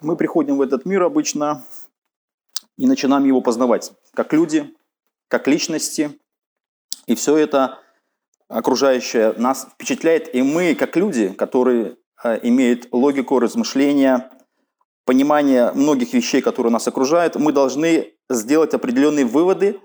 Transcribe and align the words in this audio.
мы 0.00 0.16
приходим 0.16 0.56
в 0.56 0.62
этот 0.62 0.84
мир 0.84 1.02
обычно 1.02 1.64
и 2.76 2.86
начинаем 2.86 3.24
его 3.24 3.40
познавать, 3.40 3.92
как 4.14 4.32
люди, 4.32 4.74
как 5.28 5.46
личности. 5.46 6.18
И 7.06 7.14
все 7.14 7.36
это 7.36 7.78
окружающее 8.48 9.34
нас 9.36 9.68
впечатляет. 9.72 10.34
И 10.34 10.42
мы, 10.42 10.74
как 10.74 10.96
люди, 10.96 11.28
которые 11.28 11.96
э, 12.22 12.40
имеют 12.42 12.88
логику, 12.92 13.38
размышления, 13.38 14.30
понимание 15.04 15.72
многих 15.72 16.12
вещей, 16.12 16.40
которые 16.40 16.72
нас 16.72 16.86
окружают, 16.88 17.36
мы 17.36 17.52
должны 17.52 18.14
сделать 18.28 18.74
определенные 18.74 19.24
выводы 19.24 19.80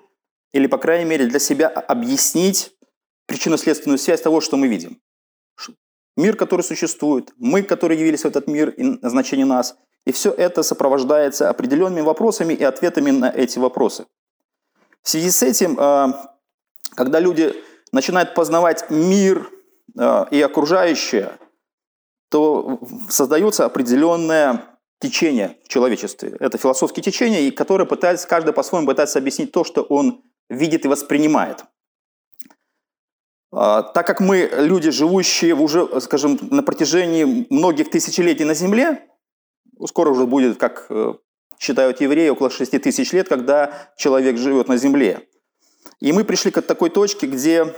или, 0.53 0.67
по 0.67 0.77
крайней 0.77 1.05
мере, 1.05 1.27
для 1.27 1.39
себя 1.39 1.67
объяснить 1.67 2.71
причинно-следственную 3.27 3.97
связь 3.97 4.21
того, 4.21 4.39
что 4.41 4.57
мы 4.57 4.67
видим. 4.67 5.01
Мир, 6.17 6.37
который 6.37 6.61
существует, 6.61 7.33
мы, 7.37 7.61
которые 7.61 7.99
явились 7.99 8.21
в 8.21 8.25
этот 8.25 8.47
мир 8.47 8.69
и 8.69 8.83
назначение 8.83 9.45
нас. 9.45 9.75
И 10.05 10.11
все 10.11 10.31
это 10.31 10.63
сопровождается 10.63 11.49
определенными 11.49 12.01
вопросами 12.01 12.53
и 12.53 12.63
ответами 12.63 13.11
на 13.11 13.29
эти 13.29 13.59
вопросы. 13.59 14.05
В 15.01 15.09
связи 15.09 15.29
с 15.29 15.41
этим, 15.43 15.79
э, 15.79 16.13
когда 16.95 17.19
люди 17.19 17.53
начинают 17.91 18.33
познавать 18.33 18.89
мир 18.89 19.49
э, 19.97 20.25
и 20.31 20.41
окружающее, 20.41 21.37
то 22.29 22.79
создается 23.09 23.65
определенное 23.65 24.63
течение 24.99 25.57
в 25.63 25.67
человечестве. 25.67 26.35
Это 26.39 26.57
философские 26.57 27.03
течения, 27.03 27.51
которые 27.51 27.87
пытаются, 27.87 28.27
каждый 28.27 28.53
по-своему 28.53 28.87
пытается 28.87 29.19
объяснить 29.19 29.51
то, 29.51 29.63
что 29.63 29.81
он 29.83 30.23
видит 30.49 30.85
и 30.85 30.87
воспринимает. 30.87 31.65
А, 33.51 33.83
так 33.83 34.05
как 34.05 34.19
мы 34.19 34.49
люди, 34.53 34.91
живущие 34.91 35.55
уже, 35.55 36.01
скажем, 36.01 36.37
на 36.51 36.61
протяжении 36.61 37.47
многих 37.49 37.89
тысячелетий 37.89 38.45
на 38.45 38.53
Земле, 38.53 39.07
скоро 39.87 40.09
уже 40.09 40.25
будет, 40.25 40.57
как 40.57 40.87
э, 40.89 41.13
считают 41.59 42.01
евреи, 42.01 42.29
около 42.29 42.49
6 42.49 42.71
тысяч 42.81 43.13
лет, 43.13 43.27
когда 43.27 43.91
человек 43.97 44.37
живет 44.37 44.67
на 44.67 44.77
Земле. 44.77 45.27
И 45.99 46.11
мы 46.11 46.23
пришли 46.23 46.51
к 46.51 46.61
такой 46.61 46.89
точке, 46.89 47.27
где 47.27 47.73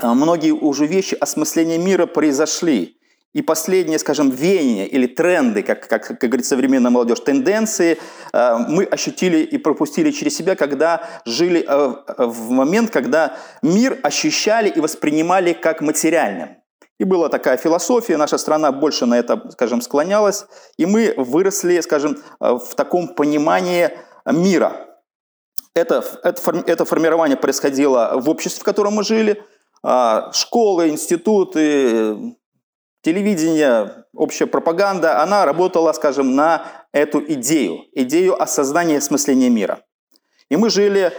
а, 0.00 0.14
многие 0.14 0.52
уже 0.52 0.86
вещи 0.86 1.14
осмысления 1.14 1.78
мира 1.78 2.06
произошли. 2.06 2.96
И 3.34 3.42
последние, 3.42 3.98
скажем, 3.98 4.30
веяния 4.30 4.86
или 4.86 5.06
тренды, 5.06 5.62
как, 5.62 5.86
как, 5.86 6.06
как 6.06 6.18
говорит 6.18 6.46
современная 6.46 6.90
молодежь, 6.90 7.20
тенденции, 7.20 7.98
э, 8.32 8.56
мы 8.68 8.84
ощутили 8.84 9.38
и 9.38 9.58
пропустили 9.58 10.10
через 10.10 10.34
себя, 10.34 10.56
когда 10.56 11.06
жили 11.26 11.64
э, 11.66 11.94
в 12.18 12.50
момент, 12.50 12.90
когда 12.90 13.36
мир 13.60 13.98
ощущали 14.02 14.70
и 14.70 14.80
воспринимали 14.80 15.52
как 15.52 15.82
материальным. 15.82 16.57
И 16.98 17.04
была 17.04 17.28
такая 17.28 17.56
философия, 17.56 18.16
наша 18.16 18.38
страна 18.38 18.72
больше 18.72 19.06
на 19.06 19.18
это, 19.18 19.50
скажем, 19.52 19.80
склонялась, 19.80 20.46
и 20.76 20.86
мы 20.86 21.14
выросли, 21.16 21.80
скажем, 21.80 22.16
э, 22.40 22.58
в 22.58 22.74
таком 22.74 23.08
понимании 23.08 23.90
мира. 24.26 24.88
Это, 25.74 26.04
это, 26.24 26.64
это 26.66 26.84
формирование 26.84 27.36
происходило 27.36 28.14
в 28.16 28.28
обществе, 28.28 28.60
в 28.60 28.64
котором 28.64 28.94
мы 28.94 29.04
жили, 29.04 29.44
а, 29.82 30.32
школы, 30.32 30.88
институты, 30.88 32.36
телевидение, 33.02 34.04
общая 34.12 34.46
пропаганда, 34.46 35.22
она 35.22 35.44
работала, 35.44 35.92
скажем, 35.92 36.34
на 36.34 36.66
эту 36.92 37.20
идею, 37.32 37.84
идею 37.92 38.40
осознания 38.40 38.98
осмысления 38.98 39.50
мира. 39.50 39.80
И 40.50 40.56
мы 40.56 40.68
жили 40.68 41.12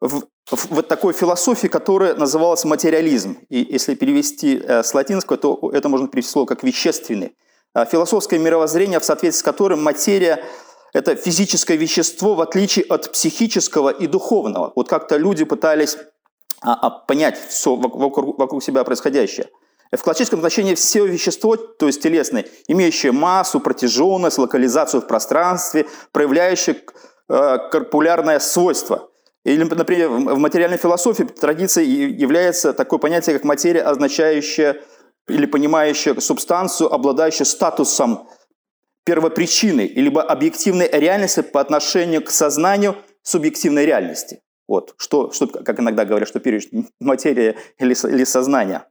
в, 0.00 0.26
в, 0.50 0.70
в 0.70 0.82
такой 0.82 1.12
философии, 1.12 1.66
которая 1.66 2.14
называлась 2.14 2.64
материализм. 2.64 3.38
И 3.48 3.66
если 3.70 3.94
перевести 3.94 4.58
э, 4.62 4.82
с 4.82 4.94
латинского, 4.94 5.36
то 5.38 5.70
это 5.72 5.88
можно 5.88 6.08
перевести 6.08 6.32
слово 6.32 6.46
как 6.46 6.62
вещественный. 6.62 7.36
А 7.74 7.84
философское 7.84 8.38
мировоззрение, 8.38 9.00
в 9.00 9.04
соответствии 9.04 9.40
с 9.40 9.44
которым 9.44 9.82
материя– 9.82 10.42
это 10.94 11.16
физическое 11.16 11.76
вещество, 11.76 12.34
в 12.34 12.40
отличие 12.40 12.84
от 12.86 13.12
психического 13.12 13.90
и 13.90 14.06
духовного. 14.06 14.72
Вот 14.74 14.88
как-то 14.88 15.16
люди 15.16 15.44
пытались 15.44 15.98
а, 16.62 16.74
а, 16.74 16.90
понять 16.90 17.38
все 17.48 17.74
вокруг, 17.74 18.38
вокруг 18.38 18.62
себя 18.62 18.84
происходящее– 18.84 19.48
в 19.92 20.02
классическом 20.02 20.40
значении 20.40 20.74
все 20.74 21.06
вещество, 21.06 21.56
то 21.56 21.86
есть 21.86 22.02
телесное, 22.02 22.46
имеющее 22.66 23.12
массу, 23.12 23.60
протяженность, 23.60 24.38
локализацию 24.38 25.00
в 25.00 25.06
пространстве, 25.06 25.86
проявляющее 26.12 26.76
э, 27.28 27.58
корпулярное 27.70 28.38
свойство. 28.40 29.10
Или, 29.46 29.62
например, 29.62 30.08
в 30.08 30.38
материальной 30.38 30.76
философии 30.76 31.22
традицией 31.22 32.12
является 32.12 32.72
такое 32.72 32.98
понятие, 32.98 33.36
как 33.36 33.44
материя, 33.44 33.82
означающая 33.82 34.82
или 35.28 35.46
понимающая 35.46 36.18
субстанцию, 36.18 36.92
обладающую 36.92 37.46
статусом 37.46 38.28
первопричины, 39.04 39.92
либо 39.94 40.20
объективной 40.20 40.88
реальности 40.92 41.42
по 41.42 41.60
отношению 41.60 42.24
к 42.24 42.30
сознанию 42.30 42.96
субъективной 43.22 43.86
реальности. 43.86 44.40
Вот, 44.66 44.94
что, 44.96 45.30
что 45.30 45.46
как 45.46 45.78
иногда 45.78 46.04
говорят, 46.04 46.28
что 46.28 46.40
первичная 46.40 46.86
материя 46.98 47.54
или, 47.78 47.94
или 48.12 48.24
сознание. 48.24 48.82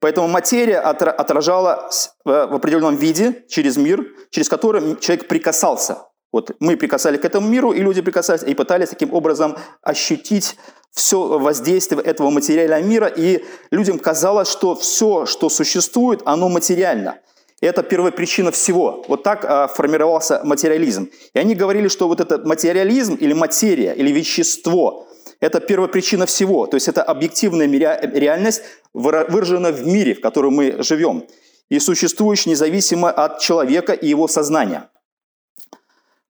Поэтому 0.00 0.28
материя 0.28 0.80
отражала 0.80 1.88
в 2.26 2.54
определенном 2.56 2.96
виде 2.96 3.42
через 3.48 3.78
мир, 3.78 4.06
через 4.28 4.50
который 4.50 4.96
человек 5.00 5.28
прикасался. 5.28 6.07
Вот 6.32 6.56
мы 6.60 6.76
прикасали 6.76 7.16
к 7.16 7.24
этому 7.24 7.48
миру, 7.48 7.72
и 7.72 7.80
люди 7.80 8.02
прикасались, 8.02 8.42
и 8.42 8.54
пытались 8.54 8.90
таким 8.90 9.14
образом 9.14 9.56
ощутить 9.82 10.56
все 10.90 11.38
воздействие 11.38 12.02
этого 12.02 12.30
материального 12.30 12.82
мира, 12.82 13.06
и 13.06 13.44
людям 13.70 13.98
казалось, 13.98 14.50
что 14.50 14.74
все, 14.74 15.26
что 15.26 15.48
существует, 15.48 16.20
оно 16.24 16.48
материально. 16.48 17.18
Это 17.60 17.82
первая 17.82 18.12
причина 18.12 18.52
всего. 18.52 19.04
Вот 19.08 19.22
так 19.22 19.44
а, 19.44 19.66
формировался 19.66 20.40
материализм. 20.44 21.10
И 21.34 21.38
они 21.38 21.54
говорили, 21.54 21.88
что 21.88 22.06
вот 22.06 22.20
этот 22.20 22.44
материализм 22.44 23.14
или 23.14 23.32
материя, 23.32 23.94
или 23.94 24.12
вещество, 24.12 25.08
это 25.40 25.60
первопричина 25.60 26.26
всего. 26.26 26.66
То 26.66 26.76
есть 26.76 26.88
это 26.88 27.02
объективная 27.02 27.66
реальность, 27.66 28.62
выражена 28.92 29.72
в 29.72 29.86
мире, 29.86 30.14
в 30.14 30.20
котором 30.20 30.54
мы 30.54 30.82
живем, 30.82 31.26
и 31.68 31.78
существующая 31.78 32.50
независимо 32.50 33.10
от 33.10 33.40
человека 33.40 33.92
и 33.92 34.08
его 34.08 34.28
сознания. 34.28 34.88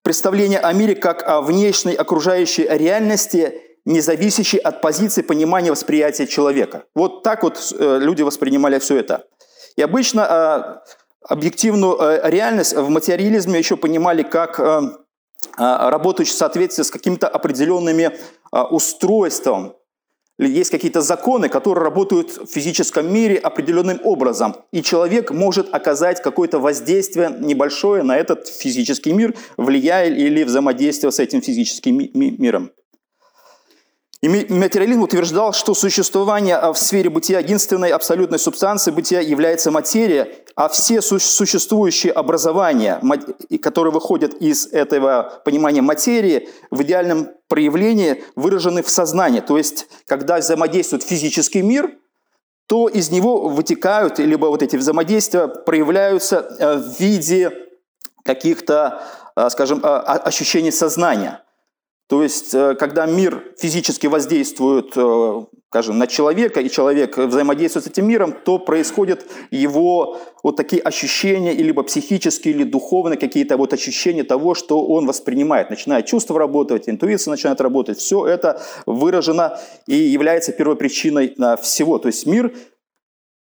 Представление 0.09 0.61
о 0.61 0.73
мире 0.73 0.95
как 0.95 1.23
о 1.29 1.43
внешней 1.43 1.95
окружающей 1.95 2.67
реальности, 2.67 3.61
не 3.85 4.01
зависящей 4.01 4.59
от 4.59 4.81
позиции 4.81 5.21
понимания 5.21 5.71
восприятия 5.71 6.27
человека. 6.27 6.85
Вот 6.95 7.23
так 7.23 7.43
вот 7.43 7.75
э, 7.79 7.99
люди 8.01 8.23
воспринимали 8.23 8.79
все 8.79 8.97
это. 8.97 9.27
И 9.77 9.83
обычно 9.83 10.81
э, 10.81 11.29
объективную 11.29 11.99
э, 12.01 12.31
реальность 12.31 12.75
в 12.75 12.89
материализме 12.89 13.59
еще 13.59 13.77
понимали 13.77 14.23
как 14.23 14.59
работающую 15.59 16.35
в 16.35 16.39
соответствии 16.39 16.85
с 16.85 16.91
какими-то 16.91 17.29
определенными 17.29 18.19
устройством. 18.71 19.75
Есть 20.39 20.71
какие-то 20.71 21.01
законы, 21.01 21.49
которые 21.49 21.83
работают 21.83 22.31
в 22.31 22.47
физическом 22.47 23.13
мире 23.13 23.37
определенным 23.37 24.01
образом. 24.05 24.55
И 24.71 24.83
человек 24.83 25.33
может 25.33 25.75
оказать 25.75 26.23
какое-то 26.23 26.61
воздействие 26.61 27.35
небольшое 27.41 28.05
на 28.05 28.17
этот 28.17 28.47
физический 28.47 29.13
мир, 29.13 29.35
влияя 29.57 30.09
или 30.09 30.45
взаимодействуя 30.45 31.11
с 31.11 31.19
этим 31.19 31.43
физическим 31.43 31.99
миром. 32.15 32.71
И 34.21 34.29
материализм 34.29 35.03
утверждал, 35.03 35.53
что 35.53 35.75
существование 35.75 36.57
а, 36.57 36.73
в 36.73 36.79
сфере 36.79 37.09
бытия 37.09 37.39
единственной 37.39 37.91
абсолютной 37.91 38.41
субстанции 38.41 38.91
бытия 38.91 39.21
является 39.21 39.71
материя, 39.71 40.45
а 40.57 40.69
все 40.69 41.01
существующие 41.01 42.13
образования, 42.13 43.01
которые 43.63 43.93
выходят 43.93 44.35
из 44.35 44.67
этого 44.67 45.41
понимания 45.45 45.83
материи, 45.83 46.49
в 46.73 46.83
идеальном 46.83 47.29
проявлении 47.47 48.25
выражены 48.35 48.83
в 48.83 48.91
сознании. 48.91 49.39
То 49.39 49.57
есть, 49.57 49.87
когда 50.07 50.39
взаимодействует 50.39 51.05
физический 51.05 51.63
мир, 51.63 51.93
то 52.67 52.89
из 52.89 53.13
него 53.13 53.49
вытекают, 53.49 54.19
либо 54.19 54.47
вот 54.47 54.65
эти 54.65 54.75
взаимодействия 54.75 55.47
проявляются 55.47 56.57
э, 56.59 56.77
в 56.77 56.99
виде 56.99 57.53
каких-то, 58.25 59.01
э, 59.37 59.49
скажем, 59.49 59.79
э, 59.79 59.87
ощущений 59.87 60.73
сознания– 60.73 61.41
то 62.09 62.23
есть, 62.23 62.55
э, 62.55 62.75
когда 62.75 63.05
мир 63.05 63.45
физически 63.59 64.07
воздействует, 64.07 64.93
э, 64.97 65.43
скажем, 65.69 65.99
на 65.99 66.07
человека, 66.07 66.61
и 66.61 66.71
человек 66.71 67.19
взаимодействует 67.19 67.85
с 67.85 67.89
этим 67.89 68.09
миром, 68.09 68.35
то 68.45 68.59
происходят 68.59 69.27
его 69.51 70.17
вот 70.43 70.57
такие 70.57 70.81
ощущения, 70.81 71.53
либо 71.53 71.83
психические, 71.83 72.55
или 72.55 72.65
духовные 72.65 73.19
какие-то 73.19 73.59
вот 73.59 73.75
ощущения 73.75 74.25
того, 74.25 74.55
что 74.55 74.87
он 74.87 75.07
воспринимает. 75.07 75.69
Начинает 75.69 76.07
чувство 76.07 76.39
работать, 76.39 76.89
интуиция 76.89 77.33
начинает 77.33 77.61
работать. 77.61 77.99
Все 77.99 78.27
это 78.27 78.63
выражено 78.87 79.61
и 79.87 79.95
является 79.95 80.53
первопричиной 80.53 81.37
всего. 81.61 81.99
То 81.99 82.09
есть 82.09 82.25
мир 82.25 82.55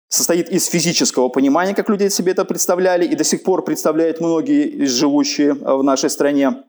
состоит 0.10 0.50
из 0.50 0.66
физического 0.66 1.30
понимания, 1.30 1.74
как 1.74 1.88
люди 1.88 2.10
себе 2.10 2.34
это 2.34 2.44
представляли, 2.44 3.06
и 3.06 3.16
до 3.16 3.24
сих 3.24 3.44
пор 3.44 3.64
представляют 3.64 4.20
многие 4.20 4.86
живущие 4.86 5.54
в 5.54 5.84
нашей 5.84 6.10
стране. 6.10 6.64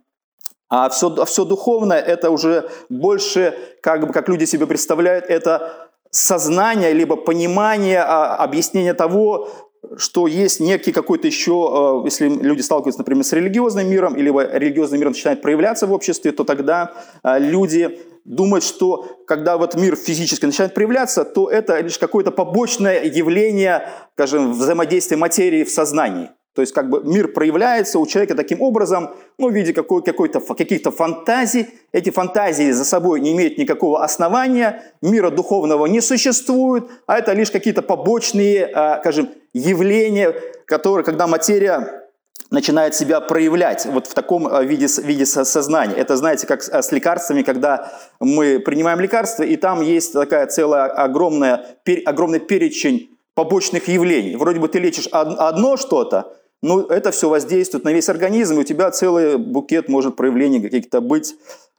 А 0.70 0.88
все, 0.90 1.14
а 1.14 1.24
все 1.24 1.44
духовное– 1.44 1.98
это 2.06 2.30
уже 2.30 2.68
больше, 2.88 3.54
как, 3.82 4.06
бы, 4.06 4.12
как 4.12 4.28
люди 4.28 4.44
себе 4.44 4.66
представляют, 4.66 5.24
это 5.26 5.88
сознание, 6.10 6.92
либо 6.92 7.16
понимание, 7.16 8.00
а, 8.00 8.36
объяснение 8.36 8.94
того, 8.94 9.48
что 9.96 10.26
есть 10.26 10.60
некий 10.60 10.92
какой-то 10.92 11.26
еще, 11.26 12.02
э, 12.02 12.04
если 12.04 12.28
люди 12.28 12.60
сталкиваются, 12.60 13.00
например, 13.00 13.24
с 13.24 13.32
религиозным 13.32 13.88
миром, 13.88 14.14
или 14.16 14.28
религиозный 14.28 14.98
мир 14.98 15.08
начинает 15.08 15.40
проявляться 15.40 15.86
в 15.86 15.92
обществе, 15.92 16.32
то 16.32 16.44
тогда 16.44 16.92
э, 17.22 17.38
люди 17.38 17.98
думают, 18.24 18.64
что 18.64 19.06
когда 19.26 19.56
вот 19.56 19.74
мир 19.76 19.96
физически 19.96 20.46
начинает 20.46 20.74
проявляться, 20.74 21.24
то 21.24 21.48
это 21.48 21.80
лишь 21.80 21.98
какое-то 21.98 22.30
побочное 22.30 23.04
явление, 23.04 23.88
скажем, 24.14 24.52
взаимодействия 24.52 25.16
материи 25.16 25.64
в 25.64 25.70
сознании. 25.70 26.30
То 26.58 26.62
есть 26.62 26.74
как 26.74 26.90
бы 26.90 27.04
мир 27.04 27.28
проявляется 27.28 28.00
у 28.00 28.06
человека 28.08 28.34
таким 28.34 28.60
образом, 28.60 29.14
ну, 29.38 29.48
в 29.48 29.52
виде 29.52 29.72
какой- 29.72 30.02
какой-то, 30.02 30.40
каких-то 30.40 30.90
фантазий. 30.90 31.68
Эти 31.92 32.10
фантазии 32.10 32.72
за 32.72 32.84
собой 32.84 33.20
не 33.20 33.30
имеют 33.30 33.58
никакого 33.58 34.02
основания, 34.02 34.82
мира 35.00 35.30
духовного 35.30 35.86
не 35.86 36.00
существует, 36.00 36.90
а 37.06 37.16
это 37.16 37.32
лишь 37.32 37.52
какие-то 37.52 37.80
побочные, 37.80 38.68
а, 38.74 38.98
скажем, 38.98 39.28
явления, 39.54 40.34
которые, 40.64 41.04
когда 41.04 41.28
материя 41.28 42.08
начинает 42.50 42.96
себя 42.96 43.20
проявлять 43.20 43.86
вот 43.86 44.08
в 44.08 44.14
таком 44.14 44.48
а, 44.48 44.64
виде, 44.64 44.88
виде 45.04 45.26
сознания. 45.26 45.94
Это, 45.94 46.16
знаете, 46.16 46.48
как 46.48 46.64
с 46.64 46.90
лекарствами, 46.90 47.42
когда 47.42 47.92
мы 48.18 48.58
принимаем 48.58 48.98
лекарства, 48.98 49.44
и 49.44 49.54
там 49.54 49.80
есть 49.80 50.12
такая 50.12 50.48
целая 50.48 50.86
огромная, 50.86 51.66
огромный 52.04 52.40
перечень 52.40 53.10
побочных 53.36 53.86
явлений. 53.86 54.34
Вроде 54.34 54.58
бы 54.58 54.66
ты 54.66 54.80
лечишь 54.80 55.06
одно 55.12 55.76
что-то, 55.76 56.34
ну, 56.62 56.80
это 56.86 57.10
все 57.10 57.28
воздействует 57.28 57.84
на 57.84 57.92
весь 57.92 58.08
организм, 58.08 58.56
и 58.56 58.60
у 58.60 58.64
тебя 58.64 58.90
целый 58.90 59.36
букет 59.36 59.88
может 59.88 60.16
проявлений 60.16 60.60
каких-то 60.60 61.00
быть. 61.00 61.34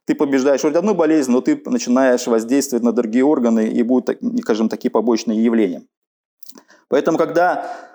Ты 0.06 0.16
побеждаешь 0.16 0.62
вроде 0.62 0.80
одну 0.80 0.96
болезнь, 0.96 1.32
но 1.32 1.42
ты 1.42 1.62
начинаешь 1.66 2.28
воздействовать 2.28 2.84
на 2.84 2.92
другие 2.92 3.24
органы, 3.24 3.68
и 3.68 3.84
будут, 3.84 4.18
скажем, 4.42 4.70
такие 4.70 4.90
побочные 4.90 5.44
явления. 5.44 5.84
Поэтому, 6.88 7.18
когда 7.18 7.90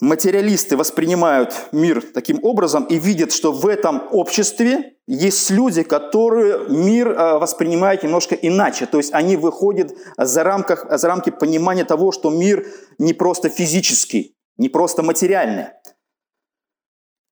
материалисты 0.00 0.76
воспринимают 0.76 1.54
мир 1.72 2.02
таким 2.02 2.38
образом 2.42 2.84
и 2.84 2.98
видят, 2.98 3.32
что 3.32 3.52
в 3.52 3.66
этом 3.66 4.02
обществе 4.10 4.96
есть 5.06 5.50
люди, 5.50 5.82
которые 5.82 6.68
мир 6.68 7.08
э, 7.10 7.38
воспринимают 7.38 8.02
немножко 8.02 8.34
иначе. 8.34 8.86
То 8.86 8.98
есть 8.98 9.14
они 9.14 9.36
выходят 9.36 9.92
за, 10.18 10.42
рамках, 10.42 10.86
за 10.98 11.08
рамки 11.08 11.30
понимания 11.30 11.84
того, 11.84 12.12
что 12.12 12.30
мир 12.30 12.66
не 12.98 13.14
просто 13.14 13.48
физический, 13.48 14.35
не 14.58 14.68
просто 14.68 15.02
материальное. 15.02 15.80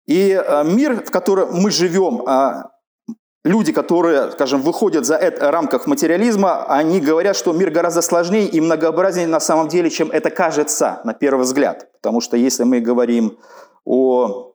И 0.07 0.31
э, 0.31 0.65
мир, 0.65 1.05
в 1.05 1.11
котором 1.11 1.61
мы 1.61 1.71
живем, 1.71 2.23
а, 2.27 2.71
люди, 3.45 3.73
которые, 3.73 4.33
скажем, 4.33 4.63
выходят 4.63 5.07
за 5.07 5.17
это 5.17 5.51
рамках 5.51 5.87
материализма, 5.87 6.65
они 6.67 7.01
говорят, 7.01 7.37
что 7.37 7.53
мир 7.53 7.71
гораздо 7.71 8.03
сложнее 8.03 8.47
и 8.47 8.61
многообразнее 8.61 9.27
на 9.27 9.41
самом 9.41 9.69
деле, 9.69 9.91
чем 9.91 10.11
это 10.11 10.31
кажется 10.31 11.01
на 11.05 11.15
первый 11.15 11.43
взгляд. 11.43 11.91
Потому 12.01 12.21
что 12.21 12.37
если 12.37 12.65
мы 12.65 12.81
говорим 12.81 13.39
о 13.85 14.55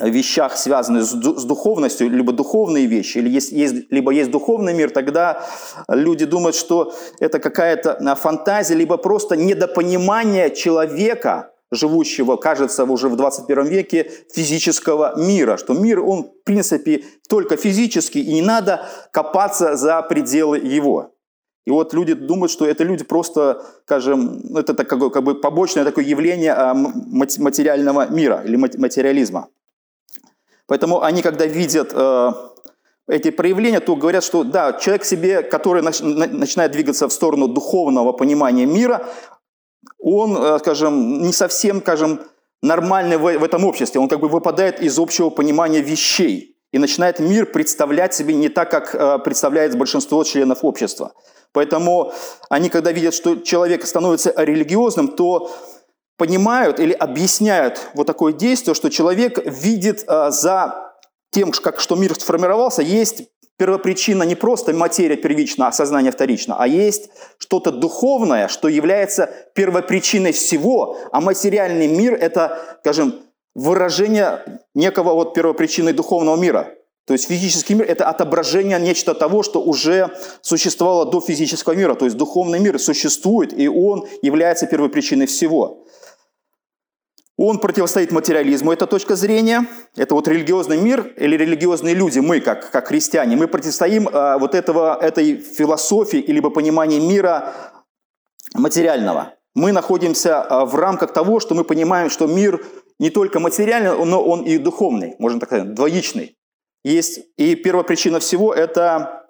вещах, 0.00 0.56
связанных 0.56 1.04
с 1.04 1.44
духовностью, 1.44 2.08
либо 2.08 2.32
духовные 2.32 2.86
вещи, 2.86 3.18
или 3.18 3.28
есть, 3.28 3.52
есть, 3.52 3.90
либо 3.90 4.12
есть 4.12 4.30
духовный 4.30 4.74
мир, 4.74 4.90
тогда 4.90 5.44
люди 5.88 6.24
думают, 6.24 6.56
что 6.56 6.94
это 7.18 7.38
какая-то 7.38 8.16
фантазия, 8.16 8.74
либо 8.74 8.96
просто 8.96 9.36
недопонимание 9.36 10.50
человека, 10.54 11.52
живущего, 11.70 12.36
кажется, 12.36 12.84
уже 12.84 13.08
в 13.08 13.16
21 13.16 13.64
веке 13.66 14.10
физического 14.32 15.18
мира, 15.18 15.56
что 15.56 15.74
мир, 15.74 16.00
он, 16.00 16.24
в 16.24 16.44
принципе, 16.44 17.04
только 17.28 17.56
физический, 17.56 18.22
и 18.22 18.34
не 18.34 18.42
надо 18.42 18.86
копаться 19.12 19.76
за 19.76 20.02
пределы 20.02 20.58
его. 20.58 21.12
И 21.66 21.70
вот 21.70 21.94
люди 21.94 22.14
думают, 22.14 22.50
что 22.50 22.66
это 22.66 22.84
люди 22.84 23.04
просто, 23.04 23.62
скажем, 23.84 24.56
это 24.56 24.74
такое 24.74 25.10
как 25.10 25.22
бы 25.22 25.34
побочное 25.34 25.84
такое 25.84 26.04
явление 26.04 26.52
а, 26.52 26.74
материального 26.74 28.08
мира 28.08 28.42
или 28.44 28.56
материализма. 28.56 29.48
Поэтому 30.66 31.02
они, 31.02 31.20
когда 31.20 31.46
видят 31.46 31.90
э, 31.92 32.32
эти 33.08 33.30
проявления, 33.30 33.80
то 33.80 33.96
говорят, 33.96 34.22
что 34.22 34.44
да, 34.44 34.72
человек 34.74 35.04
себе, 35.04 35.42
который 35.42 35.82
начинает 35.82 36.72
двигаться 36.72 37.08
в 37.08 37.12
сторону 37.12 37.48
духовного 37.48 38.12
понимания 38.12 38.66
мира, 38.66 39.04
он, 39.98 40.36
э, 40.36 40.58
скажем, 40.58 41.22
не 41.22 41.32
совсем, 41.32 41.80
скажем, 41.80 42.20
нормальный 42.62 43.16
в, 43.16 43.26
этом 43.26 43.64
обществе. 43.64 44.00
Он 44.00 44.08
как 44.08 44.20
бы 44.20 44.28
выпадает 44.28 44.80
из 44.80 44.98
общего 44.98 45.30
понимания 45.30 45.80
вещей 45.80 46.56
и 46.72 46.78
начинает 46.78 47.18
мир 47.20 47.46
представлять 47.46 48.14
себе 48.14 48.34
не 48.34 48.48
так, 48.48 48.70
как 48.70 48.94
э, 48.94 49.18
представляет 49.18 49.76
большинство 49.76 50.22
членов 50.24 50.58
общества. 50.62 51.12
Поэтому 51.52 52.12
они, 52.48 52.68
когда 52.68 52.92
видят, 52.92 53.14
что 53.14 53.36
человек 53.36 53.84
становится 53.86 54.32
религиозным, 54.36 55.08
то 55.08 55.50
понимают 56.16 56.78
или 56.78 56.92
объясняют 56.92 57.90
вот 57.94 58.06
такое 58.06 58.32
действие, 58.32 58.74
что 58.74 58.90
человек 58.90 59.38
видит 59.46 60.04
э, 60.06 60.30
за 60.30 60.94
тем, 61.30 61.52
как, 61.52 61.80
что 61.80 61.96
мир 61.96 62.14
сформировался, 62.14 62.82
есть 62.82 63.24
первопричина 63.60 64.22
не 64.22 64.36
просто 64.36 64.72
материя 64.72 65.16
первична, 65.16 65.68
а 65.68 65.72
сознание 65.72 66.10
вторично, 66.10 66.56
а 66.58 66.66
есть 66.66 67.10
что-то 67.36 67.70
духовное, 67.70 68.48
что 68.48 68.68
является 68.68 69.28
первопричиной 69.54 70.32
всего, 70.32 70.96
а 71.12 71.20
материальный 71.20 71.86
мир– 71.86 72.14
это, 72.20 72.58
скажем, 72.80 73.14
выражение 73.54 74.60
некого 74.74 75.12
вот 75.12 75.34
первопричины 75.34 75.92
духовного 75.92 76.36
мира. 76.36 76.68
То 77.06 77.12
есть 77.12 77.28
физический 77.28 77.74
мир– 77.74 77.84
это 77.88 78.08
отображение 78.08 78.80
нечто 78.80 79.14
того, 79.14 79.42
что 79.42 79.60
уже 79.60 80.08
существовало 80.40 81.04
до 81.04 81.20
физического 81.20 81.74
мира. 81.74 81.94
То 81.94 82.06
есть 82.06 82.16
духовный 82.16 82.60
мир 82.60 82.78
существует, 82.78 83.52
и 83.52 83.68
он 83.68 84.06
является 84.22 84.66
первопричиной 84.66 85.26
всего. 85.26 85.84
Он 87.42 87.58
противостоит 87.58 88.12
материализму, 88.12 88.70
это 88.70 88.86
точка 88.86 89.16
зрения. 89.16 89.66
Это 89.96 90.14
вот 90.14 90.28
религиозный 90.28 90.76
мир 90.76 91.14
или 91.16 91.38
религиозные 91.38 91.94
люди, 91.94 92.18
мы 92.18 92.40
как, 92.40 92.70
как 92.70 92.88
христиане, 92.88 93.34
мы 93.34 93.48
противостоим 93.48 94.10
а, 94.12 94.36
вот 94.36 94.54
этого, 94.54 94.98
этой 95.00 95.38
философии 95.38 96.18
либо 96.18 96.50
понимании 96.50 97.00
мира 97.00 97.54
материального. 98.52 99.32
Мы 99.54 99.72
находимся 99.72 100.42
а, 100.42 100.66
в 100.66 100.74
рамках 100.74 101.14
того, 101.14 101.40
что 101.40 101.54
мы 101.54 101.64
понимаем, 101.64 102.10
что 102.10 102.26
мир 102.26 102.62
не 102.98 103.08
только 103.08 103.40
материальный, 103.40 104.04
но 104.04 104.22
он 104.22 104.42
и 104.42 104.58
духовный, 104.58 105.16
можно 105.18 105.40
так 105.40 105.48
сказать, 105.48 105.72
двоичный. 105.72 106.36
Есть, 106.84 107.20
и 107.38 107.54
первопричина 107.54 108.20
всего– 108.20 108.52
это 108.54 109.24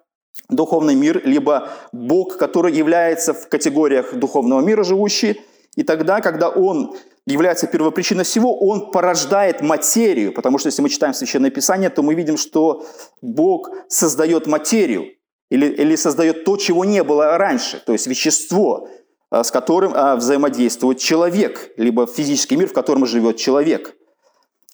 духовный 0.48 0.96
мир, 0.96 1.22
либо 1.24 1.68
Бог, 1.92 2.38
который 2.38 2.72
является 2.72 3.34
в 3.34 3.48
категориях 3.48 4.14
духовного 4.14 4.62
мира 4.62 4.82
живущий, 4.82 5.40
и 5.76 5.84
тогда, 5.84 6.20
когда 6.20 6.48
он 6.48 6.96
является 7.26 7.66
первопричиной 7.66 8.24
всего, 8.24 8.58
он 8.58 8.90
порождает 8.90 9.60
материю. 9.60 10.32
Потому 10.32 10.58
что 10.58 10.68
если 10.68 10.82
мы 10.82 10.88
читаем 10.88 11.14
Священное 11.14 11.50
Писание, 11.50 11.90
то 11.90 12.02
мы 12.02 12.14
видим, 12.14 12.36
что 12.36 12.86
Бог 13.22 13.70
создает 13.88 14.46
материю 14.46 15.14
или, 15.50 15.66
или 15.66 15.96
создает 15.96 16.44
то, 16.44 16.56
чего 16.56 16.84
не 16.84 17.02
было 17.02 17.36
раньше, 17.36 17.82
то 17.84 17.92
есть 17.92 18.06
вещество, 18.06 18.88
а, 19.30 19.44
с 19.44 19.50
которым 19.50 19.92
а, 19.94 20.16
взаимодействует 20.16 20.98
человек, 20.98 21.72
либо 21.76 22.06
физический 22.06 22.56
мир, 22.56 22.68
в 22.68 22.72
котором 22.72 23.06
живет 23.06 23.36
человек. 23.36 23.96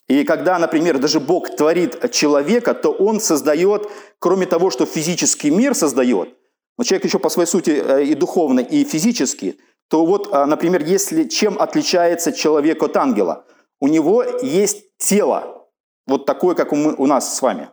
И 0.09 0.23
когда, 0.25 0.59
например, 0.59 0.99
даже 0.99 1.19
Бог 1.19 1.57
творит 1.57 2.11
человека, 2.13 2.75
то 2.75 2.91
он 2.91 3.21
создает, 3.21 3.91
кроме 4.19 4.47
того, 4.47 4.71
что 4.71 4.87
физический 4.87 5.51
мир 5.51 5.75
создает, 5.75 6.37
но 6.79 6.85
человек 6.85 7.07
еще 7.07 7.19
по 7.19 7.29
своей 7.29 7.49
сути 7.49 7.71
э, 7.71 8.05
и 8.05 8.15
духовный, 8.15 8.63
и 8.63 8.85
физический, 8.85 9.59
то 9.89 10.05
вот, 10.05 10.29
а, 10.33 10.47
например, 10.47 10.83
если 10.83 11.25
чем 11.25 11.61
отличается 11.61 12.33
человек 12.33 12.83
от 12.83 12.97
ангела? 12.97 13.45
У 13.81 13.89
него 13.89 14.25
есть 14.43 14.97
тело, 14.99 15.69
вот 16.07 16.27
такое, 16.27 16.55
как 16.55 16.73
у 16.73 17.07
нас 17.07 17.37
с 17.37 17.43
вами. 17.43 17.69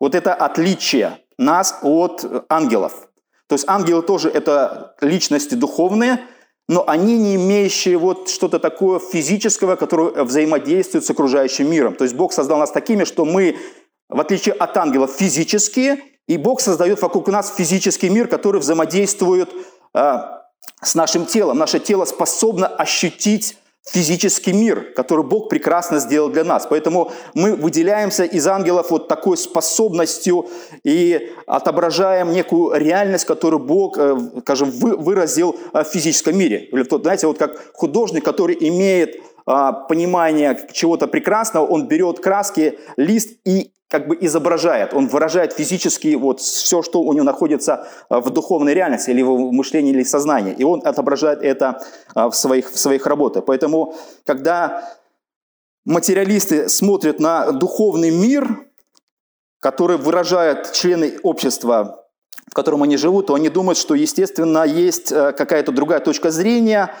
Вот 0.00 0.14
это 0.14 0.34
отличие 0.34 1.18
нас 1.38 1.78
от 1.82 2.46
ангелов. 2.48 3.08
То 3.48 3.54
есть 3.54 3.68
ангелы 3.68 4.02
тоже 4.02 4.28
это 4.28 4.96
личности 5.00 5.54
духовные, 5.54 6.20
но 6.68 6.84
они 6.88 7.16
не 7.16 7.36
имеющие 7.36 7.96
вот 7.96 8.28
что-то 8.28 8.58
такое 8.58 8.98
физического, 8.98 9.76
которое 9.76 10.24
взаимодействует 10.24 11.04
с 11.04 11.10
окружающим 11.10 11.70
миром. 11.70 11.94
То 11.94 12.04
есть 12.04 12.16
Бог 12.16 12.32
создал 12.32 12.58
нас 12.58 12.72
такими, 12.72 13.04
что 13.04 13.24
мы, 13.24 13.56
в 14.08 14.20
отличие 14.20 14.54
от 14.54 14.76
ангелов, 14.76 15.12
физические, 15.12 15.98
и 16.26 16.36
Бог 16.38 16.60
создает 16.60 17.00
вокруг 17.00 17.28
нас 17.28 17.54
физический 17.54 18.08
мир, 18.08 18.26
который 18.26 18.60
взаимодействует 18.60 19.48
а, 19.94 20.35
с 20.82 20.94
нашим 20.94 21.26
телом. 21.26 21.58
Наше 21.58 21.80
тело 21.80 22.04
способно 22.04 22.66
ощутить 22.66 23.56
физический 23.88 24.52
мир, 24.52 24.92
который 24.96 25.24
Бог 25.24 25.48
прекрасно 25.48 26.00
сделал 26.00 26.28
для 26.28 26.44
нас. 26.44 26.66
Поэтому 26.68 27.12
мы 27.34 27.54
выделяемся 27.54 28.24
из 28.24 28.46
ангелов 28.46 28.90
вот 28.90 29.08
такой 29.08 29.36
способностью 29.36 30.48
и 30.82 31.32
отображаем 31.46 32.32
некую 32.32 32.78
реальность, 32.78 33.24
которую 33.24 33.60
Бог, 33.60 33.96
э, 33.96 34.16
скажем, 34.40 34.70
выразил 34.70 35.56
в 35.72 35.84
физическом 35.84 36.36
мире. 36.36 36.68
Знаете, 36.90 37.28
вот 37.28 37.38
как 37.38 37.74
художник, 37.74 38.24
который 38.24 38.56
имеет 38.58 39.20
а, 39.48 39.72
понимание 39.72 40.58
чего-то 40.72 41.06
прекрасного, 41.06 41.64
он 41.64 41.86
берет 41.86 42.18
краски, 42.18 42.78
лист 42.96 43.38
и 43.44 43.70
как 43.88 44.08
бы 44.08 44.18
изображает, 44.20 44.94
он 44.94 45.06
выражает 45.06 45.52
физически 45.52 46.14
вот 46.16 46.40
все, 46.40 46.82
что 46.82 47.02
у 47.02 47.12
него 47.12 47.24
находится 47.24 47.86
а, 48.08 48.20
в 48.20 48.30
духовной 48.30 48.74
реальности, 48.74 49.10
или 49.10 49.22
в 49.22 49.52
мышлении, 49.52 49.92
или 49.92 50.02
сознании. 50.02 50.54
И 50.54 50.64
он 50.64 50.82
отображает 50.84 51.42
это 51.42 51.80
а, 52.14 52.28
в 52.28 52.36
своих, 52.36 52.72
в 52.72 52.78
своих 52.78 53.06
работах. 53.06 53.44
Поэтому, 53.44 53.94
когда 54.24 54.92
материалисты 55.84 56.68
смотрят 56.68 57.20
на 57.20 57.52
духовный 57.52 58.10
мир, 58.10 58.66
который 59.60 59.98
выражает 59.98 60.72
члены 60.72 61.18
общества, 61.22 62.04
в 62.50 62.54
котором 62.54 62.82
они 62.82 62.96
живут, 62.96 63.28
то 63.28 63.34
они 63.34 63.48
думают, 63.48 63.78
что, 63.78 63.94
естественно, 63.94 64.64
есть 64.64 65.12
а, 65.12 65.32
какая-то 65.32 65.70
другая 65.70 66.00
точка 66.00 66.32
зрения, 66.32 66.92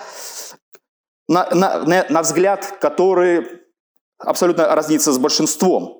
на, 1.28 1.48
на, 1.50 2.06
на 2.08 2.22
взгляд, 2.22 2.78
который 2.80 3.62
абсолютно 4.18 4.72
разнится 4.74 5.12
с 5.12 5.18
большинством. 5.18 5.95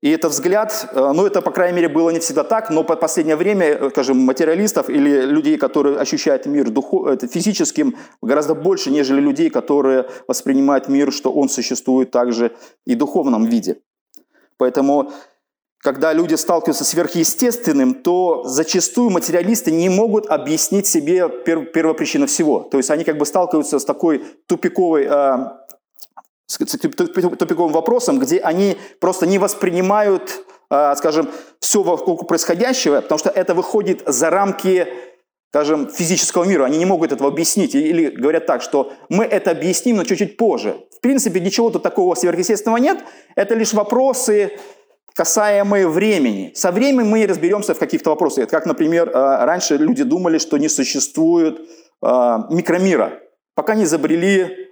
И 0.00 0.10
этот 0.10 0.30
взгляд, 0.30 0.88
э, 0.92 1.12
ну 1.12 1.26
это, 1.26 1.42
по 1.42 1.50
крайней 1.50 1.74
мере, 1.76 1.88
было 1.88 2.10
не 2.10 2.20
всегда 2.20 2.44
так, 2.44 2.70
но 2.70 2.84
по 2.84 2.94
последнее 2.94 3.34
время, 3.34 3.66
э, 3.66 3.90
скажем, 3.90 4.18
материалистов 4.18 4.88
или 4.88 5.22
людей, 5.22 5.58
которые 5.58 5.98
ощущают 5.98 6.46
мир 6.46 6.70
духу, 6.70 7.06
это 7.06 7.26
физическим, 7.26 7.96
гораздо 8.22 8.54
больше, 8.54 8.92
нежели 8.92 9.20
людей, 9.20 9.50
которые 9.50 10.08
воспринимают 10.28 10.88
мир, 10.88 11.12
что 11.12 11.32
он 11.32 11.48
существует 11.48 12.12
также 12.12 12.52
и 12.86 12.94
в 12.94 12.98
духовном 12.98 13.46
виде. 13.46 13.80
Поэтому, 14.56 15.10
когда 15.78 16.12
люди 16.12 16.36
сталкиваются 16.36 16.84
с 16.84 16.88
сверхъестественным, 16.90 17.94
то 17.94 18.44
зачастую 18.44 19.10
материалисты 19.10 19.72
не 19.72 19.88
могут 19.88 20.26
объяснить 20.26 20.86
себе 20.86 21.28
первопричину 21.28 22.26
всего. 22.26 22.60
То 22.60 22.76
есть 22.76 22.90
они 22.90 23.02
как 23.02 23.18
бы 23.18 23.26
сталкиваются 23.26 23.80
с 23.80 23.84
такой 23.84 24.24
тупиковой 24.46 25.06
э, 25.10 25.36
тупиковым 26.48 27.72
вопросом, 27.72 28.18
где 28.18 28.38
они 28.38 28.76
просто 29.00 29.26
не 29.26 29.38
воспринимают, 29.38 30.44
а, 30.70 30.96
скажем, 30.96 31.28
все 31.60 31.82
вокруг 31.82 32.26
происходящего, 32.26 33.00
потому 33.00 33.18
что 33.18 33.30
это 33.30 33.54
выходит 33.54 34.02
за 34.06 34.30
рамки 34.30 34.88
скажем, 35.50 35.88
физического 35.88 36.44
мира. 36.44 36.64
Они 36.64 36.78
не 36.78 36.84
могут 36.84 37.12
этого 37.12 37.30
объяснить. 37.30 37.74
Или 37.74 38.10
говорят 38.10 38.46
так, 38.46 38.62
что 38.62 38.92
мы 39.08 39.24
это 39.24 39.50
объясним, 39.50 39.96
но 39.96 40.04
чуть-чуть 40.04 40.36
позже. 40.36 40.76
В 40.96 41.00
принципе, 41.00 41.40
ничего 41.40 41.70
тут 41.70 41.82
такого 41.82 42.14
сверхъестественного 42.14 42.76
нет. 42.76 42.98
Это 43.34 43.54
лишь 43.54 43.72
вопросы, 43.72 44.58
касаемые 45.14 45.88
времени. 45.88 46.52
Со 46.54 46.70
временем 46.70 47.08
мы 47.08 47.26
разберемся 47.26 47.74
в 47.74 47.78
каких-то 47.78 48.10
вопросах. 48.10 48.44
Это 48.44 48.50
как, 48.50 48.66
например, 48.66 49.10
а, 49.14 49.46
раньше 49.46 49.76
люди 49.78 50.04
думали, 50.04 50.38
что 50.38 50.58
не 50.58 50.68
существует 50.68 51.60
а, 52.02 52.46
микромира, 52.50 53.18
пока 53.54 53.74
не 53.74 53.84
изобрели 53.84 54.68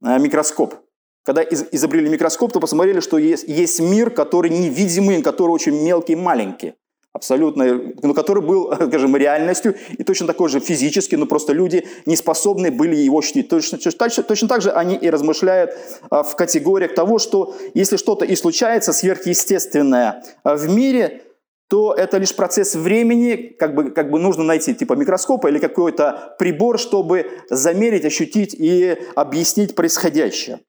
микроскоп. 0.00 0.85
Когда 1.26 1.42
изобрели 1.42 2.08
микроскоп, 2.08 2.52
то 2.52 2.60
посмотрели, 2.60 3.00
что 3.00 3.18
есть, 3.18 3.48
есть 3.48 3.80
мир, 3.80 4.10
который 4.10 4.48
невидимый, 4.48 5.20
который 5.22 5.50
очень 5.50 5.74
мелкий, 5.82 6.14
маленький. 6.14 6.74
Абсолютно, 7.12 7.80
но 8.02 8.14
который 8.14 8.44
был, 8.44 8.72
скажем, 8.88 9.16
реальностью, 9.16 9.74
и 9.98 10.04
точно 10.04 10.28
такой 10.28 10.48
же 10.48 10.60
физически, 10.60 11.16
но 11.16 11.26
просто 11.26 11.52
люди 11.52 11.84
не 12.06 12.14
способны 12.14 12.70
были 12.70 12.94
его 12.94 13.18
ощутить. 13.18 13.48
Точно, 13.48 13.76
точно, 13.76 14.22
точно 14.22 14.46
так 14.46 14.62
же 14.62 14.70
они 14.70 14.94
и 14.94 15.10
размышляют 15.10 15.72
а, 16.10 16.22
в 16.22 16.36
категориях 16.36 16.94
того, 16.94 17.18
что 17.18 17.56
если 17.74 17.96
что-то 17.96 18.24
и 18.24 18.36
случается 18.36 18.92
сверхъестественное 18.92 20.22
а, 20.44 20.54
в 20.54 20.68
мире, 20.68 21.22
то 21.68 21.92
это 21.92 22.18
лишь 22.18 22.36
процесс 22.36 22.76
времени, 22.76 23.56
как 23.58 23.74
бы, 23.74 23.90
как 23.90 24.12
бы 24.12 24.20
нужно 24.20 24.44
найти 24.44 24.74
типа 24.74 24.92
микроскопа 24.92 25.48
или 25.48 25.58
какой-то 25.58 26.36
прибор, 26.38 26.78
чтобы 26.78 27.28
замерить, 27.50 28.04
ощутить 28.04 28.54
и 28.56 28.96
объяснить 29.16 29.74
происходящее. 29.74 30.60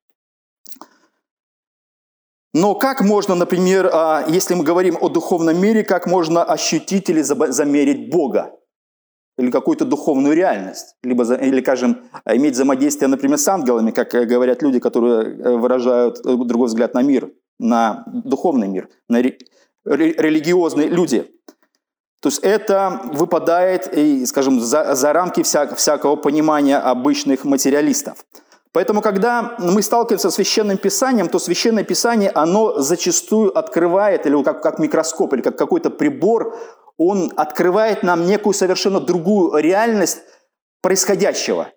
Но 2.60 2.74
как 2.74 3.02
можно, 3.02 3.36
например, 3.36 3.88
а, 3.94 4.26
если 4.28 4.56
мы 4.56 4.64
говорим 4.64 4.98
о 5.00 5.10
духовном 5.10 5.62
мире, 5.62 5.84
как 5.84 6.08
можно 6.08 6.44
ощутить 6.44 7.08
или 7.08 7.22
замерить 7.22 8.10
Бога? 8.10 8.52
Или 9.38 9.52
какую-то 9.52 9.86
духовную 9.86 10.36
реальность? 10.36 10.96
Либо, 11.04 11.24
или, 11.36 11.62
скажем, 11.62 12.10
иметь 12.26 12.54
взаимодействие, 12.54 13.10
например, 13.10 13.38
с 13.38 13.48
ангелами, 13.48 13.92
как 13.92 14.16
э, 14.16 14.26
говорят 14.26 14.64
люди, 14.64 14.80
которые 14.80 15.38
э, 15.38 15.56
выражают 15.56 16.18
э, 16.26 16.36
другой 16.36 16.68
взгляд 16.68 16.96
на 16.96 17.04
мир, 17.04 17.30
на 17.60 18.04
духовный 18.08 18.68
мир, 18.68 18.90
на 19.08 19.22
религиозные 19.86 20.88
люди. 20.88 21.32
То 22.22 22.30
есть 22.30 22.40
это 22.42 23.02
выпадает, 23.14 23.94
скажем, 24.28 24.60
за, 24.62 24.96
за 24.96 25.14
рамки 25.14 25.44
вся, 25.44 25.68
всякого 25.76 26.16
понимания 26.16 26.78
обычных 26.80 27.46
материалистов. 27.46 28.26
Поэтому, 28.78 29.02
когда 29.02 29.56
мы 29.58 29.82
сталкиваемся 29.82 30.30
с 30.30 30.36
Священным 30.36 30.78
Писанием, 30.78 31.30
то 31.30 31.40
Священное 31.40 31.84
Писание, 31.84 32.30
оно 32.30 32.80
зачастую 32.80 33.58
открывает, 33.58 34.28
или 34.28 34.44
как, 34.44 34.62
как 34.62 34.78
микроскоп, 34.78 35.34
или 35.34 35.42
как 35.42 35.58
какой-то 35.58 35.90
прибор, 35.90 36.56
он 36.96 37.34
открывает 37.36 38.04
нам 38.04 38.28
некую 38.28 38.54
совершенно 38.54 39.00
другую 39.00 39.58
реальность 39.58 40.20
происходящего. 40.84 41.72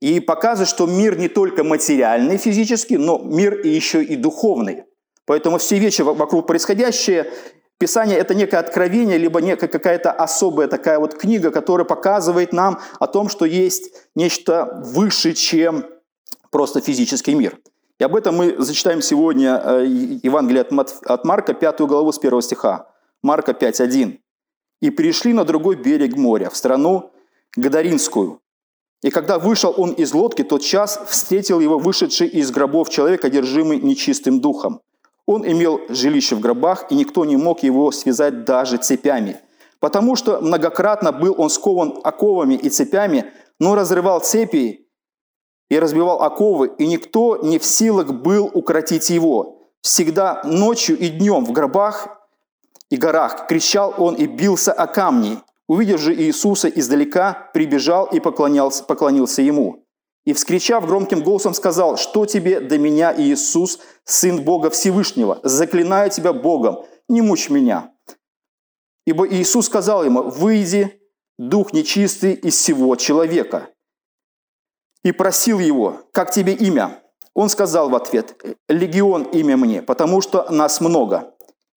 И 0.00 0.20
показывает, 0.20 0.68
что 0.68 0.86
мир 0.86 1.18
не 1.18 1.26
только 1.26 1.64
материальный, 1.64 2.36
физический, 2.36 2.98
но 2.98 3.18
мир 3.18 3.60
и 3.60 3.68
еще 3.68 4.04
и 4.04 4.14
духовный. 4.14 4.84
Поэтому 5.26 5.58
все 5.58 5.80
вещи 5.80 6.02
вокруг 6.02 6.46
происходящее, 6.46 7.32
Писание– 7.78 8.16
это 8.20 8.36
некое 8.36 8.58
откровение, 8.58 9.18
либо 9.18 9.40
некая 9.40 9.66
какая-то 9.66 10.12
особая 10.12 10.68
такая 10.68 11.00
вот 11.00 11.18
книга, 11.18 11.50
которая 11.50 11.84
показывает 11.84 12.52
нам 12.52 12.78
о 13.00 13.08
том, 13.08 13.28
что 13.28 13.44
есть 13.44 13.92
нечто 14.14 14.80
выше, 14.84 15.32
чем 15.32 15.84
просто 16.54 16.80
физический 16.80 17.34
мир. 17.34 17.58
И 17.98 18.04
об 18.04 18.14
этом 18.14 18.36
мы 18.36 18.54
зачитаем 18.58 19.02
сегодня 19.02 19.60
э, 19.64 19.86
Евангелие 20.22 20.62
от 20.62 21.24
Марка, 21.24 21.52
5 21.52 21.80
главу 21.80 22.12
с 22.12 22.18
1 22.18 22.42
стиха. 22.42 22.86
Марка 23.22 23.50
5.1. 23.50 24.18
«И 24.80 24.90
пришли 24.90 25.32
на 25.32 25.44
другой 25.44 25.74
берег 25.74 26.16
моря, 26.16 26.48
в 26.50 26.56
страну 26.56 27.10
Гадаринскую. 27.56 28.40
И 29.02 29.10
когда 29.10 29.40
вышел 29.40 29.74
он 29.76 29.94
из 29.94 30.14
лодки, 30.14 30.44
тот 30.44 30.62
час 30.62 31.00
встретил 31.08 31.58
его 31.58 31.78
вышедший 31.78 32.28
из 32.28 32.52
гробов 32.52 32.88
человек, 32.88 33.24
одержимый 33.24 33.80
нечистым 33.80 34.40
духом. 34.40 34.80
Он 35.26 35.44
имел 35.44 35.80
жилище 35.88 36.36
в 36.36 36.40
гробах, 36.40 36.86
и 36.92 36.94
никто 36.94 37.24
не 37.24 37.36
мог 37.36 37.64
его 37.64 37.90
связать 37.90 38.44
даже 38.44 38.76
цепями, 38.76 39.40
потому 39.80 40.14
что 40.14 40.40
многократно 40.40 41.10
был 41.10 41.34
он 41.36 41.50
скован 41.50 41.98
оковами 42.04 42.54
и 42.54 42.70
цепями, 42.70 43.24
но 43.58 43.74
разрывал 43.74 44.20
цепи 44.20 44.83
и 45.70 45.78
разбивал 45.78 46.22
оковы, 46.22 46.72
и 46.78 46.86
никто 46.86 47.38
не 47.42 47.58
в 47.58 47.64
силах 47.64 48.12
был 48.12 48.50
укротить 48.52 49.10
его. 49.10 49.58
Всегда 49.80 50.42
ночью 50.44 50.98
и 50.98 51.08
днем 51.08 51.44
в 51.44 51.52
гробах 51.52 52.08
и 52.90 52.96
горах 52.96 53.46
кричал 53.46 53.94
он 53.98 54.14
и 54.14 54.26
бился 54.26 54.72
о 54.72 54.86
камни. 54.86 55.38
Увидев 55.66 56.00
же 56.00 56.14
Иисуса 56.14 56.68
издалека, 56.68 57.50
прибежал 57.54 58.06
и 58.06 58.20
поклонялся, 58.20 58.84
поклонился 58.84 59.42
ему. 59.42 59.84
И, 60.24 60.32
вскричав 60.32 60.86
громким 60.86 61.22
голосом, 61.22 61.54
сказал, 61.54 61.96
«Что 61.96 62.24
тебе 62.24 62.60
до 62.60 62.78
меня, 62.78 63.14
Иисус, 63.16 63.80
Сын 64.04 64.42
Бога 64.42 64.70
Всевышнего? 64.70 65.40
Заклинаю 65.42 66.10
тебя 66.10 66.32
Богом, 66.32 66.84
не 67.08 67.20
мучь 67.20 67.50
меня». 67.50 67.90
Ибо 69.06 69.28
Иисус 69.28 69.66
сказал 69.66 70.04
ему, 70.04 70.22
«Выйди, 70.22 70.98
дух 71.38 71.72
нечистый 71.72 72.34
из 72.34 72.54
всего 72.54 72.96
человека» 72.96 73.73
и 75.04 75.12
просил 75.12 75.60
его, 75.60 76.00
как 76.12 76.30
тебе 76.32 76.54
имя? 76.54 77.00
Он 77.34 77.48
сказал 77.48 77.90
в 77.90 77.94
ответ, 77.94 78.42
легион 78.68 79.24
имя 79.24 79.56
мне, 79.56 79.82
потому 79.82 80.20
что 80.20 80.50
нас 80.50 80.80
много. 80.80 81.34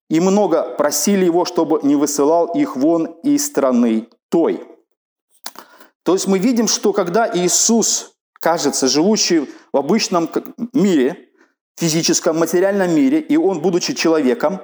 И 0.10 0.20
много 0.20 0.76
просили 0.76 1.26
его, 1.26 1.46
чтобы 1.46 1.80
не 1.82 1.96
высылал 1.96 2.46
их 2.54 2.76
вон 2.76 3.06
из 3.24 3.48
страны 3.48 4.08
той. 4.30 4.64
То 6.04 6.14
есть 6.14 6.28
мы 6.28 6.38
видим, 6.38 6.68
что 6.68 6.94
когда 6.94 7.30
Иисус, 7.36 8.14
кажется, 8.34 8.88
живущий 8.88 9.50
в 9.74 9.78
обычном 9.78 10.30
мире, 10.74 11.30
физическом, 11.78 12.38
материальном 12.38 12.94
мире, 12.94 13.20
и 13.20 13.36
он, 13.38 13.62
будучи 13.62 13.96
человеком, 13.96 14.62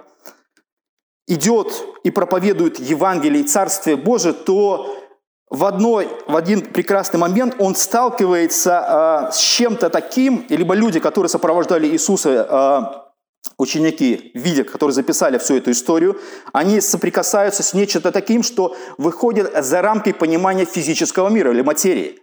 идет 1.28 1.84
и 2.04 2.12
проповедует 2.12 2.80
Евангелие 2.80 3.44
и 3.44 3.48
Царствие 3.48 3.96
Божие, 3.96 4.34
то 4.34 5.01
в, 5.52 5.66
одной, 5.66 6.08
в 6.28 6.36
один 6.38 6.62
прекрасный 6.62 7.20
момент 7.20 7.56
он 7.60 7.76
сталкивается 7.76 9.28
э, 9.30 9.34
с 9.34 9.38
чем-то 9.38 9.90
таким, 9.90 10.46
либо 10.48 10.74
люди, 10.74 11.02
которые 11.02 11.30
сопровождали 11.30 11.88
Иисуса, 11.88 12.48
э, 12.50 13.52
ученики, 13.58 14.32
видя, 14.34 14.64
которые 14.64 14.94
записали 14.94 15.38
всю 15.38 15.58
эту 15.58 15.72
историю, 15.72 16.18
они 16.54 16.80
соприкасаются 16.80 17.64
с 17.64 17.74
нечто 17.74 18.12
таким, 18.14 18.44
что 18.44 18.78
выходит 18.98 19.52
за 19.62 19.82
рамки 19.82 20.14
понимания 20.14 20.64
физического 20.64 21.28
мира 21.28 21.52
или 21.52 21.62
материи. 21.62 22.18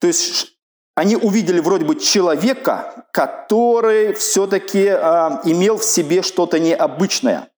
То 0.00 0.08
есть 0.08 0.48
они 0.96 1.14
увидели 1.14 1.60
вроде 1.60 1.84
бы 1.84 1.94
человека, 1.94 3.06
который 3.12 4.14
все-таки 4.14 4.86
э, 4.86 4.96
имел 5.44 5.78
в 5.78 5.84
себе 5.84 6.22
что-то 6.22 6.58
необычное. 6.58 7.50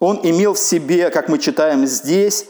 Он 0.00 0.18
имел 0.24 0.54
в 0.54 0.58
себе, 0.58 1.10
как 1.10 1.28
мы 1.28 1.38
читаем 1.38 1.86
здесь, 1.86 2.46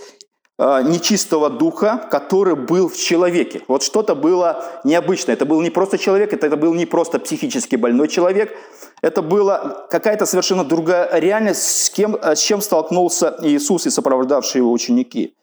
нечистого 0.59 1.51
духа, 1.51 2.07
который 2.11 2.55
был 2.55 2.89
в 2.89 2.97
человеке. 2.97 3.63
Вот 3.67 3.83
что-то 3.83 4.15
было 4.15 4.65
необычное. 4.85 5.35
Это 5.35 5.47
был 5.47 5.61
не 5.61 5.71
просто 5.71 5.99
человек, 5.99 6.33
это, 6.33 6.47
это 6.47 6.57
был 6.57 6.75
не 6.75 6.87
просто 6.87 7.19
психически 7.19 7.77
больной 7.77 8.09
человек. 8.09 8.57
Это 9.03 9.21
была 9.21 9.87
какая-то 9.91 10.27
совершенно 10.27 10.65
другая 10.65 11.09
реальность, 11.19 11.87
с, 11.87 11.91
кем, 11.91 12.17
с 12.23 12.39
чем 12.39 12.61
столкнулся 12.61 13.37
Иисус 13.43 13.87
и 13.87 13.91
сопровождавшие 13.91 14.61
его 14.61 14.71
ученики. 14.71 15.35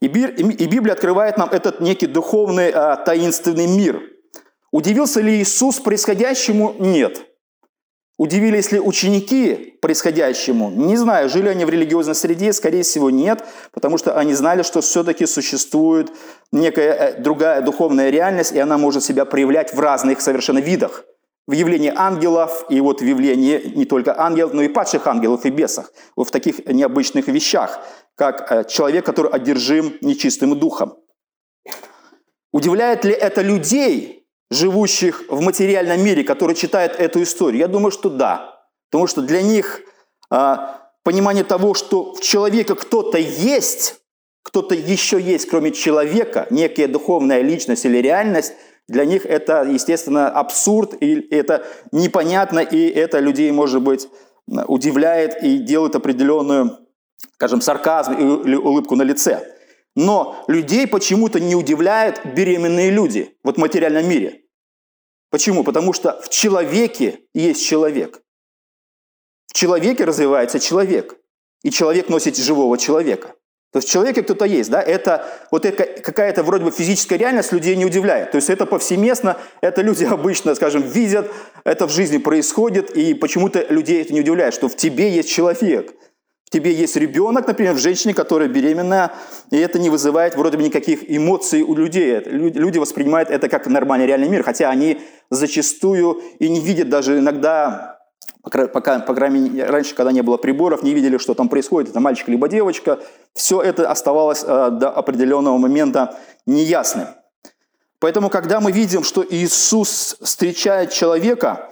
И 0.00 0.08
Библия 0.08 0.94
открывает 0.94 1.36
нам 1.38 1.48
этот 1.50 1.80
некий 1.80 2.06
духовный 2.06 2.70
а, 2.70 2.96
таинственный 2.96 3.68
мир. 3.68 4.02
Удивился 4.72 5.20
ли 5.20 5.40
Иисус 5.40 5.78
происходящему? 5.78 6.74
Нет. 6.78 7.26
Удивились 8.18 8.70
ли 8.72 8.78
ученики 8.78 9.78
происходящему? 9.80 10.70
Не 10.70 10.96
знаю, 10.96 11.28
жили 11.28 11.48
они 11.48 11.64
в 11.64 11.70
религиозной 11.70 12.14
среде, 12.14 12.52
скорее 12.52 12.82
всего, 12.82 13.10
нет, 13.10 13.44
потому 13.72 13.96
что 13.96 14.16
они 14.18 14.34
знали, 14.34 14.62
что 14.62 14.80
все-таки 14.82 15.26
существует 15.26 16.12
некая 16.52 16.92
э, 16.92 17.20
другая 17.20 17.62
духовная 17.62 18.10
реальность, 18.10 18.52
и 18.52 18.58
она 18.58 18.76
может 18.76 19.02
себя 19.02 19.24
проявлять 19.24 19.72
в 19.72 19.80
разных 19.80 20.20
совершенно 20.20 20.58
видах. 20.58 21.04
В 21.48 21.52
явлении 21.52 21.92
ангелов, 21.94 22.64
и 22.68 22.80
вот 22.80 23.00
в 23.00 23.04
явлении 23.04 23.72
не 23.74 23.86
только 23.86 24.20
ангелов, 24.20 24.52
но 24.52 24.62
и 24.62 24.68
падших 24.68 25.06
ангелов 25.06 25.44
и 25.44 25.50
бесах. 25.50 25.92
Вот 26.14 26.28
в 26.28 26.30
таких 26.30 26.64
необычных 26.66 27.26
вещах 27.28 27.80
как 28.14 28.52
э, 28.52 28.64
человек, 28.68 29.06
который 29.06 29.32
одержим 29.32 29.94
нечистым 30.02 30.58
духом. 30.58 30.96
Удивляет 32.52 33.04
ли 33.04 33.12
это 33.12 33.40
людей, 33.40 34.21
живущих 34.52 35.24
в 35.28 35.40
материальном 35.40 36.02
мире, 36.02 36.24
которые 36.24 36.56
читают 36.56 36.94
эту 36.98 37.22
историю? 37.22 37.60
Я 37.60 37.68
думаю, 37.68 37.90
что 37.90 38.10
да. 38.10 38.64
Потому 38.90 39.06
что 39.06 39.22
для 39.22 39.42
них 39.42 39.80
а, 40.30 40.90
понимание 41.02 41.44
того, 41.44 41.74
что 41.74 42.14
в 42.14 42.20
человеке 42.20 42.74
кто-то 42.74 43.18
есть, 43.18 43.96
кто-то 44.42 44.74
еще 44.74 45.20
есть, 45.20 45.48
кроме 45.48 45.72
человека, 45.72 46.46
некая 46.50 46.88
духовная 46.88 47.40
личность 47.40 47.84
или 47.84 47.98
реальность, 47.98 48.52
для 48.88 49.04
них 49.04 49.24
это, 49.24 49.62
естественно, 49.62 50.28
абсурд, 50.28 50.94
и 51.00 51.28
это 51.30 51.64
непонятно, 51.92 52.58
и 52.58 52.88
это 52.88 53.20
людей, 53.20 53.50
может 53.52 53.80
быть, 53.80 54.08
удивляет 54.46 55.42
и 55.42 55.58
делает 55.58 55.94
определенную 55.96 56.82
скажем, 57.34 57.60
сарказм 57.60 58.12
или 58.44 58.54
улыбку 58.54 58.96
на 58.96 59.02
лице. 59.02 59.46
Но 59.94 60.44
людей 60.48 60.86
почему-то 60.86 61.40
не 61.40 61.54
удивляют 61.54 62.24
беременные 62.24 62.90
люди 62.90 63.36
вот 63.42 63.56
в 63.56 63.60
материальном 63.60 64.08
мире. 64.08 64.41
Почему? 65.32 65.64
Потому 65.64 65.94
что 65.94 66.20
в 66.22 66.28
человеке 66.28 67.20
есть 67.32 67.66
человек. 67.66 68.20
В 69.46 69.54
человеке 69.54 70.04
развивается 70.04 70.60
человек. 70.60 71.16
И 71.62 71.70
человек 71.70 72.10
носит 72.10 72.36
живого 72.36 72.76
человека. 72.76 73.28
То 73.72 73.78
есть 73.78 73.88
в 73.88 73.90
человеке 73.90 74.22
кто-то 74.22 74.44
есть, 74.44 74.68
да, 74.68 74.82
это 74.82 75.26
вот 75.50 75.64
это 75.64 75.84
какая-то 76.02 76.42
вроде 76.42 76.64
бы 76.64 76.70
физическая 76.70 77.18
реальность 77.18 77.50
людей 77.50 77.74
не 77.76 77.86
удивляет. 77.86 78.32
То 78.32 78.36
есть 78.36 78.50
это 78.50 78.66
повсеместно, 78.66 79.38
это 79.62 79.80
люди 79.80 80.04
обычно, 80.10 80.54
скажем, 80.54 80.82
видят, 80.82 81.32
это 81.64 81.86
в 81.86 81.90
жизни 81.90 82.18
происходит, 82.18 82.90
и 82.94 83.14
почему-то 83.14 83.64
людей 83.70 84.02
это 84.02 84.12
не 84.12 84.20
удивляет, 84.20 84.52
что 84.52 84.68
в 84.68 84.76
тебе 84.76 85.10
есть 85.10 85.30
человек 85.30 85.94
тебе 86.52 86.72
есть 86.72 86.96
ребенок, 86.96 87.46
например, 87.46 87.74
в 87.74 87.78
женщине, 87.78 88.14
которая 88.14 88.48
беременная, 88.48 89.12
и 89.50 89.56
это 89.56 89.78
не 89.78 89.90
вызывает 89.90 90.36
вроде 90.36 90.58
бы 90.58 90.62
никаких 90.62 91.10
эмоций 91.10 91.62
у 91.62 91.74
людей. 91.74 92.20
Люди 92.20 92.78
воспринимают 92.78 93.30
это 93.30 93.48
как 93.48 93.66
нормальный 93.66 94.06
реальный 94.06 94.28
мир, 94.28 94.42
хотя 94.42 94.70
они 94.70 95.00
зачастую 95.30 96.20
и 96.38 96.48
не 96.48 96.60
видят 96.60 96.88
даже 96.90 97.18
иногда, 97.18 97.98
пока, 98.42 99.00
по 99.00 99.14
крайней 99.14 99.48
мере, 99.48 99.64
раньше, 99.64 99.94
когда 99.94 100.12
не 100.12 100.22
было 100.22 100.36
приборов, 100.36 100.82
не 100.82 100.92
видели, 100.92 101.16
что 101.16 101.34
там 101.34 101.48
происходит, 101.48 101.90
это 101.90 102.00
мальчик 102.00 102.28
либо 102.28 102.48
девочка. 102.48 102.98
Все 103.32 103.62
это 103.62 103.90
оставалось 103.90 104.44
э, 104.46 104.68
до 104.72 104.90
определенного 104.90 105.56
момента 105.56 106.18
неясным. 106.44 107.06
Поэтому, 107.98 108.30
когда 108.30 108.60
мы 108.60 108.72
видим, 108.72 109.04
что 109.04 109.24
Иисус 109.26 110.16
встречает 110.20 110.90
человека, 110.90 111.70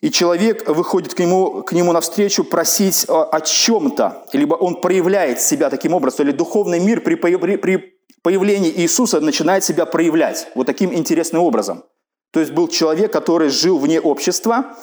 и 0.00 0.10
человек 0.10 0.68
выходит 0.68 1.14
к 1.14 1.18
нему, 1.18 1.62
к 1.62 1.72
нему 1.72 1.92
навстречу 1.92 2.44
просить 2.44 3.06
о, 3.08 3.24
о 3.24 3.40
чем-то, 3.40 4.26
либо 4.32 4.54
он 4.54 4.80
проявляет 4.80 5.40
себя 5.40 5.70
таким 5.70 5.94
образом, 5.94 6.26
или 6.26 6.32
духовный 6.32 6.80
мир 6.80 7.00
при, 7.00 7.14
при, 7.14 7.56
при 7.56 7.94
появлении 8.22 8.70
Иисуса 8.70 9.20
начинает 9.20 9.64
себя 9.64 9.86
проявлять 9.86 10.48
вот 10.54 10.66
таким 10.66 10.92
интересным 10.94 11.42
образом. 11.42 11.84
То 12.32 12.40
есть 12.40 12.52
был 12.52 12.68
человек, 12.68 13.12
который 13.12 13.48
жил 13.48 13.78
вне 13.78 14.00
общества, 14.00 14.76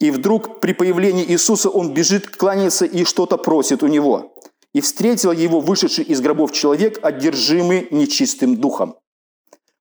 и 0.00 0.10
вдруг 0.10 0.60
при 0.60 0.72
появлении 0.72 1.24
Иисуса 1.24 1.68
он 1.68 1.92
бежит, 1.92 2.28
кланяется 2.28 2.86
и 2.86 3.04
что-то 3.04 3.36
просит 3.36 3.82
у 3.82 3.86
него. 3.86 4.34
И 4.72 4.80
встретил 4.80 5.32
его 5.32 5.60
вышедший 5.60 6.04
из 6.04 6.20
гробов 6.22 6.52
человек, 6.52 6.98
одержимый 7.02 7.88
нечистым 7.90 8.56
духом. 8.56 8.96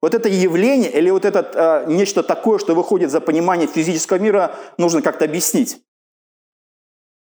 Вот 0.02 0.14
это 0.14 0.30
явление 0.30 0.92
или 0.92 1.10
вот 1.10 1.26
это 1.26 1.52
а, 1.54 1.86
нечто 1.86 2.24
такое, 2.24 2.58
что 2.58 2.74
выходит 2.74 3.12
за 3.12 3.22
понимание 3.22 3.68
физического 3.68 4.18
мира, 4.18 4.56
нужно 4.78 5.02
как-то 5.02 5.26
объяснить. 5.26 5.82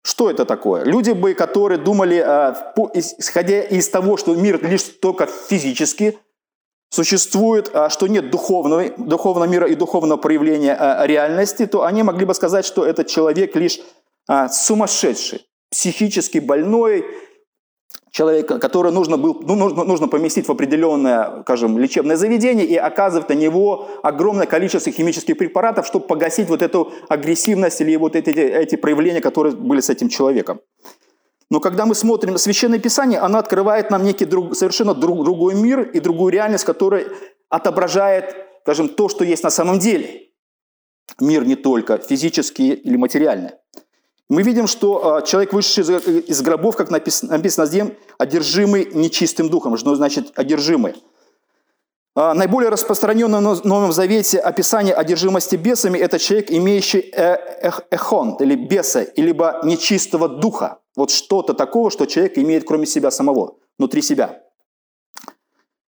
Что 0.04 0.30
это 0.30 0.46
такое? 0.46 0.86
Люди 0.86 1.12
бы, 1.12 1.34
которые 1.34 1.78
думали, 1.78 2.18
а, 2.18 2.74
исходя 2.94 3.62
из 3.62 3.90
того, 3.90 4.16
что 4.16 4.34
мир 4.34 4.64
лишь 4.66 4.84
только 4.84 5.26
физически 5.26 6.18
существует, 6.90 7.70
а, 7.74 7.90
что 7.90 8.08
нет 8.08 8.32
духовного, 8.32 8.90
духовного 8.98 9.46
мира 9.46 9.68
и 9.68 9.76
духовного 9.76 10.18
проявления 10.18 10.74
а, 10.74 11.06
реальности, 11.06 11.66
то 11.66 11.84
они 11.84 12.04
могли 12.04 12.26
бы 12.26 12.34
сказать, 12.34 12.66
что 12.66 12.86
этот 12.86 13.08
человек 13.08 13.56
лишь 13.56 13.80
а, 14.28 14.48
сумасшедший, 14.48 15.46
психически 15.70 16.40
больной, 16.40 17.06
человека, 18.12 18.60
который 18.60 18.92
нужно, 18.92 19.18
был, 19.18 19.42
ну, 19.42 19.56
нужно, 19.56 19.84
нужно 19.84 20.08
поместить 20.08 20.48
в 20.48 20.52
определенное, 20.52 21.42
скажем, 21.44 21.78
лечебное 21.78 22.16
заведение 22.16 22.66
и 22.66 22.76
оказывать 22.76 23.30
на 23.30 23.34
него 23.34 23.88
огромное 24.04 24.48
количество 24.48 24.92
химических 24.92 25.38
препаратов, 25.38 25.86
чтобы 25.86 26.08
погасить 26.08 26.50
вот 26.50 26.62
эту 26.62 26.92
агрессивность 27.08 27.82
или 27.82 27.96
вот 27.96 28.16
эти, 28.16 28.30
эти 28.30 28.76
проявления, 28.76 29.22
которые 29.22 29.56
были 29.56 29.80
с 29.80 29.90
этим 29.90 30.10
человеком. 30.10 30.60
Но 31.52 31.60
когда 31.60 31.86
мы 31.86 31.96
смотрим 31.96 32.38
Священное 32.38 32.80
Писание, 32.80 33.20
оно 33.20 33.40
открывает 33.40 33.90
нам 33.90 34.04
некий 34.04 34.26
друг, 34.26 34.56
совершенно 34.56 34.94
друг, 34.94 35.24
другой 35.24 35.56
мир 35.56 35.82
и 35.82 36.00
другую 36.00 36.32
реальность, 36.32 36.64
которая 36.64 37.08
отображает, 37.50 38.36
скажем, 38.62 38.90
то, 38.90 39.10
что 39.10 39.24
есть 39.24 39.44
на 39.44 39.50
самом 39.50 39.80
деле. 39.80 40.28
Мир 41.20 41.46
не 41.46 41.56
только 41.56 41.98
физический 41.98 42.74
или 42.74 42.96
материальный. 42.96 43.52
Мы 44.30 44.44
видим, 44.44 44.68
что 44.68 45.16
а, 45.16 45.22
человек, 45.24 45.54
вышедший 45.54 45.98
из 46.20 46.42
гробов, 46.44 46.76
как 46.76 46.92
написано, 46.92 47.32
написано 47.32 47.66
здесь, 47.66 47.86
одержимый 48.20 48.88
нечистым 48.94 49.50
духом. 49.50 49.76
Что 49.76 49.96
значит 49.96 50.32
одержимый? 50.36 50.94
А, 52.16 52.36
наиболее 52.36 52.70
распространенное 52.70 53.40
в 53.40 53.66
Новом 53.66 53.92
Завете 53.92 54.38
описание 54.38 54.94
одержимости 54.94 55.56
бесами– 55.56 55.98
это 56.00 56.20
человек, 56.20 56.52
имеющий 56.52 57.12
э, 57.12 57.38
эхон, 57.90 58.36
или 58.36 58.56
беса, 58.56 59.08
либо 59.16 59.62
нечистого 59.64 60.30
духа. 60.30 60.78
Вот 60.96 61.10
что-то 61.10 61.56
такого, 61.56 61.90
что 61.90 62.06
человек 62.06 62.38
имеет 62.38 62.68
кроме 62.68 62.86
себя 62.86 63.10
самого, 63.10 63.56
внутри 63.80 64.04
себя. 64.04 64.44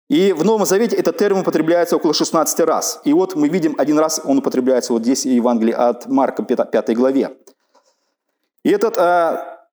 И 0.10 0.34
в 0.34 0.44
Новом 0.44 0.66
Завете 0.66 0.96
этот 0.96 1.18
термин 1.18 1.42
употребляется 1.42 1.96
около 1.96 2.14
16 2.14 2.60
раз. 2.62 3.02
И 3.06 3.14
вот 3.14 3.36
мы 3.36 3.50
видим, 3.50 3.76
один 3.78 4.00
раз 4.00 4.20
он 4.26 4.40
употребляется 4.40 4.94
вот 4.94 5.04
здесь 5.04 5.26
в 5.26 5.30
Евангелии 5.30 5.74
от 5.74 6.08
Марка, 6.08 6.44
5 6.44 6.96
главе. 6.96 7.38
И 8.64 8.70
этот, 8.70 8.98
а, 8.98 9.68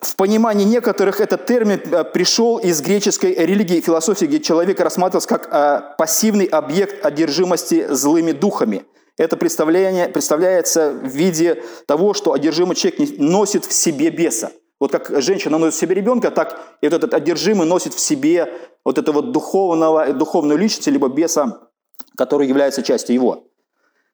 в 0.00 0.16
понимании 0.16 0.64
некоторых 0.64 1.20
этот 1.20 1.46
термин 1.46 1.80
а, 1.92 2.04
пришел 2.04 2.58
из 2.58 2.80
греческой 2.80 3.34
религии 3.34 3.78
и 3.78 3.80
философии, 3.80 4.26
где 4.26 4.40
человек 4.40 4.80
рассматривался 4.80 5.28
как 5.28 5.48
а, 5.50 5.94
пассивный 5.98 6.46
объект 6.46 7.04
одержимости 7.04 7.86
злыми 7.88 8.32
духами. 8.32 8.84
Это 9.16 9.36
представление, 9.36 10.08
представляется 10.08 10.90
в 10.90 11.06
виде 11.06 11.62
того, 11.86 12.12
что 12.12 12.34
одержимый 12.34 12.76
человек 12.76 13.18
носит 13.18 13.64
в 13.64 13.72
себе 13.72 14.10
беса. 14.10 14.52
Вот 14.78 14.92
как 14.92 15.22
женщина 15.22 15.56
носит 15.56 15.74
в 15.74 15.80
себе 15.80 15.94
ребенка, 15.94 16.30
так 16.30 16.60
и 16.82 16.86
этот 16.86 17.14
одержимый 17.14 17.66
носит 17.66 17.94
в 17.94 17.98
себе 17.98 18.52
вот 18.84 18.98
этого 18.98 19.22
духовного, 19.22 20.12
духовную 20.12 20.58
личность, 20.58 20.88
либо 20.88 21.08
беса, 21.08 21.70
который 22.18 22.46
является 22.46 22.82
частью 22.82 23.14
его. 23.14 23.44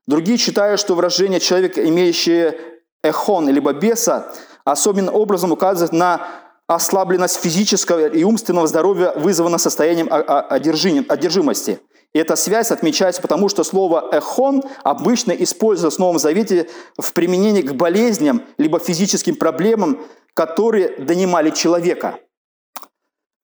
Другие 0.06 0.38
считают, 0.38 0.78
что 0.80 0.94
выражение 0.94 1.40
человека, 1.40 1.84
имеющее 1.88 2.56
эхон, 3.02 3.48
либо 3.48 3.72
беса, 3.72 4.32
особенным 4.64 5.14
образом 5.14 5.52
указывает 5.52 5.92
на 5.92 6.26
ослабленность 6.66 7.36
физического 7.36 8.08
и 8.08 8.24
умственного 8.24 8.66
здоровья, 8.66 9.12
вызванного 9.16 9.58
состоянием 9.58 10.08
одержимости. 10.10 11.80
И 12.14 12.18
эта 12.18 12.36
связь 12.36 12.70
отмечается 12.70 13.22
потому, 13.22 13.48
что 13.48 13.64
слово 13.64 14.10
«эхон» 14.12 14.62
обычно 14.82 15.32
используется 15.32 15.96
в 15.96 16.00
Новом 16.00 16.18
Завете 16.18 16.68
в 16.98 17.12
применении 17.14 17.62
к 17.62 17.72
болезням 17.72 18.42
либо 18.58 18.78
физическим 18.78 19.34
проблемам, 19.34 20.04
которые 20.34 20.98
донимали 20.98 21.50
человека. 21.50 22.18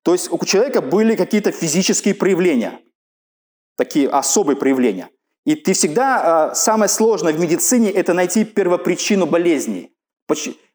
То 0.05 0.13
есть 0.13 0.31
у 0.31 0.45
человека 0.45 0.81
были 0.83 1.17
какие-то 1.17 1.51
физические 1.51 2.15
проявления, 2.15 2.81
такие 3.77 4.09
особые 4.09 4.57
проявления– 4.57 5.11
и 5.49 5.55
ты 5.55 5.73
всегда, 5.73 6.51
а, 6.51 6.55
самое 6.55 6.91
сложное 6.91 7.33
в 7.33 7.41
медицине– 7.41 7.91
это 8.01 8.13
найти 8.13 8.45
первопричину 8.45 9.25
болезни. 9.25 9.91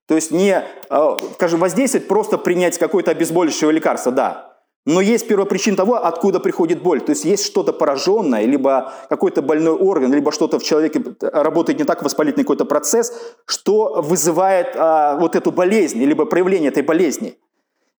То 0.08 0.16
есть 0.16 0.32
не, 0.32 0.64
э, 0.90 1.18
скажем, 1.36 1.60
воздействовать, 1.60 2.08
просто 2.08 2.40
принять 2.40 2.80
какое-то 2.80 3.12
обезболивающее 3.12 3.72
лекарство, 3.72 4.12
да. 4.12 4.58
Но 4.88 5.00
есть 5.00 5.28
первопричин 5.28 5.76
того, 5.76 6.04
откуда 6.04 6.40
приходит 6.40 6.82
боль. 6.82 7.02
То 7.02 7.12
есть 7.12 7.24
есть 7.24 7.46
что-то 7.46 7.72
пораженное, 7.72 8.46
либо 8.46 8.92
какой-то 9.10 9.44
больной 9.44 9.76
орган, 9.76 10.12
либо 10.12 10.32
что-то 10.32 10.58
в 10.58 10.64
человеке 10.64 11.04
работает 11.22 11.78
не 11.78 11.86
так, 11.86 12.02
воспалительный 12.02 12.44
какой-то 12.44 12.66
процесс, 12.66 13.14
что 13.46 14.02
вызывает 14.02 14.76
а, 14.76 15.20
вот 15.20 15.36
эту 15.36 15.52
болезнь, 15.52 16.04
либо 16.04 16.26
проявление 16.26 16.72
этой 16.72 16.82
болезни. 16.82 17.38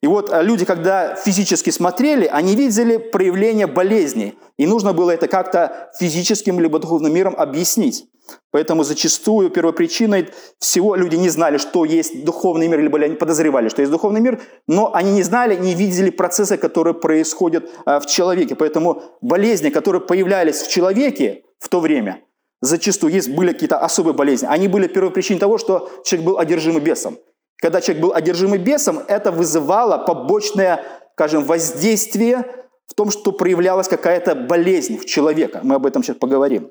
И 0.05 0.07
вот 0.07 0.31
а, 0.31 0.43
люди, 0.43 0.67
когда 0.67 1.15
физически 1.15 1.71
смотрели, 1.71 2.27
они 2.27 2.57
видели 2.57 2.99
проявление 2.99 3.67
болезни. 3.67 4.35
И 4.59 4.67
нужно 4.67 4.93
было 4.93 5.13
это 5.13 5.29
как-то 5.29 5.91
физическим 5.99 6.61
либо 6.61 6.79
духовным 6.79 7.11
миром 7.11 7.35
объяснить. 7.35 8.05
Поэтому 8.51 8.85
зачастую 8.85 9.49
первопричиной 9.49 10.29
всего 10.59 10.95
люди 10.95 11.17
не 11.17 11.31
знали, 11.31 11.57
что 11.57 11.87
есть 11.87 12.23
духовный 12.23 12.69
мир, 12.69 12.81
либо 12.81 12.99
они 12.99 13.15
подозревали, 13.15 13.71
что 13.71 13.81
есть 13.81 13.91
духовный 13.91 14.21
мир, 14.21 14.43
но 14.69 14.95
они 14.95 15.11
не 15.11 15.23
знали, 15.23 15.57
не 15.57 15.75
видели 15.75 16.11
процессы, 16.11 16.59
которые 16.59 16.93
происходят 16.93 17.71
а, 17.87 17.99
в 17.99 18.05
человеке. 18.05 18.57
Поэтому 18.57 19.05
болезни, 19.23 19.71
которые 19.71 20.03
появлялись 20.03 20.61
в 20.61 20.71
человеке 20.71 21.45
в 21.59 21.71
то 21.71 21.81
время, 21.81 22.21
зачастую 22.61 23.11
есть, 23.11 23.31
были 23.31 23.55
какие-то 23.55 23.79
особые 23.79 24.13
болезни. 24.13 24.49
Они 24.51 24.69
были 24.69 24.87
первопричиной 24.87 25.41
того, 25.41 25.57
что 25.57 25.91
человек 26.05 26.27
был 26.27 26.39
одержимый 26.39 26.83
бесом. 26.83 27.17
Когда 27.59 27.81
человек 27.81 28.03
был 28.03 28.13
одержимый 28.13 28.59
бесом, 28.59 29.01
это 29.09 29.31
вызывало 29.33 29.99
побочное, 29.99 30.85
скажем, 31.13 31.45
воздействие 31.45 32.45
в 32.87 32.95
том, 32.95 33.11
что 33.11 33.33
проявлялась 33.33 33.89
какая-то 33.89 34.35
болезнь 34.35 34.99
в 34.99 35.07
человека. 35.07 35.61
Мы 35.63 35.77
об 35.77 35.87
этом 35.87 36.03
сейчас 36.03 36.17
поговорим. 36.17 36.71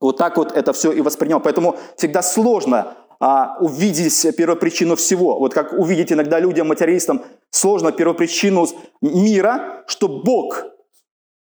Вот 0.00 0.18
так 0.18 0.36
вот 0.36 0.52
это 0.52 0.72
все 0.72 0.92
и 0.92 1.00
воспринимал. 1.00 1.40
Поэтому 1.40 1.76
всегда 1.96 2.22
сложно 2.22 2.96
а, 3.18 3.56
увидеть 3.60 4.36
первопричину 4.36 4.96
всего. 4.96 5.38
Вот 5.38 5.54
как 5.54 5.72
увидеть 5.72 6.12
иногда 6.12 6.38
людям, 6.40 6.68
материалистам, 6.68 7.24
сложно 7.50 7.92
первопричину 7.92 8.66
мира, 9.00 9.84
что 9.86 10.08
Бог 10.08 10.64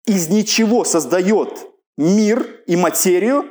из 0.05 0.29
ничего 0.29 0.83
создает 0.83 1.67
мир 1.97 2.61
и 2.67 2.75
материю, 2.75 3.45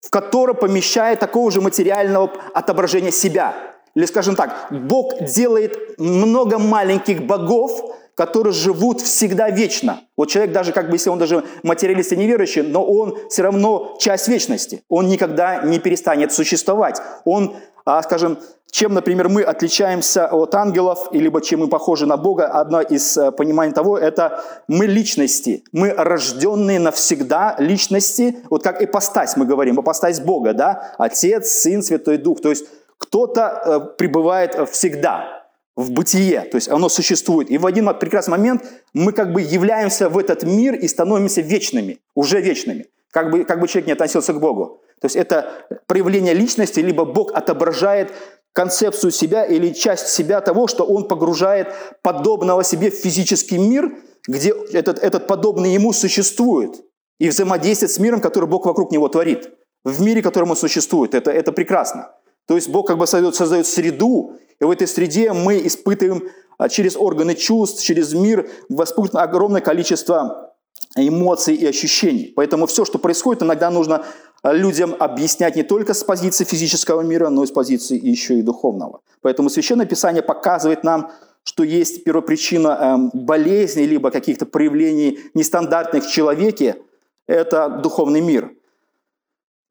в 0.00 0.10
которой 0.10 0.54
помещает 0.54 1.20
такого 1.20 1.50
же 1.50 1.60
материального 1.60 2.30
отображения 2.52 3.12
себя. 3.12 3.54
Или, 3.94 4.06
скажем 4.06 4.36
так, 4.36 4.68
Бог 4.70 5.22
делает 5.24 5.98
много 5.98 6.58
маленьких 6.58 7.22
богов, 7.22 7.96
которые 8.14 8.52
живут 8.52 9.00
всегда 9.00 9.50
вечно. 9.50 10.00
Вот 10.16 10.28
человек 10.28 10.52
даже, 10.52 10.72
как 10.72 10.88
бы, 10.88 10.96
если 10.96 11.10
он 11.10 11.18
даже 11.18 11.44
материалист 11.62 12.12
и 12.12 12.16
неверующий, 12.16 12.62
но 12.62 12.84
он 12.84 13.16
все 13.28 13.42
равно 13.42 13.96
часть 13.98 14.28
вечности. 14.28 14.82
Он 14.88 15.08
никогда 15.08 15.62
не 15.62 15.78
перестанет 15.78 16.32
существовать. 16.32 17.00
Он, 17.24 17.56
а, 17.84 18.02
скажем, 18.02 18.38
чем, 18.74 18.92
например, 18.92 19.28
мы 19.28 19.42
отличаемся 19.42 20.26
от 20.26 20.52
ангелов, 20.56 21.08
либо 21.12 21.40
чем 21.40 21.60
мы 21.60 21.68
похожи 21.68 22.06
на 22.06 22.16
Бога, 22.16 22.48
одно 22.48 22.80
из 22.80 23.16
э, 23.16 23.30
пониманий 23.30 23.72
того, 23.72 23.96
это 23.96 24.42
мы 24.66 24.86
личности. 24.86 25.62
Мы 25.70 25.90
рожденные 25.90 26.80
навсегда 26.80 27.54
личности, 27.58 28.38
вот 28.50 28.64
как 28.64 28.82
ипостась 28.82 29.36
мы 29.36 29.46
говорим, 29.46 29.80
ипостась 29.80 30.18
Бога, 30.18 30.54
да? 30.54 30.92
Отец, 30.98 31.50
Сын, 31.50 31.84
Святой 31.84 32.18
Дух. 32.18 32.40
То 32.40 32.50
есть 32.50 32.66
кто-то 32.98 33.62
э, 33.64 33.96
пребывает 33.98 34.68
всегда 34.70 35.44
в 35.76 35.90
бытие, 35.90 36.42
то 36.42 36.56
есть 36.56 36.68
оно 36.68 36.88
существует. 36.88 37.50
И 37.50 37.58
в 37.58 37.66
один 37.66 37.92
прекрасный 37.98 38.32
момент 38.32 38.64
мы 38.92 39.12
как 39.12 39.32
бы 39.32 39.40
являемся 39.40 40.08
в 40.08 40.18
этот 40.18 40.44
мир 40.44 40.74
и 40.74 40.86
становимся 40.86 41.40
вечными, 41.40 41.98
уже 42.14 42.40
вечными, 42.40 42.86
как 43.10 43.30
бы, 43.30 43.44
как 43.44 43.60
бы 43.60 43.66
человек 43.66 43.86
не 43.86 43.92
относился 43.92 44.32
к 44.32 44.40
Богу. 44.40 44.80
То 45.00 45.06
есть 45.06 45.16
это 45.16 45.66
проявление 45.86 46.32
личности, 46.32 46.80
либо 46.80 47.04
Бог 47.04 47.32
отображает 47.34 48.12
концепцию 48.52 49.10
себя 49.10 49.44
или 49.44 49.70
часть 49.70 50.06
себя 50.08 50.40
того, 50.40 50.68
что 50.68 50.84
Он 50.84 51.08
погружает 51.08 51.74
подобного 52.02 52.62
себе 52.62 52.90
в 52.90 52.94
физический 52.94 53.58
мир, 53.58 53.96
где 54.28 54.54
этот, 54.72 55.00
этот 55.00 55.26
подобный 55.26 55.74
Ему 55.74 55.92
существует, 55.92 56.84
и 57.18 57.28
взаимодействует 57.28 57.90
с 57.90 57.98
миром, 57.98 58.20
который 58.20 58.48
Бог 58.48 58.64
вокруг 58.64 58.92
Него 58.92 59.08
творит, 59.08 59.50
в 59.84 60.00
мире, 60.00 60.20
в 60.20 60.24
котором 60.24 60.50
Он 60.50 60.56
существует. 60.56 61.14
Это, 61.14 61.32
это 61.32 61.52
прекрасно. 61.52 62.12
То 62.46 62.54
есть 62.56 62.68
Бог 62.68 62.86
как 62.86 62.98
бы 62.98 63.06
создает, 63.06 63.34
создает 63.34 63.66
среду, 63.66 64.32
и 64.60 64.64
в 64.64 64.70
этой 64.70 64.86
среде 64.86 65.32
мы 65.32 65.66
испытываем 65.66 66.28
а, 66.58 66.68
через 66.68 66.96
органы 66.96 67.34
чувств, 67.34 67.82
через 67.82 68.12
мир 68.12 68.48
воспитываем 68.68 69.28
огромное 69.28 69.60
количество 69.60 70.54
эмоций 70.96 71.54
и 71.54 71.66
ощущений. 71.66 72.32
Поэтому 72.36 72.66
все, 72.66 72.84
что 72.84 72.98
происходит, 72.98 73.42
иногда 73.42 73.70
нужно 73.70 74.04
а, 74.42 74.52
людям 74.52 74.94
объяснять 74.98 75.56
не 75.56 75.62
только 75.62 75.94
с 75.94 76.04
позиции 76.04 76.44
физического 76.44 77.00
мира, 77.00 77.30
но 77.30 77.44
и 77.44 77.46
с 77.46 77.50
позиции 77.50 77.98
еще 77.98 78.38
и 78.38 78.42
духовного. 78.42 79.00
Поэтому 79.22 79.48
Священное 79.48 79.86
Писание 79.86 80.22
показывает 80.22 80.84
нам, 80.84 81.10
что 81.44 81.62
есть 81.62 82.04
первопричина 82.04 82.68
эм, 82.68 83.10
болезней, 83.12 83.86
либо 83.86 84.10
каких-то 84.10 84.46
проявлений 84.46 85.18
нестандартных 85.34 86.04
в 86.04 86.10
человеке– 86.10 86.76
это 87.26 87.68
духовный 87.82 88.20
мир– 88.20 88.52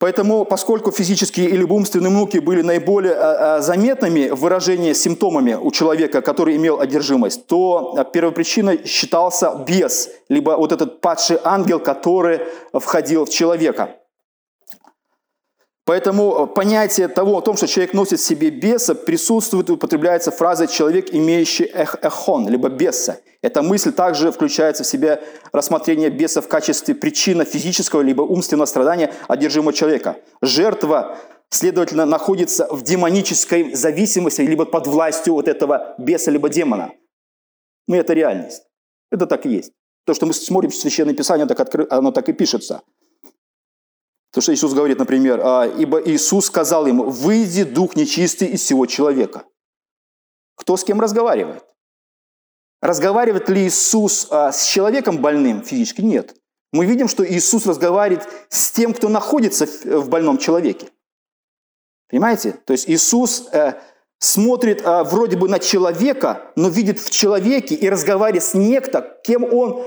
Поэтому, 0.04 0.44
поскольку 0.44 0.92
физические 0.92 1.48
или 1.48 1.64
умственные 1.64 2.10
муки 2.10 2.40
были 2.40 2.62
наиболее 2.62 3.14
э, 3.14 3.18
э, 3.18 3.62
заметными 3.62 4.28
выражениями, 4.32 4.92
симптомами 4.92 5.54
у 5.54 5.72
человека, 5.72 6.22
который 6.22 6.58
имел 6.58 6.82
одержимость, 6.82 7.48
то 7.48 7.96
э, 7.98 8.04
первопричиной 8.12 8.86
считался 8.86 9.64
бес, 9.66 10.10
либо 10.28 10.58
вот 10.58 10.74
этот 10.74 11.00
падший 11.00 11.38
ангел, 11.42 11.80
который 11.80 12.42
входил 12.74 13.24
в 13.24 13.30
человека. 13.30 13.92
Поэтому 15.86 16.48
понятие 16.48 17.10
того, 17.10 17.38
о 17.38 17.42
том, 17.42 17.58
что 17.58 17.68
человек 17.68 17.94
носит 17.94 18.20
в 18.20 18.24
себе 18.24 18.50
беса, 18.50 18.96
присутствует 18.96 19.70
и 19.70 19.74
употребляется 19.74 20.32
фраза 20.32 20.66
«человек, 20.66 21.14
имеющий 21.14 21.66
эх 21.66 21.98
эхон», 22.02 22.48
либо 22.48 22.70
беса. 22.70 23.20
Эта 23.42 23.62
мысль 23.62 23.92
также 23.92 24.32
включается 24.32 24.84
в 24.84 24.88
себя 24.88 25.20
рассмотрение 25.52 26.10
беса 26.10 26.42
в 26.42 26.48
качестве 26.48 26.96
причины 26.96 27.44
физического 27.44 28.00
либо 28.00 28.22
умственного 28.22 28.66
страдания 28.66 29.14
одержимого 29.28 29.74
человека. 29.74 30.16
Жертва, 30.42 31.18
следовательно, 31.50 32.06
находится 32.06 32.66
в 32.72 32.82
демонической 32.82 33.74
зависимости 33.74 34.40
либо 34.40 34.64
под 34.64 34.88
властью 34.88 35.34
вот 35.34 35.50
этого 35.50 35.96
беса 35.98 36.32
либо 36.32 36.48
демона. 36.48 36.94
Ну, 37.90 37.98
это 37.98 38.14
реальность. 38.14 38.64
Это 39.12 39.26
так 39.26 39.46
и 39.46 39.50
есть. 39.50 39.74
То, 40.06 40.14
что 40.14 40.26
мы 40.26 40.34
смотрим 40.34 40.72
в 40.72 40.76
Священное 40.76 41.14
Писание, 41.14 41.46
оно 41.90 42.12
так 42.12 42.30
и 42.30 42.34
пишется. 42.34 42.82
То, 44.34 44.42
что 44.42 44.52
Иисус 44.52 44.74
говорит, 44.74 44.98
например, 44.98 45.40
«А, 45.44 45.68
«Ибо 45.68 46.02
Иисус 46.02 46.48
сказал 46.48 46.88
ему, 46.88 47.04
выйди 47.12 47.64
дух 47.64 47.96
нечистый 47.96 48.48
из 48.48 48.62
всего 48.62 48.88
человека». 48.88 49.46
Кто 50.56 50.76
с 50.76 50.84
кем 50.84 51.00
разговаривает? 51.00 51.64
Разговаривает 52.82 53.48
ли 53.50 53.68
Иисус 53.68 54.28
а, 54.32 54.52
с 54.52 54.66
человеком 54.66 55.20
больным 55.20 55.62
физически? 55.62 56.02
Нет. 56.02 56.36
Мы 56.72 56.88
видим, 56.88 57.08
что 57.08 57.24
Иисус 57.24 57.68
разговаривает 57.68 58.28
с 58.50 58.72
тем, 58.72 58.96
кто 58.96 59.08
находится 59.08 59.68
в 59.68 60.10
больном 60.10 60.40
человеке. 60.40 60.90
Понимаете? 62.10 62.54
То 62.66 62.74
есть 62.74 62.90
Иисус 62.90 63.48
э, 63.52 63.80
смотрит 64.24 64.82
э, 64.84 65.04
вроде 65.04 65.38
бы 65.38 65.50
на 65.50 65.60
человека, 65.60 66.42
но 66.56 66.70
видит 66.70 67.00
в 67.00 67.10
человеке 67.12 67.76
и 67.76 67.90
разговаривает 67.90 68.44
с 68.44 68.54
некто, 68.54 69.18
кем 69.24 69.44
он, 69.44 69.84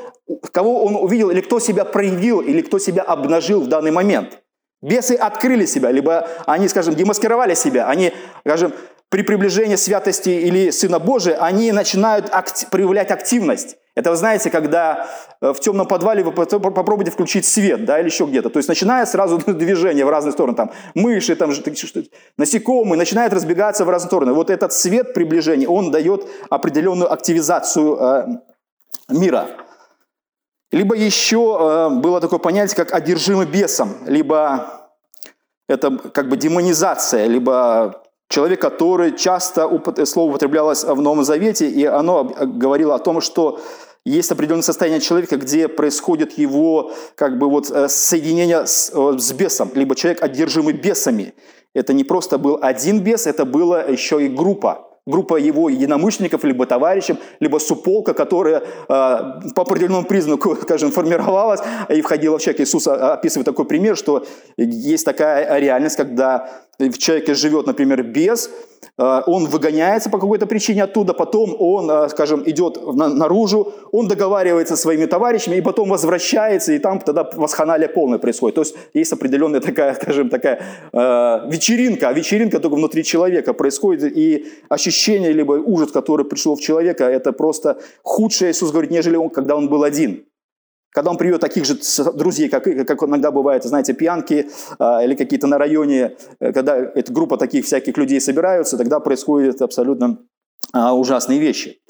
кого 0.52 0.84
он 0.84 0.96
увидел, 0.96 1.30
или 1.30 1.40
кто 1.40 1.58
себя 1.58 1.84
проявил, 1.84 2.40
или 2.40 2.60
кто 2.60 2.78
себя 2.78 3.02
обнажил 3.02 3.62
в 3.62 3.68
данный 3.68 3.90
момент. 3.90 4.38
Бесы 4.82 5.12
открыли 5.12 5.64
себя, 5.66 5.90
либо 5.90 6.28
они, 6.46 6.68
скажем, 6.68 6.94
демаскировали 6.94 7.54
себя, 7.54 7.88
они, 7.88 8.12
скажем, 8.40 8.72
при 9.08 9.22
приближении 9.22 9.76
святости 9.76 10.28
или 10.28 10.70
Сына 10.70 10.98
Божия, 10.98 11.36
они 11.38 11.72
начинают 11.72 12.28
акти- 12.30 12.66
проявлять 12.70 13.10
активность. 13.10 13.76
Это 13.96 14.10
вы 14.10 14.16
знаете, 14.16 14.50
когда 14.50 15.08
э, 15.40 15.54
в 15.54 15.58
темном 15.58 15.88
подвале 15.88 16.22
вы 16.22 16.30
попробуйте 16.30 17.10
включить 17.10 17.46
свет, 17.46 17.86
да, 17.86 17.98
или 17.98 18.06
еще 18.06 18.26
где-то. 18.26 18.50
То 18.50 18.58
есть 18.58 18.68
начинает 18.68 19.08
сразу 19.08 19.38
движение 19.46 20.04
в 20.04 20.10
разные 20.10 20.32
стороны, 20.32 20.54
там 20.54 20.70
мыши, 20.94 21.34
там 21.34 21.50
насекомые, 22.36 22.98
начинают 22.98 23.32
разбегаться 23.32 23.86
в 23.86 23.88
разные 23.88 24.08
стороны. 24.08 24.32
Вот 24.34 24.50
этот 24.50 24.74
свет 24.74 25.14
приближения, 25.14 25.66
он 25.66 25.90
дает 25.90 26.28
определенную 26.50 27.10
активизацию 27.10 27.96
э, 27.98 28.26
мира. 29.08 29.48
Либо 30.72 30.94
еще 30.94 31.56
э, 31.58 31.94
было 31.94 32.20
такое 32.20 32.38
понятие, 32.38 32.76
как 32.76 32.92
одержимый 32.92 33.46
бесом, 33.46 33.94
либо 34.06 34.90
это 35.68 35.90
как 36.12 36.28
бы 36.28 36.36
демонизация, 36.36 37.26
либо 37.26 38.02
Человек, 38.28 38.60
который 38.60 39.16
часто 39.16 39.70
слово 40.04 40.30
употреблялось 40.30 40.82
в 40.82 41.00
Новом 41.00 41.22
Завете, 41.22 41.68
и 41.68 41.84
оно 41.84 42.24
говорило 42.24 42.96
о 42.96 42.98
том, 42.98 43.20
что 43.20 43.60
есть 44.06 44.30
определенное 44.30 44.62
состояние 44.62 45.00
человека, 45.00 45.36
где 45.36 45.68
происходит 45.68 46.38
его 46.38 46.92
как 47.16 47.38
бы 47.38 47.50
вот 47.50 47.70
э, 47.70 47.88
соединение 47.88 48.66
с, 48.66 48.92
э, 48.94 49.18
с 49.18 49.32
бесом, 49.32 49.70
либо 49.74 49.96
человек 49.96 50.22
одержимый 50.22 50.74
бесами. 50.74 51.34
Это 51.74 51.92
не 51.92 52.04
просто 52.04 52.38
был 52.38 52.58
один 52.62 53.00
бес, 53.00 53.26
это 53.26 53.44
была 53.44 53.82
еще 53.82 54.24
и 54.24 54.28
группа 54.28 54.86
группа 55.06 55.36
его 55.36 55.68
единомышленников, 55.68 56.42
либо 56.44 56.66
товарищев, 56.66 57.16
либо 57.38 57.58
суполка, 57.58 58.12
которая 58.12 58.58
э, 58.58 58.64
по 58.88 59.62
определенному 59.62 60.04
признаку, 60.04 60.56
скажем, 60.62 60.90
формировалась 60.90 61.60
и 61.88 62.00
входила 62.00 62.38
в 62.38 62.42
человека. 62.42 62.64
Иисус 62.64 62.88
описывает 62.88 63.46
такой 63.46 63.64
пример, 63.66 63.96
что 63.96 64.26
есть 64.56 65.04
такая 65.04 65.60
реальность, 65.60 65.96
когда 65.96 66.50
в 66.78 66.98
человеке 66.98 67.34
живет, 67.34 67.66
например, 67.66 68.02
бес, 68.02 68.50
Э, 68.98 69.22
он 69.26 69.46
выгоняется 69.46 70.10
по 70.10 70.18
какой-то 70.18 70.46
причине 70.46 70.84
оттуда, 70.84 71.14
потом 71.14 71.56
он, 71.58 71.90
э, 71.90 72.08
скажем, 72.08 72.42
идет 72.46 72.78
наружу, 72.94 73.72
он 73.92 74.08
договаривается 74.08 74.76
со 74.76 74.82
своими 74.82 75.06
товарищами, 75.06 75.56
и 75.56 75.60
потом 75.60 75.90
возвращается, 75.90 76.72
и 76.72 76.78
там 76.78 77.00
тогда 77.00 77.28
восханалия 77.36 77.88
полная 77.88 78.18
происходит. 78.18 78.54
То 78.54 78.62
есть 78.62 78.76
есть 78.94 79.12
определенная 79.12 79.60
такая, 79.60 79.94
скажем, 80.02 80.28
такая 80.30 80.60
э, 80.92 81.50
вечеринка, 81.50 82.08
а 82.08 82.12
вечеринка 82.12 82.58
только 82.58 82.76
внутри 82.76 83.04
человека 83.04 83.52
происходит, 83.52 84.16
и 84.16 84.46
ощущение, 84.68 85.32
либо 85.32 85.52
ужас, 85.52 85.92
который 85.92 86.24
пришел 86.24 86.54
в 86.54 86.60
человека, 86.60 87.04
это 87.04 87.32
просто 87.32 87.78
худшее, 88.02 88.50
Иисус 88.50 88.70
говорит, 88.70 88.90
нежели 88.90 89.16
он, 89.16 89.30
когда 89.30 89.56
он 89.56 89.68
был 89.68 89.82
один. 89.82 90.24
Когда 90.96 91.10
он 91.10 91.18
приведет 91.18 91.42
таких 91.42 91.66
же 91.66 91.76
друзей, 92.14 92.48
как, 92.48 92.64
как 92.64 93.02
иногда 93.02 93.30
бывает, 93.30 93.62
знаете, 93.64 93.92
пьянки 93.92 94.48
э, 94.78 95.04
или 95.04 95.14
какие-то 95.14 95.46
на 95.46 95.58
районе, 95.58 96.16
э, 96.40 96.52
когда 96.54 96.74
эта 96.74 97.12
группа 97.12 97.36
таких 97.36 97.66
всяких 97.66 97.98
людей 97.98 98.18
собираются, 98.18 98.78
тогда 98.78 98.98
происходят 98.98 99.60
абсолютно 99.60 100.16
э, 100.72 100.78
ужасные 100.78 101.38
вещи. 101.38 101.82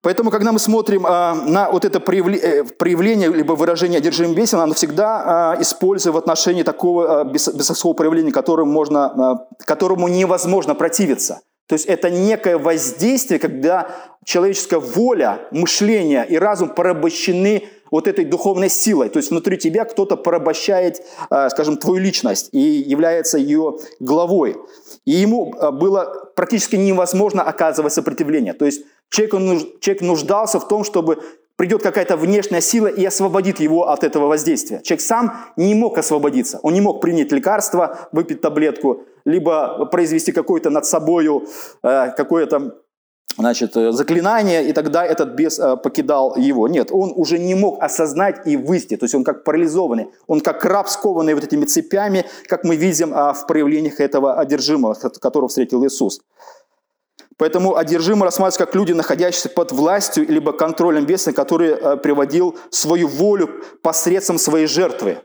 Поэтому, 0.00 0.30
когда 0.30 0.52
мы 0.52 0.58
смотрим 0.58 1.04
э, 1.04 1.34
на 1.50 1.70
вот 1.70 1.84
это 1.84 2.00
проявление, 2.00 2.64
проявление 2.64 3.28
либо 3.28 3.52
выражение 3.52 3.98
одержимым 3.98 4.34
бесен, 4.34 4.58
оно 4.58 4.72
всегда 4.72 5.54
э, 5.58 5.60
используется 5.60 6.12
в 6.12 6.16
отношении 6.16 6.62
такого 6.62 7.24
э, 7.26 7.30
бесовского 7.30 7.92
проявления, 7.92 8.32
которому, 8.32 8.72
можно, 8.72 9.38
э, 9.60 9.64
которому 9.66 10.08
невозможно 10.08 10.74
противиться. 10.74 11.42
То 11.70 11.74
есть 11.74 11.86
это 11.86 12.10
некое 12.10 12.58
воздействие, 12.58 13.38
когда 13.38 13.94
человеческая 14.24 14.80
воля, 14.80 15.38
мышление 15.52 16.26
и 16.28 16.36
разум 16.36 16.70
порабощены 16.70 17.62
вот 17.92 18.08
этой 18.08 18.24
духовной 18.24 18.68
силой. 18.68 19.08
То 19.08 19.18
есть 19.18 19.30
внутри 19.30 19.56
тебя 19.56 19.84
кто-то 19.84 20.16
порабощает, 20.16 21.00
э, 21.30 21.48
скажем, 21.48 21.76
твою 21.76 22.00
личность 22.00 22.48
и 22.50 22.58
является 22.58 23.38
ее 23.38 23.78
главой. 24.00 24.56
И 25.04 25.12
ему 25.12 25.54
э, 25.54 25.70
было 25.70 26.32
практически 26.34 26.74
невозможно 26.74 27.44
оказывать 27.44 27.92
сопротивление. 27.92 28.52
То 28.52 28.64
есть 28.64 28.82
человек, 29.08 29.80
человек 29.80 30.02
нуждался 30.02 30.58
в 30.58 30.66
том, 30.66 30.82
чтобы 30.82 31.22
придет 31.60 31.82
какая-то 31.82 32.16
внешняя 32.16 32.62
сила 32.62 32.86
и 32.86 33.04
освободит 33.04 33.60
его 33.60 33.90
от 33.90 34.02
этого 34.02 34.28
воздействия. 34.28 34.80
Человек 34.82 35.02
сам 35.02 35.32
не 35.58 35.74
мог 35.74 35.98
освободиться. 35.98 36.58
Он 36.62 36.72
не 36.72 36.80
мог 36.80 37.02
принять 37.02 37.32
лекарство, 37.32 38.08
выпить 38.12 38.40
таблетку, 38.40 39.02
либо 39.26 39.84
произвести 39.92 40.32
какое-то 40.32 40.70
над 40.70 40.86
собою 40.86 41.44
э, 41.82 42.12
какое-то 42.16 42.76
значит, 43.36 43.76
э, 43.76 43.92
заклинание, 43.92 44.70
и 44.70 44.72
тогда 44.72 45.04
этот 45.04 45.34
бес 45.34 45.58
э, 45.58 45.76
покидал 45.76 46.34
его. 46.34 46.66
Нет, 46.66 46.88
он 46.92 47.12
уже 47.14 47.38
не 47.38 47.54
мог 47.54 47.82
осознать 47.82 48.46
и 48.46 48.56
вывести, 48.56 48.96
то 48.96 49.04
есть 49.04 49.14
он 49.14 49.22
как 49.22 49.44
парализованный, 49.44 50.06
он 50.26 50.40
как 50.40 50.64
раб, 50.64 50.88
скованный 50.88 51.34
вот 51.34 51.44
этими 51.44 51.66
цепями, 51.66 52.24
как 52.46 52.64
мы 52.64 52.76
видим 52.76 53.10
в 53.10 53.46
проявлениях 53.46 54.00
этого 54.00 54.40
одержимого, 54.40 54.94
которого 54.94 55.48
встретил 55.48 55.84
Иисус. 55.84 56.22
Поэтому 57.40 57.76
одержимый 57.76 58.24
рассматривается 58.24 58.66
как 58.66 58.74
люди, 58.74 58.92
находящиеся 58.92 59.48
под 59.48 59.72
властью 59.72 60.26
либо 60.28 60.52
контролем 60.52 61.06
беса, 61.06 61.32
который 61.32 61.96
приводил 61.96 62.58
свою 62.68 63.08
волю 63.08 63.62
посредством 63.82 64.38
своей 64.38 64.66
жертвы. 64.66 65.22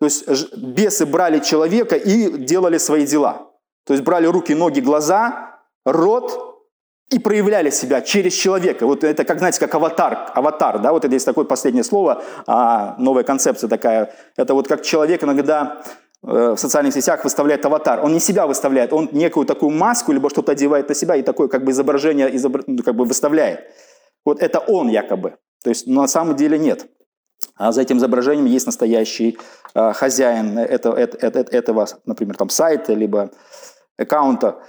То 0.00 0.06
есть 0.06 0.56
бесы 0.56 1.06
брали 1.06 1.38
человека 1.38 1.94
и 1.94 2.36
делали 2.36 2.78
свои 2.78 3.06
дела. 3.06 3.52
То 3.86 3.94
есть 3.94 4.04
брали 4.04 4.26
руки, 4.26 4.54
ноги, 4.54 4.80
глаза, 4.80 5.60
рот 5.84 6.56
и 7.10 7.20
проявляли 7.20 7.70
себя 7.70 8.00
через 8.00 8.34
человека. 8.34 8.84
Вот 8.84 9.04
это, 9.04 9.24
как, 9.24 9.38
знаете, 9.38 9.60
как 9.60 9.72
аватар, 9.72 10.32
аватар, 10.34 10.80
да, 10.80 10.92
вот 10.92 11.04
это 11.04 11.14
есть 11.14 11.24
такое 11.24 11.44
последнее 11.44 11.84
слово, 11.84 12.24
а, 12.48 12.96
новая 12.98 13.22
концепция 13.22 13.68
такая. 13.68 14.12
Это 14.36 14.54
вот 14.54 14.66
как 14.66 14.82
человек 14.82 15.22
иногда 15.22 15.82
э, 15.84 15.88
в 16.26 16.56
социальных 16.56 16.92
сетях 16.92 17.22
выставляет 17.22 17.64
аватар. 17.64 18.04
Он 18.04 18.12
не 18.12 18.20
себя 18.20 18.46
выставляет, 18.46 18.92
он 18.92 19.08
некую 19.12 19.46
такую 19.46 19.70
маску, 19.70 20.12
либо 20.12 20.28
что-то 20.28 20.52
одевает 20.52 20.88
на 20.88 20.94
себя 20.94 21.14
и 21.14 21.22
такое 21.22 21.48
как 21.48 21.64
бы 21.64 21.70
изображение 21.70 22.34
изобр... 22.36 22.64
ну, 22.66 22.82
как 22.82 22.96
бы 22.96 23.04
выставляет. 23.04 23.60
Вот 24.24 24.42
это 24.42 24.58
он 24.58 24.88
якобы. 24.88 25.36
То 25.62 25.70
есть 25.70 25.86
на 25.86 26.08
самом 26.08 26.36
деле 26.36 26.58
нет. 26.58 26.86
А 27.54 27.72
за 27.72 27.82
этим 27.82 27.98
изображением 27.98 28.46
есть 28.46 28.66
настоящий 28.66 29.38
э, 29.74 29.92
хозяин 29.92 30.58
этого, 30.58 30.96
этого, 30.96 31.44
этого, 31.50 31.88
например, 32.04 32.36
там, 32.36 32.50
сайта, 32.50 32.92
либо 32.92 33.30
аккаунта. 33.96 34.60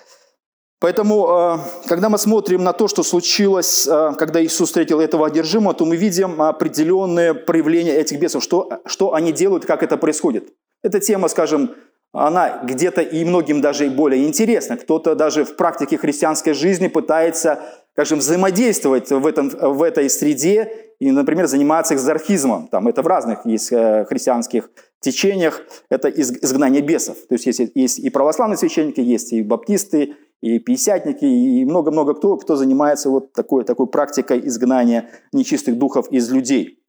Поэтому, 0.80 1.28
э, 1.28 1.88
когда 1.88 2.10
мы 2.10 2.17
смотрим 2.17 2.63
на 2.63 2.74
то, 2.74 2.88
что 2.88 3.04
случилось, 3.04 3.88
э, 3.88 4.13
когда 4.17 4.43
Иисус 4.43 4.70
встретил 4.70 5.00
этого 5.00 5.28
одержимого, 5.28 5.74
то 5.74 5.86
мы 5.86 5.98
видим 5.98 6.41
определенные 6.41 7.34
проявления 7.34 7.96
этих 7.96 8.20
бесов, 8.20 8.43
что, 8.43 8.82
что 8.86 9.13
они 9.13 9.32
делают, 9.32 9.65
как 9.65 9.84
это 9.84 9.98
происходит. 9.98 10.54
Эта 10.84 11.00
тема, 11.00 11.28
скажем, 11.28 11.76
она 12.13 12.62
где-то 12.63 13.02
и 13.02 13.24
многим 13.26 13.62
даже 13.62 13.90
более 13.90 14.26
интересна. 14.28 14.78
Кто-то 14.78 15.16
даже 15.16 15.44
в 15.44 15.56
практике 15.56 15.98
христианской 15.98 16.54
жизни 16.54 16.88
пытается, 16.88 17.60
скажем, 17.94 18.20
взаимодействовать 18.20 19.12
в, 19.12 19.26
этом, 19.26 19.50
в 19.50 19.84
этой 19.84 20.10
среде 20.10 20.72
и, 21.00 21.12
например, 21.12 21.48
заниматься 21.48 21.94
экзорхизмом. 21.94 22.68
Там 22.70 22.88
это 22.88 23.04
в 23.04 23.08
разных 23.08 23.46
есть 23.46 23.72
э, 23.72 24.06
христианских 24.06 24.70
течениях. 25.00 25.62
Это 25.90 26.10
изгнание 26.10 26.82
бесов. 26.82 27.18
То 27.28 27.36
есть 27.36 27.46
есть, 27.46 27.62
есть 27.76 28.00
и 28.00 28.10
православные 28.10 28.58
священники, 28.58 29.00
есть 29.00 29.34
и 29.34 29.44
баптисты, 29.44 30.16
и 30.42 30.60
пятидесятники, 30.60 31.26
и 31.26 31.66
много-много 31.66 32.13
кто, 32.13 32.38
кто 32.38 32.56
занимается 32.56 33.10
вот 33.10 33.34
такой, 33.34 33.63
такой 33.63 33.88
практикой 33.88 34.48
изгнания 34.48 35.10
нечистых 35.34 35.78
духов 35.78 36.12
из 36.12 36.32
людей. 36.32 36.80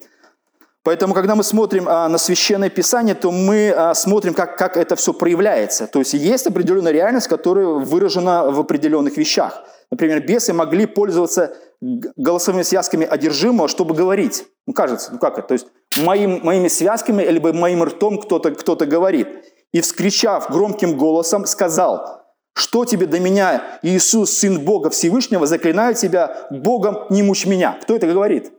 Поэтому, 0.88 1.12
когда 1.12 1.34
мы 1.34 1.42
смотрим 1.42 1.86
а, 1.86 2.08
на 2.08 2.16
Священное 2.16 2.70
Писание, 2.70 3.14
то 3.14 3.30
мы 3.30 3.70
а, 3.76 3.92
смотрим, 3.92 4.32
как, 4.32 4.56
как 4.56 4.78
это 4.78 4.96
все 4.96 5.12
проявляется. 5.12 5.86
То 5.86 5.98
есть 5.98 6.14
есть 6.14 6.46
определенная 6.46 6.92
реальность, 6.92 7.28
которая 7.28 7.66
выражена 7.66 8.50
в 8.50 8.58
определенных 8.58 9.18
вещах. 9.18 9.64
Например, 9.90 10.26
бесы 10.26 10.54
могли 10.54 10.86
пользоваться 10.86 11.54
голосовыми 11.82 12.62
связками 12.62 13.06
одержимого, 13.06 13.68
чтобы 13.68 13.94
говорить. 13.94 14.46
Ну, 14.66 14.72
кажется, 14.72 15.12
ну 15.12 15.18
как 15.18 15.38
это? 15.38 15.48
То 15.48 15.52
есть 15.52 15.66
моим, 15.98 16.40
моими 16.42 16.68
связками, 16.68 17.22
либо 17.22 17.52
моим 17.52 17.84
ртом 17.84 18.16
кто-то 18.16 18.52
кто 18.52 18.74
говорит. 18.74 19.28
И, 19.74 19.82
вскричав 19.82 20.50
громким 20.50 20.96
голосом, 20.96 21.44
сказал, 21.44 22.22
что 22.54 22.86
тебе 22.86 23.04
до 23.04 23.20
меня, 23.20 23.62
Иисус, 23.82 24.30
Сын 24.30 24.58
Бога 24.64 24.88
Всевышнего, 24.88 25.44
заклинаю 25.44 25.94
тебя, 25.94 26.48
Богом 26.50 27.04
не 27.10 27.22
мучь 27.22 27.44
меня. 27.44 27.78
Кто 27.82 27.94
это 27.94 28.06
говорит? 28.06 28.52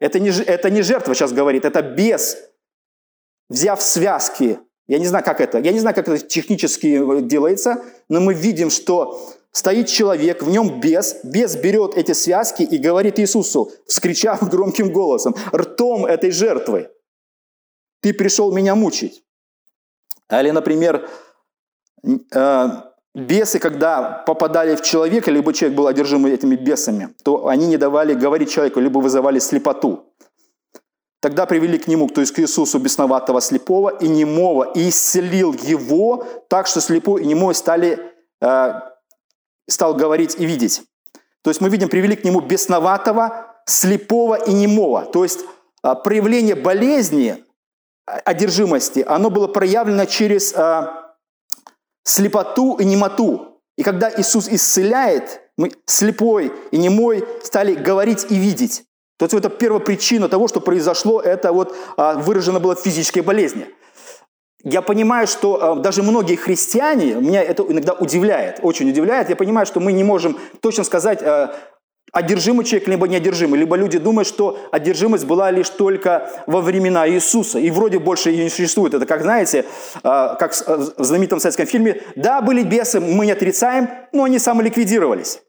Это 0.00 0.18
не, 0.18 0.30
это 0.30 0.70
не 0.70 0.82
жертва 0.82 1.14
сейчас 1.14 1.32
говорит, 1.32 1.64
это 1.64 1.82
бес, 1.82 2.38
взяв 3.48 3.80
связки. 3.80 4.58
Я 4.88 4.98
не 4.98 5.06
знаю, 5.06 5.24
как 5.24 5.40
это, 5.40 5.58
я 5.58 5.70
не 5.70 5.78
знаю, 5.78 5.94
как 5.94 6.08
это 6.08 6.18
технически 6.18 7.20
делается, 7.22 7.84
но 8.08 8.20
мы 8.20 8.34
видим, 8.34 8.70
что 8.70 9.30
стоит 9.52 9.86
человек, 9.86 10.42
в 10.42 10.48
нем 10.48 10.80
бес, 10.80 11.20
бес 11.22 11.54
берет 11.54 11.96
эти 11.96 12.12
связки 12.12 12.62
и 12.62 12.78
говорит 12.78 13.20
Иисусу, 13.20 13.70
вскричав 13.86 14.48
громким 14.50 14.92
голосом, 14.92 15.36
ртом 15.54 16.06
этой 16.06 16.30
жертвы, 16.30 16.90
ты 18.00 18.14
пришел 18.14 18.50
меня 18.52 18.74
мучить. 18.74 19.22
Или, 20.32 20.50
например, 20.50 21.08
э, 22.02 22.68
Бесы, 23.14 23.58
когда 23.58 24.22
попадали 24.26 24.76
в 24.76 24.82
человека, 24.82 25.32
либо 25.32 25.52
человек 25.52 25.76
был 25.76 25.88
одержим 25.88 26.26
этими 26.26 26.54
бесами, 26.54 27.08
то 27.24 27.48
они 27.48 27.66
не 27.66 27.76
давали 27.76 28.14
говорить 28.14 28.50
человеку, 28.50 28.78
либо 28.78 28.98
вызывали 28.98 29.40
слепоту. 29.40 30.06
Тогда 31.20 31.44
привели 31.44 31.76
к 31.76 31.88
нему, 31.88 32.08
то 32.08 32.20
есть 32.20 32.32
к 32.32 32.38
Иисусу 32.38 32.78
бесноватого 32.78 33.40
слепого 33.40 33.90
и 33.90 34.08
немого, 34.08 34.72
и 34.74 34.88
исцелил 34.88 35.52
его 35.52 36.24
так, 36.48 36.66
что 36.66 36.80
слепой 36.80 37.22
и 37.22 37.26
немой 37.26 37.54
стали, 37.54 37.98
э, 38.40 38.72
стал 39.68 39.94
говорить 39.94 40.36
и 40.38 40.46
видеть. 40.46 40.82
То 41.42 41.50
есть 41.50 41.60
мы 41.60 41.68
видим, 41.68 41.88
привели 41.88 42.16
к 42.16 42.24
нему 42.24 42.40
бесноватого, 42.40 43.54
слепого 43.66 44.36
и 44.36 44.52
немого. 44.52 45.04
То 45.04 45.24
есть 45.24 45.40
э, 45.82 45.94
проявление 46.04 46.54
болезни, 46.54 47.44
одержимости, 48.06 49.04
оно 49.06 49.30
было 49.30 49.46
проявлено 49.46 50.06
через 50.06 50.54
э, 50.54 50.99
слепоту 52.10 52.76
и 52.76 52.84
немоту. 52.84 53.60
И 53.76 53.82
когда 53.82 54.10
Иисус 54.10 54.48
исцеляет, 54.48 55.40
мы 55.56 55.72
слепой 55.86 56.52
и 56.70 56.78
немой 56.78 57.24
стали 57.42 57.74
говорить 57.74 58.26
и 58.28 58.34
видеть. 58.34 58.84
То 59.18 59.24
есть 59.24 59.34
это 59.34 59.50
первая 59.50 59.80
причина 59.80 60.28
того, 60.28 60.48
что 60.48 60.60
произошло, 60.60 61.20
это 61.20 61.52
вот 61.52 61.76
а, 61.96 62.14
выражено 62.14 62.58
было 62.58 62.74
в 62.74 62.80
физической 62.80 63.20
болезни. 63.20 63.66
Я 64.62 64.82
понимаю, 64.82 65.26
что 65.26 65.62
а, 65.62 65.76
даже 65.76 66.02
многие 66.02 66.36
христиане, 66.36 67.14
меня 67.14 67.42
это 67.42 67.62
иногда 67.62 67.92
удивляет, 67.92 68.60
очень 68.62 68.88
удивляет. 68.88 69.28
Я 69.28 69.36
понимаю, 69.36 69.66
что 69.66 69.80
мы 69.80 69.92
не 69.92 70.04
можем 70.04 70.38
точно 70.60 70.84
сказать, 70.84 71.22
а, 71.22 71.54
одержимый 72.12 72.64
человек, 72.64 72.88
либо 72.88 73.06
неодержимый. 73.08 73.58
Либо 73.58 73.76
люди 73.76 73.98
думают, 73.98 74.28
что 74.28 74.58
одержимость 74.72 75.24
была 75.24 75.50
лишь 75.50 75.70
только 75.70 76.30
во 76.46 76.60
времена 76.60 77.08
Иисуса, 77.08 77.58
и 77.58 77.70
вроде 77.70 77.98
больше 77.98 78.30
ее 78.30 78.44
не 78.44 78.50
существует. 78.50 78.94
Это 78.94 79.06
как, 79.06 79.22
знаете, 79.22 79.64
а, 80.02 80.34
как 80.34 80.52
в 80.52 81.04
знаменитом 81.04 81.40
советском 81.40 81.66
фильме, 81.66 82.02
да, 82.16 82.40
были 82.40 82.62
бесы, 82.62 83.00
мы 83.00 83.26
не 83.26 83.32
отрицаем, 83.32 83.88
но 84.12 84.24
они 84.24 84.38
самоликвидировались. 84.38 85.40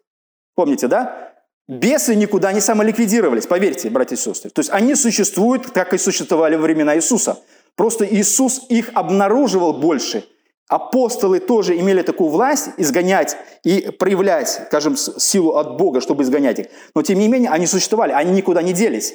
Помните, 0.56 0.88
да? 0.88 1.34
Бесы 1.67 2.15
никуда 2.15 2.52
не 2.52 2.60
самоликвидировались, 2.60 3.45
поверьте, 3.45 3.89
братья 3.89 4.15
и 4.15 4.19
сестры. 4.19 4.50
То 4.50 4.60
есть 4.60 4.71
они 4.71 4.95
существуют, 4.95 5.69
как 5.71 5.93
и 5.93 5.97
существовали 5.97 6.56
во 6.56 6.63
времена 6.63 6.95
Иисуса. 6.95 7.38
Просто 7.76 8.06
Иисус 8.06 8.63
их 8.67 8.89
обнаруживал 8.93 9.74
больше, 9.74 10.26
Апостолы 10.71 11.41
тоже 11.41 11.77
имели 11.77 12.01
такую 12.01 12.29
власть 12.29 12.69
изгонять 12.77 13.36
и 13.65 13.91
проявлять, 13.91 14.47
скажем, 14.67 14.95
силу 14.95 15.57
от 15.57 15.75
Бога, 15.75 15.99
чтобы 15.99 16.23
изгонять 16.23 16.60
их. 16.60 16.67
Но 16.95 17.01
тем 17.01 17.19
не 17.19 17.27
менее, 17.27 17.49
они 17.49 17.67
существовали, 17.67 18.13
они 18.13 18.31
никуда 18.31 18.62
не 18.62 18.71
делись. 18.71 19.13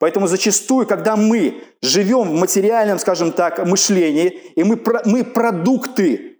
Поэтому 0.00 0.26
зачастую, 0.26 0.84
когда 0.84 1.14
мы 1.14 1.62
живем 1.80 2.30
в 2.30 2.40
материальном, 2.40 2.98
скажем 2.98 3.30
так, 3.30 3.64
мышлении, 3.64 4.36
и 4.56 4.64
мы, 4.64 4.82
мы 5.04 5.22
продукты, 5.22 6.38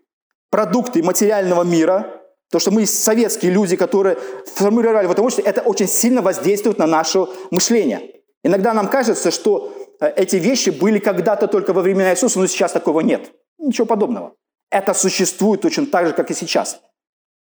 продукты 0.50 1.00
материального 1.00 1.62
мира, 1.62 2.20
то, 2.50 2.58
что 2.58 2.72
мы 2.72 2.86
советские 2.86 3.52
люди, 3.52 3.76
которые 3.76 4.18
формулировали 4.56 5.06
в 5.06 5.12
этом 5.12 5.26
обществе, 5.26 5.44
это 5.44 5.62
очень 5.62 5.86
сильно 5.86 6.22
воздействует 6.22 6.78
на 6.78 6.88
наше 6.88 7.26
мышление. 7.52 8.00
Иногда 8.42 8.74
нам 8.74 8.88
кажется, 8.88 9.30
что 9.30 9.72
э, 10.00 10.12
эти 10.16 10.34
вещи 10.36 10.70
были 10.70 10.98
когда-то 10.98 11.46
только 11.46 11.72
во 11.72 11.82
времена 11.82 12.10
Иисуса, 12.10 12.40
но 12.40 12.48
сейчас 12.48 12.72
такого 12.72 12.98
нет. 12.98 13.30
Ничего 13.58 13.86
подобного. 13.86 14.34
Это 14.70 14.94
существует 14.94 15.60
точно 15.60 15.86
так 15.86 16.06
же, 16.08 16.12
как 16.12 16.30
и 16.30 16.34
сейчас. 16.34 16.80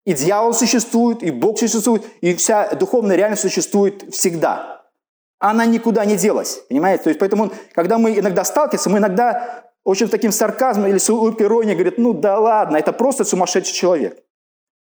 И 0.06 0.14
дьявол 0.14 0.54
существует, 0.54 1.22
и 1.22 1.32
Бог 1.32 1.60
существует, 1.60 2.04
и 2.22 2.34
вся 2.36 2.74
духовная 2.74 3.16
реальность 3.16 3.44
существует 3.44 4.14
всегда. 4.14 4.84
Она 5.40 5.66
никуда 5.66 6.06
не 6.06 6.18
делась, 6.18 6.62
понимаете? 6.70 7.04
То 7.04 7.10
есть 7.10 7.20
поэтому, 7.20 7.52
когда 7.74 7.98
мы 7.98 8.18
иногда 8.18 8.44
сталкиваемся, 8.44 8.90
мы 8.90 8.98
иногда 8.98 9.72
очень 9.84 10.08
таким 10.08 10.32
сарказмом 10.32 10.88
или 10.88 10.98
с 10.98 11.10
улыбкой 11.10 11.48
иронии 11.48 11.74
говорят, 11.74 11.98
ну 11.98 12.14
да 12.14 12.40
ладно, 12.40 12.78
это 12.78 12.94
просто 12.94 13.24
сумасшедший 13.24 13.74
человек. 13.74 14.24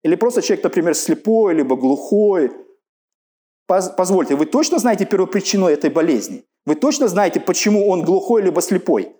Или 0.04 0.16
просто 0.16 0.42
человек, 0.42 0.64
например, 0.64 0.96
слепой, 0.96 1.54
либо 1.54 1.76
глухой. 1.76 2.52
Позвольте, 3.68 4.36
вы 4.36 4.46
точно 4.46 4.80
знаете 4.80 5.06
первопричину 5.06 5.68
этой 5.68 5.90
болезни? 5.90 6.44
Вы 6.66 6.76
точно 6.76 7.08
знаете, 7.08 7.40
почему 7.40 7.88
он 7.88 8.04
глухой, 8.04 8.42
либо 8.42 8.62
слепой? 8.62 9.16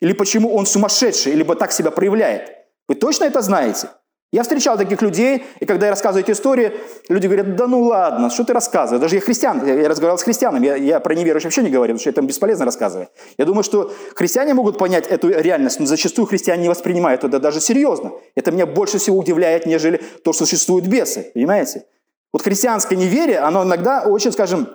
Или 0.00 0.12
почему 0.12 0.54
он 0.54 0.66
сумасшедший, 0.66 1.32
либо 1.32 1.54
так 1.54 1.72
себя 1.72 1.90
проявляет? 1.90 2.50
Вы 2.88 2.94
точно 2.94 3.24
это 3.24 3.42
знаете? 3.42 3.88
Я 4.32 4.44
встречал 4.44 4.78
таких 4.78 5.02
людей, 5.02 5.44
и 5.58 5.66
когда 5.66 5.86
я 5.86 5.90
рассказываю 5.90 6.22
эти 6.22 6.30
истории, 6.30 6.72
люди 7.08 7.26
говорят, 7.26 7.56
да 7.56 7.66
ну 7.66 7.82
ладно, 7.82 8.30
что 8.30 8.44
ты 8.44 8.52
рассказываешь? 8.52 9.00
Даже 9.00 9.16
я 9.16 9.20
христиан, 9.20 9.66
я 9.66 9.88
разговаривал 9.88 10.18
с 10.18 10.22
христианами, 10.22 10.66
я, 10.66 10.76
я 10.76 11.00
про 11.00 11.16
неверующих 11.16 11.46
вообще 11.46 11.64
не 11.64 11.70
говорю, 11.70 11.94
потому 11.94 12.00
что 12.00 12.10
это 12.10 12.22
бесполезно 12.22 12.64
рассказывать. 12.64 13.08
Я 13.38 13.44
думаю, 13.44 13.64
что 13.64 13.92
христиане 14.14 14.54
могут 14.54 14.78
понять 14.78 15.08
эту 15.08 15.28
реальность, 15.30 15.80
но 15.80 15.86
зачастую 15.86 16.26
христиане 16.26 16.62
не 16.62 16.68
воспринимают 16.68 17.24
это 17.24 17.40
даже 17.40 17.60
серьезно. 17.60 18.12
Это 18.36 18.52
меня 18.52 18.66
больше 18.66 18.98
всего 18.98 19.18
удивляет, 19.18 19.66
нежели 19.66 20.00
то, 20.22 20.32
что 20.32 20.46
существуют 20.46 20.86
бесы, 20.86 21.32
понимаете? 21.34 21.86
Вот 22.32 22.42
христианское 22.42 22.94
неверие, 22.94 23.40
оно 23.40 23.64
иногда 23.64 24.04
очень, 24.06 24.30
скажем, 24.30 24.68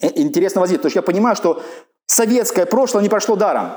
э, 0.00 0.08
интересно 0.14 0.60
возить. 0.60 0.76
Потому 0.76 0.90
что 0.90 0.98
я 0.98 1.02
понимаю, 1.02 1.34
что 1.34 1.60
советское 2.06 2.64
прошлое 2.64 3.02
не 3.02 3.08
прошло 3.08 3.34
даром 3.34 3.72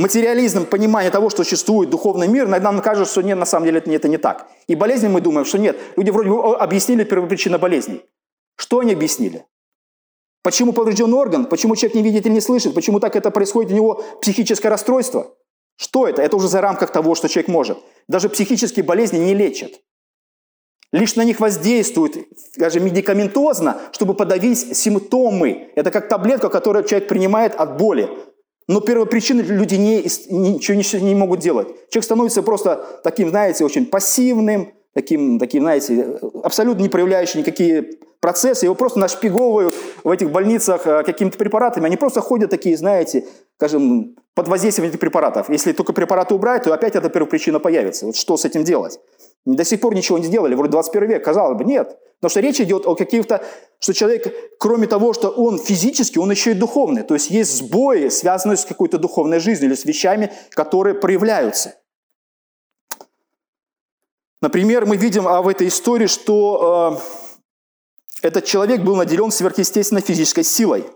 материализм, 0.00 0.66
понимание 0.66 1.10
того, 1.10 1.30
что 1.30 1.44
существует 1.44 1.90
духовный 1.90 2.26
мир, 2.26 2.48
нам 2.48 2.80
кажется, 2.80 3.12
что 3.12 3.22
нет, 3.22 3.38
на 3.38 3.46
самом 3.46 3.66
деле 3.66 3.78
это, 3.78 3.90
это 3.90 4.08
не 4.08 4.18
так. 4.18 4.48
И 4.66 4.74
болезни 4.74 5.08
мы 5.08 5.20
думаем, 5.20 5.44
что 5.44 5.58
нет. 5.58 5.78
Люди 5.96 6.10
вроде 6.10 6.30
бы 6.30 6.56
объяснили 6.56 7.04
первопричину 7.04 7.58
болезней. 7.58 8.02
Что 8.56 8.80
они 8.80 8.92
объяснили? 8.92 9.44
Почему 10.42 10.72
поврежден 10.72 11.12
орган? 11.12 11.46
Почему 11.46 11.76
человек 11.76 11.94
не 11.94 12.02
видит 12.02 12.26
или 12.26 12.32
не 12.32 12.40
слышит? 12.40 12.74
Почему 12.74 12.98
так 12.98 13.14
это 13.14 13.30
происходит 13.30 13.72
у 13.72 13.74
него 13.74 14.02
психическое 14.22 14.68
расстройство? 14.70 15.34
Что 15.76 16.08
это? 16.08 16.22
Это 16.22 16.36
уже 16.36 16.48
за 16.48 16.60
рамках 16.60 16.92
того, 16.92 17.14
что 17.14 17.28
человек 17.28 17.48
может. 17.48 17.78
Даже 18.08 18.28
психические 18.28 18.84
болезни 18.84 19.18
не 19.18 19.34
лечат. 19.34 19.72
Лишь 20.92 21.14
на 21.14 21.22
них 21.22 21.38
воздействуют, 21.40 22.16
даже 22.56 22.80
медикаментозно, 22.80 23.80
чтобы 23.92 24.14
подавить 24.14 24.76
симптомы. 24.76 25.70
Это 25.76 25.90
как 25.90 26.08
таблетка, 26.08 26.48
которую 26.48 26.84
человек 26.84 27.08
принимает 27.08 27.54
от 27.54 27.76
боли. 27.76 28.10
Но 28.70 28.80
первопричины 28.80 29.40
люди 29.40 29.74
не, 29.74 29.96
ничего, 29.96 30.76
ничего 30.76 31.02
не 31.02 31.16
могут 31.16 31.40
делать. 31.40 31.66
Человек 31.90 32.04
становится 32.04 32.40
просто 32.40 33.00
таким, 33.02 33.30
знаете, 33.30 33.64
очень 33.64 33.84
пассивным, 33.84 34.72
таким, 34.94 35.40
таким, 35.40 35.64
знаете, 35.64 36.20
абсолютно 36.44 36.82
не 36.82 36.88
проявляющим 36.88 37.40
никакие 37.40 37.98
процессы. 38.20 38.66
Его 38.66 38.76
просто 38.76 39.00
нашпиговывают 39.00 39.74
в 40.04 40.08
этих 40.08 40.30
больницах 40.30 40.86
э, 40.86 41.02
какими-то 41.02 41.36
препаратами. 41.36 41.86
Они 41.86 41.96
просто 41.96 42.20
ходят 42.20 42.50
такие, 42.50 42.76
знаете, 42.76 43.26
скажем, 43.56 44.14
под 44.34 44.46
воздействием 44.46 44.88
этих 44.88 45.00
препаратов. 45.00 45.50
Если 45.50 45.72
только 45.72 45.92
препараты 45.92 46.34
убрать, 46.34 46.62
то 46.62 46.72
опять 46.72 46.94
эта 46.94 47.08
первопричина 47.08 47.58
появится. 47.58 48.06
Вот 48.06 48.14
что 48.14 48.36
с 48.36 48.44
этим 48.44 48.62
делать? 48.62 49.00
До 49.46 49.64
сих 49.64 49.80
пор 49.80 49.94
ничего 49.94 50.18
не 50.18 50.24
сделали, 50.24 50.54
вроде 50.54 50.72
21 50.72 51.08
век, 51.08 51.24
казалось 51.24 51.56
бы, 51.56 51.64
нет. 51.64 51.98
Потому 52.20 52.30
что 52.30 52.40
речь 52.40 52.60
идет 52.60 52.86
о 52.86 52.94
каких-то, 52.94 53.42
что 53.78 53.94
человек, 53.94 54.34
кроме 54.58 54.86
того, 54.86 55.14
что 55.14 55.30
он 55.30 55.58
физически, 55.58 56.18
он 56.18 56.30
еще 56.30 56.50
и 56.50 56.54
духовный. 56.54 57.02
То 57.02 57.14
есть 57.14 57.30
есть 57.30 57.56
сбои, 57.56 58.08
связанные 58.08 58.58
с 58.58 58.66
какой-то 58.66 58.98
духовной 58.98 59.40
жизнью 59.40 59.70
или 59.70 59.74
с 59.74 59.86
вещами, 59.86 60.30
которые 60.50 60.94
проявляются. 60.94 61.76
Например, 64.42 64.84
мы 64.84 64.96
видим 64.96 65.26
а, 65.26 65.40
в 65.40 65.48
этой 65.48 65.68
истории, 65.68 66.06
что 66.06 66.98
э, 68.22 68.26
этот 68.28 68.44
человек 68.44 68.82
был 68.82 68.96
наделен 68.96 69.30
сверхъестественной 69.30 70.02
физической 70.02 70.44
силой. 70.44 70.86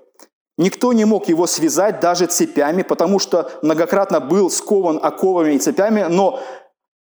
Никто 0.56 0.92
не 0.92 1.04
мог 1.04 1.28
его 1.28 1.46
связать 1.46 2.00
даже 2.00 2.26
цепями, 2.26 2.82
потому 2.82 3.18
что 3.18 3.50
многократно 3.62 4.20
был 4.20 4.50
скован 4.50 5.00
оковами 5.02 5.54
и 5.54 5.58
цепями, 5.58 6.06
но 6.08 6.40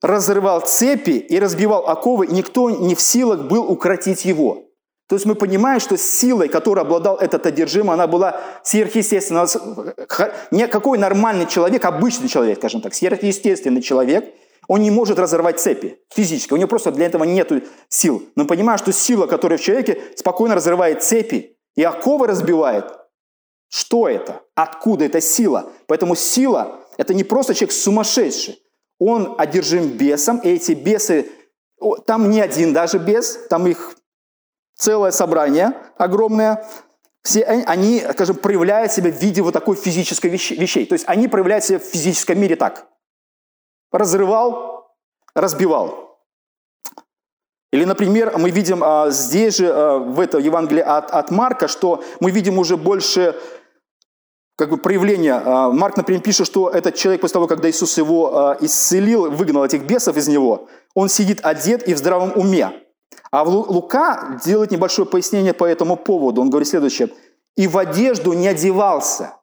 разрывал 0.05 0.61
цепи 0.61 1.11
и 1.11 1.39
разбивал 1.39 1.87
оковы, 1.87 2.27
и 2.27 2.33
никто 2.33 2.69
не 2.69 2.95
в 2.95 3.01
силах 3.01 3.47
был 3.47 3.69
укротить 3.69 4.25
его. 4.25 4.65
То 5.07 5.15
есть 5.15 5.25
мы 5.25 5.35
понимаем, 5.35 5.79
что 5.79 5.97
силой, 5.97 6.47
которой 6.47 6.79
обладал 6.79 7.17
этот 7.17 7.45
одержимый, 7.45 7.93
она 7.93 8.07
была 8.07 8.41
сверхъестественная. 8.63 9.47
Никакой 10.49 10.97
нормальный 10.97 11.45
человек, 11.45 11.85
обычный 11.85 12.27
человек, 12.27 12.57
скажем 12.57 12.81
так, 12.81 12.93
сверхъестественный 12.95 13.81
человек, 13.81 14.33
он 14.67 14.81
не 14.81 14.89
может 14.89 15.19
разорвать 15.19 15.59
цепи 15.59 15.99
физически. 16.09 16.53
У 16.53 16.57
него 16.57 16.67
просто 16.67 16.91
для 16.91 17.05
этого 17.05 17.23
нет 17.23 17.51
сил. 17.87 18.23
Но 18.35 18.45
понимаем, 18.45 18.79
что 18.79 18.91
сила, 18.91 19.27
которая 19.27 19.59
в 19.59 19.61
человеке, 19.61 20.01
спокойно 20.15 20.55
разрывает 20.55 21.03
цепи 21.03 21.55
и 21.75 21.83
оковы 21.83 22.25
разбивает. 22.25 22.85
Что 23.69 24.09
это? 24.09 24.41
Откуда 24.55 25.05
эта 25.05 25.21
сила? 25.21 25.71
Поэтому 25.85 26.15
сила– 26.15 26.79
это 26.97 27.13
не 27.13 27.23
просто 27.23 27.53
человек 27.53 27.73
сумасшедший 27.73 28.64
он 28.99 29.35
одержим 29.37 29.89
бесом, 29.89 30.39
и 30.39 30.49
эти 30.49 30.71
бесы, 30.71 31.29
там 32.05 32.29
не 32.29 32.41
один 32.41 32.73
даже 32.73 32.97
бес, 32.97 33.39
там 33.49 33.67
их 33.67 33.95
целое 34.75 35.11
собрание 35.11 35.73
огромное, 35.97 36.67
все 37.23 37.43
они, 37.43 38.03
скажем, 38.11 38.35
проявляют 38.35 38.91
себя 38.91 39.11
в 39.11 39.15
виде 39.15 39.41
вот 39.41 39.53
такой 39.53 39.75
физической 39.75 40.27
вещи, 40.27 40.53
вещей. 40.53 40.85
То 40.85 40.93
есть 40.93 41.05
они 41.07 41.27
проявляют 41.27 41.65
себя 41.65 41.79
в 41.79 41.83
физическом 41.83 42.39
мире 42.39 42.55
так. 42.55 42.87
Разрывал, 43.91 44.95
разбивал. 45.33 46.19
Или, 47.73 47.83
например, 47.83 48.37
мы 48.37 48.51
видим 48.51 48.83
а, 48.83 49.09
здесь 49.09 49.57
же, 49.57 49.69
а, 49.69 49.97
в 49.97 50.19
этом 50.19 50.39
Евангелии 50.39 50.83
от, 50.83 51.09
от 51.09 51.31
Марка, 51.31 51.67
что 51.67 52.03
мы 52.19 52.29
видим 52.29 52.59
уже 52.59 52.77
больше 52.77 53.35
как 54.55 54.69
бы 54.69 54.77
проявление. 54.77 55.33
А, 55.33 55.69
Марк, 55.69 55.97
например, 55.97 56.21
пишет, 56.21 56.47
что 56.47 56.69
этот 56.69 56.95
человек 56.95 57.21
после 57.21 57.33
того, 57.33 57.47
когда 57.47 57.69
Иисус 57.69 57.97
его 57.97 58.37
а, 58.37 58.57
исцелил, 58.61 59.29
выгнал 59.29 59.65
этих 59.65 59.83
бесов 59.83 60.17
из 60.17 60.27
него, 60.27 60.67
он 60.93 61.09
сидит 61.09 61.39
одет 61.43 61.87
и 61.87 61.93
в 61.93 61.97
здравом 61.97 62.31
уме. 62.35 62.71
А 63.31 63.43
Лука 63.43 64.39
делает 64.45 64.71
небольшое 64.71 65.07
пояснение 65.07 65.53
по 65.53 65.65
этому 65.65 65.97
поводу. 65.97 66.41
Он 66.41 66.49
говорит 66.49 66.69
следующее. 66.69 67.09
«И 67.57 67.67
в 67.67 67.77
одежду 67.77 68.33
не 68.33 68.47
одевался». 68.47 69.35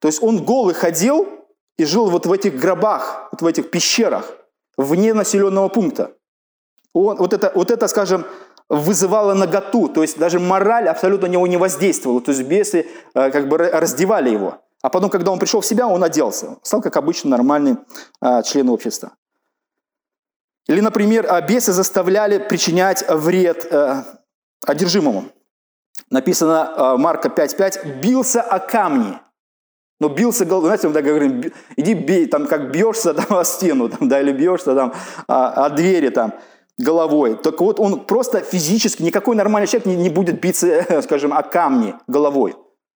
То 0.00 0.08
есть 0.08 0.22
он 0.22 0.44
голый 0.44 0.74
ходил 0.74 1.26
и 1.78 1.84
жил 1.84 2.08
вот 2.10 2.26
в 2.26 2.32
этих 2.32 2.58
гробах, 2.60 3.28
вот 3.32 3.42
в 3.42 3.46
этих 3.46 3.70
пещерах, 3.70 4.30
вне 4.76 5.14
населенного 5.14 5.68
пункта. 5.68 6.12
Он, 6.92 7.16
вот, 7.16 7.32
это, 7.32 7.52
вот 7.54 7.70
это, 7.70 7.88
скажем, 7.88 8.24
вызывало 8.68 9.34
наготу, 9.34 9.88
то 9.88 10.02
есть 10.02 10.18
даже 10.18 10.40
мораль 10.40 10.88
абсолютно 10.88 11.28
на 11.28 11.32
него 11.32 11.46
не 11.46 11.56
воздействовала, 11.56 12.20
то 12.20 12.32
есть 12.32 12.42
бесы 12.42 12.86
э, 13.14 13.30
как 13.30 13.48
бы 13.48 13.58
раздевали 13.58 14.30
его. 14.30 14.58
А 14.82 14.88
потом, 14.88 15.10
когда 15.10 15.30
он 15.30 15.38
пришел 15.38 15.60
в 15.60 15.66
себя, 15.66 15.86
он 15.86 16.02
оделся, 16.02 16.58
стал 16.62 16.80
как 16.82 16.96
обычно 16.96 17.30
нормальный 17.30 17.76
э, 18.20 18.42
член 18.42 18.68
общества. 18.68 19.12
Или, 20.66 20.80
например, 20.80 21.26
э, 21.26 21.46
бесы 21.46 21.72
заставляли 21.72 22.38
причинять 22.38 23.04
вред 23.08 23.72
одержимому. 24.66 25.26
Написано 26.10 26.96
Марка 26.98 27.28
5.5, 27.28 28.00
бился 28.00 28.42
о 28.42 28.58
камни. 28.58 29.18
Но 29.98 30.08
бился 30.08 30.44
головой, 30.44 30.68
знаете, 30.68 30.88
мы 30.88 30.94
так 30.94 31.04
говорим, 31.04 31.52
иди 31.76 31.94
бей, 31.94 32.26
там 32.26 32.46
как 32.46 32.70
бьешься 32.70 33.14
там, 33.14 33.38
о 33.38 33.44
стену, 33.44 33.88
там, 33.88 34.08
да, 34.08 34.20
или 34.20 34.32
бьешься 34.32 34.74
там, 34.74 34.92
о, 35.26 35.66
о 35.66 35.70
двери, 35.70 36.10
там 36.10 36.34
головой. 36.78 37.36
Так 37.42 37.60
вот, 37.60 37.80
он 37.80 38.04
просто 38.04 38.40
физически, 38.40 39.02
никакой 39.02 39.36
нормальный 39.36 39.66
человек 39.66 39.86
не, 39.86 39.96
не 39.96 40.10
будет 40.10 40.40
биться, 40.40 41.00
скажем, 41.02 41.32
о 41.32 41.42
камни 41.42 41.94
головой. 42.06 42.54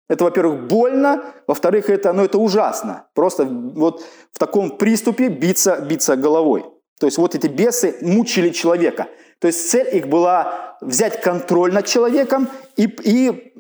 Это, 0.09 0.25
во-первых, 0.25 0.67
больно, 0.67 1.23
во-вторых, 1.47 1.89
это, 1.89 2.13
ну, 2.13 2.25
это 2.25 2.39
ужасно. 2.39 3.07
Просто 3.15 3.45
вот 3.45 4.05
в 4.33 4.39
таком 4.39 4.77
приступе 4.77 5.29
биться, 5.29 5.81
биться 5.81 6.17
головой. 6.17 6.65
То 6.99 7.07
есть 7.07 7.17
вот 7.17 7.35
эти 7.35 7.47
бесы 7.47 7.97
мучили 8.03 8.51
человека. 8.51 9.07
То 9.39 9.47
есть 9.47 9.71
цель 9.71 9.89
их 9.97 10.09
была 10.09 10.77
взять 10.81 11.21
контроль 11.21 11.73
над 11.73 11.87
человеком 11.87 12.49
и, 12.77 12.85
и 13.05 13.55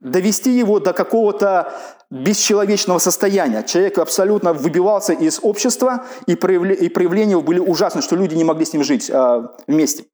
довести 0.00 0.50
его 0.50 0.80
до 0.80 0.92
какого-то 0.92 1.72
бесчеловечного 2.10 2.98
состояния. 2.98 3.62
Человек 3.62 3.98
абсолютно 3.98 4.52
выбивался 4.52 5.12
из 5.12 5.40
общества, 5.42 6.06
и, 6.26 6.34
проявления 6.34 7.40
были 7.40 7.60
ужасны, 7.60 8.02
что 8.02 8.16
люди 8.16 8.34
не 8.34 8.44
могли 8.44 8.64
с 8.64 8.72
ним 8.72 8.82
жить 8.82 9.10
а, 9.10 9.54
вместе. 9.66 10.04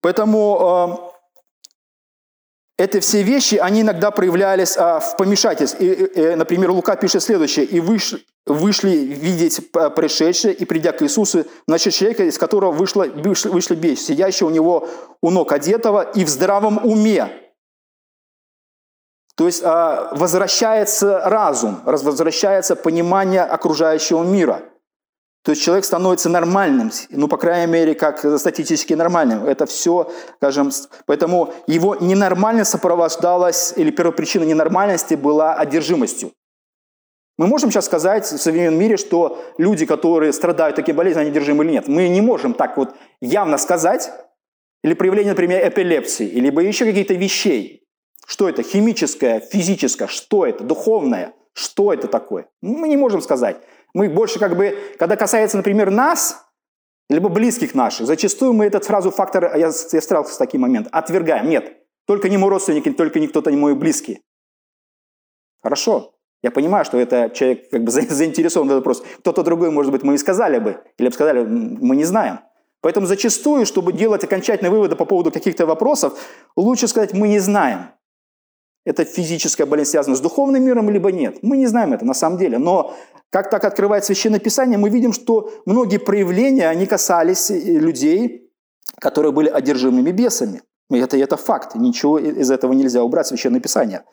Поэтому 0.00 0.58
а, 0.60 1.12
эти 2.78 3.00
все 3.00 3.22
вещи, 3.22 3.56
они 3.56 3.82
иногда 3.82 4.10
проявлялись 4.10 4.76
а, 4.76 5.00
в 5.00 5.16
помешательстве. 5.18 5.92
И, 5.92 6.32
и, 6.32 6.34
например, 6.34 6.70
Лука 6.70 6.96
пишет 6.96 7.22
следующее. 7.22 7.66
«И 7.66 7.78
вышли, 7.78 8.24
вышли 8.46 8.90
видеть 8.90 9.70
пришедшее, 9.70 10.54
и 10.54 10.64
придя 10.64 10.92
к 10.92 11.02
Иисусу, 11.02 11.44
значит, 11.66 11.92
человека, 11.92 12.24
из 12.24 12.38
которого 12.38 12.72
вышло, 12.72 13.04
вышли, 13.04 13.48
вышли 13.50 13.74
бес, 13.74 14.04
сидящего 14.06 14.48
у 14.48 14.50
него 14.50 14.88
у 15.20 15.30
ног 15.30 15.52
одетого 15.52 16.02
и 16.02 16.24
в 16.24 16.28
здравом 16.30 16.80
уме». 16.84 17.43
То 19.36 19.46
есть 19.46 19.62
а, 19.64 20.10
возвращается 20.12 21.20
разум, 21.24 21.80
возвращается 21.84 22.76
понимание 22.76 23.42
окружающего 23.42 24.22
мира– 24.22 24.62
то 25.44 25.50
есть 25.50 25.62
человек 25.62 25.84
становится 25.84 26.30
нормальным, 26.30 26.90
ну, 27.10 27.28
по 27.28 27.36
крайней 27.36 27.70
мере, 27.70 27.94
как 27.94 28.18
статистически 28.38 28.94
нормальным. 28.94 29.44
Это 29.44 29.66
все, 29.66 30.10
скажем, 30.36 30.70
поэтому 31.04 31.52
его 31.66 31.96
ненормальность 31.96 32.70
сопровождалась, 32.70 33.74
или 33.76 33.90
первопричина 33.90 34.44
ненормальности 34.44 35.14
была 35.14 35.54
одержимостью. 35.54 36.32
Мы 37.36 37.46
можем 37.46 37.70
сейчас 37.70 37.84
сказать 37.84 38.24
в 38.24 38.38
современном 38.38 38.80
мире, 38.80 38.96
что 38.96 39.38
люди, 39.58 39.84
которые 39.84 40.32
страдают 40.32 40.76
таким 40.76 40.96
болезнью, 40.96 41.22
они 41.22 41.30
одержимы 41.30 41.64
или 41.64 41.72
нет. 41.72 41.88
Мы 41.88 42.08
не 42.08 42.22
можем 42.22 42.54
так 42.54 42.78
вот 42.78 42.94
явно 43.20 43.58
сказать, 43.58 44.10
или 44.82 44.94
проявление, 44.94 45.32
например, 45.32 45.68
эпилепсии, 45.68 46.24
либо 46.24 46.62
еще 46.62 46.86
какие-то 46.86 47.12
вещей. 47.12 47.83
Что 48.26 48.48
это? 48.48 48.62
Химическое, 48.62 49.40
физическое, 49.40 50.08
что 50.08 50.46
это? 50.46 50.64
Духовное? 50.64 51.34
Что 51.52 51.92
это 51.92 52.08
такое? 52.08 52.48
Мы 52.62 52.88
не 52.88 52.96
можем 52.96 53.20
сказать. 53.20 53.56
Мы 53.94 54.08
больше 54.08 54.38
как 54.38 54.56
бы, 54.56 54.76
когда 54.98 55.16
касается, 55.16 55.56
например, 55.56 55.90
нас, 55.90 56.44
либо 57.08 57.28
близких 57.28 57.74
наших, 57.74 58.06
зачастую 58.06 58.52
мы 58.54 58.64
этот 58.64 58.84
сразу 58.84 59.10
фактор, 59.10 59.56
я, 59.56 59.66
я 59.66 59.70
сталкивался 59.72 60.34
с 60.34 60.38
таким 60.38 60.62
моментом, 60.62 60.90
отвергаем. 60.92 61.48
Нет, 61.48 61.76
только 62.06 62.28
не 62.28 62.36
мой 62.36 62.50
родственник, 62.50 62.96
только 62.96 63.20
не 63.20 63.28
кто-то 63.28 63.50
не 63.50 63.56
мой 63.56 63.74
близкий. 63.74 64.22
Хорошо, 65.62 66.14
я 66.42 66.50
понимаю, 66.50 66.84
что 66.84 66.98
это 66.98 67.30
человек 67.30 67.70
как 67.70 67.84
бы 67.84 67.90
заинтересован 67.90 68.68
в 68.68 68.70
этот 68.70 68.84
вопрос. 68.84 69.02
Кто-то 69.20 69.42
другой, 69.42 69.70
может 69.70 69.92
быть, 69.92 70.02
мы 70.02 70.14
и 70.14 70.18
сказали 70.18 70.58
бы, 70.58 70.82
или 70.98 71.08
бы 71.08 71.14
сказали, 71.14 71.44
мы 71.44 71.96
не 71.96 72.04
знаем. 72.04 72.40
Поэтому 72.80 73.06
зачастую, 73.06 73.64
чтобы 73.64 73.94
делать 73.94 74.24
окончательные 74.24 74.70
выводы 74.70 74.94
по 74.94 75.06
поводу 75.06 75.30
каких-то 75.30 75.64
вопросов, 75.64 76.18
лучше 76.54 76.86
сказать, 76.86 77.14
мы 77.14 77.28
не 77.28 77.38
знаем. 77.38 77.88
Это 78.84 79.04
физическая 79.04 79.66
болезнь 79.66 79.92
связана 79.92 80.14
с 80.14 80.20
духовным 80.20 80.62
миром, 80.62 80.90
либо 80.90 81.10
нет. 81.10 81.38
Мы 81.42 81.56
не 81.56 81.66
знаем 81.66 81.92
это 81.94 82.04
на 82.04 82.14
самом 82.14 82.38
деле. 82.38 82.58
Но 82.58 82.94
как 83.30 83.50
так 83.50 83.64
открывает 83.64 84.04
Священное 84.04 84.40
Писание, 84.40 84.78
мы 84.78 84.90
видим, 84.90 85.12
что 85.12 85.50
многие 85.64 85.98
проявления, 85.98 86.68
они 86.68 86.86
касались 86.86 87.50
людей, 87.50 88.50
которые 89.00 89.32
были 89.32 89.48
одержимыми 89.48 90.10
бесами. 90.10 90.62
И 90.90 90.98
это, 90.98 91.16
это 91.16 91.36
факт. 91.36 91.74
Ничего 91.74 92.18
из 92.18 92.50
этого 92.50 92.72
нельзя 92.74 93.02
убрать 93.02 93.26
Священное 93.26 93.60
Писание. 93.60 94.04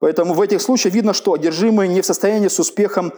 Поэтому 0.00 0.34
в 0.34 0.40
этих 0.40 0.60
случаях 0.60 0.94
видно, 0.94 1.14
что 1.14 1.32
одержимые 1.32 1.88
не 1.88 2.02
в 2.02 2.06
состоянии 2.06 2.48
с 2.48 2.58
успехом 2.58 3.12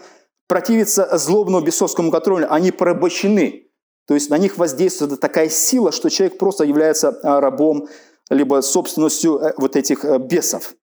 противиться 0.47 1.17
злобному 1.17 1.65
бесовскому 1.65 2.11
контролю. 2.11 2.47
Они 2.53 2.71
порабощены. 2.71 3.69
То 4.07 4.15
есть 4.15 4.31
на 4.31 4.39
них 4.39 4.59
воздействует 4.59 5.21
такая 5.21 5.49
сила, 5.49 5.93
что 5.93 6.11
человек 6.11 6.39
просто 6.39 6.65
является 6.65 7.09
а, 7.23 7.41
рабом, 7.41 7.89
либо 8.31 8.61
собственностью 8.61 9.39
э, 9.39 9.53
вот 9.57 9.77
этих 9.77 10.05
э, 10.05 10.19
бесов. 10.19 10.75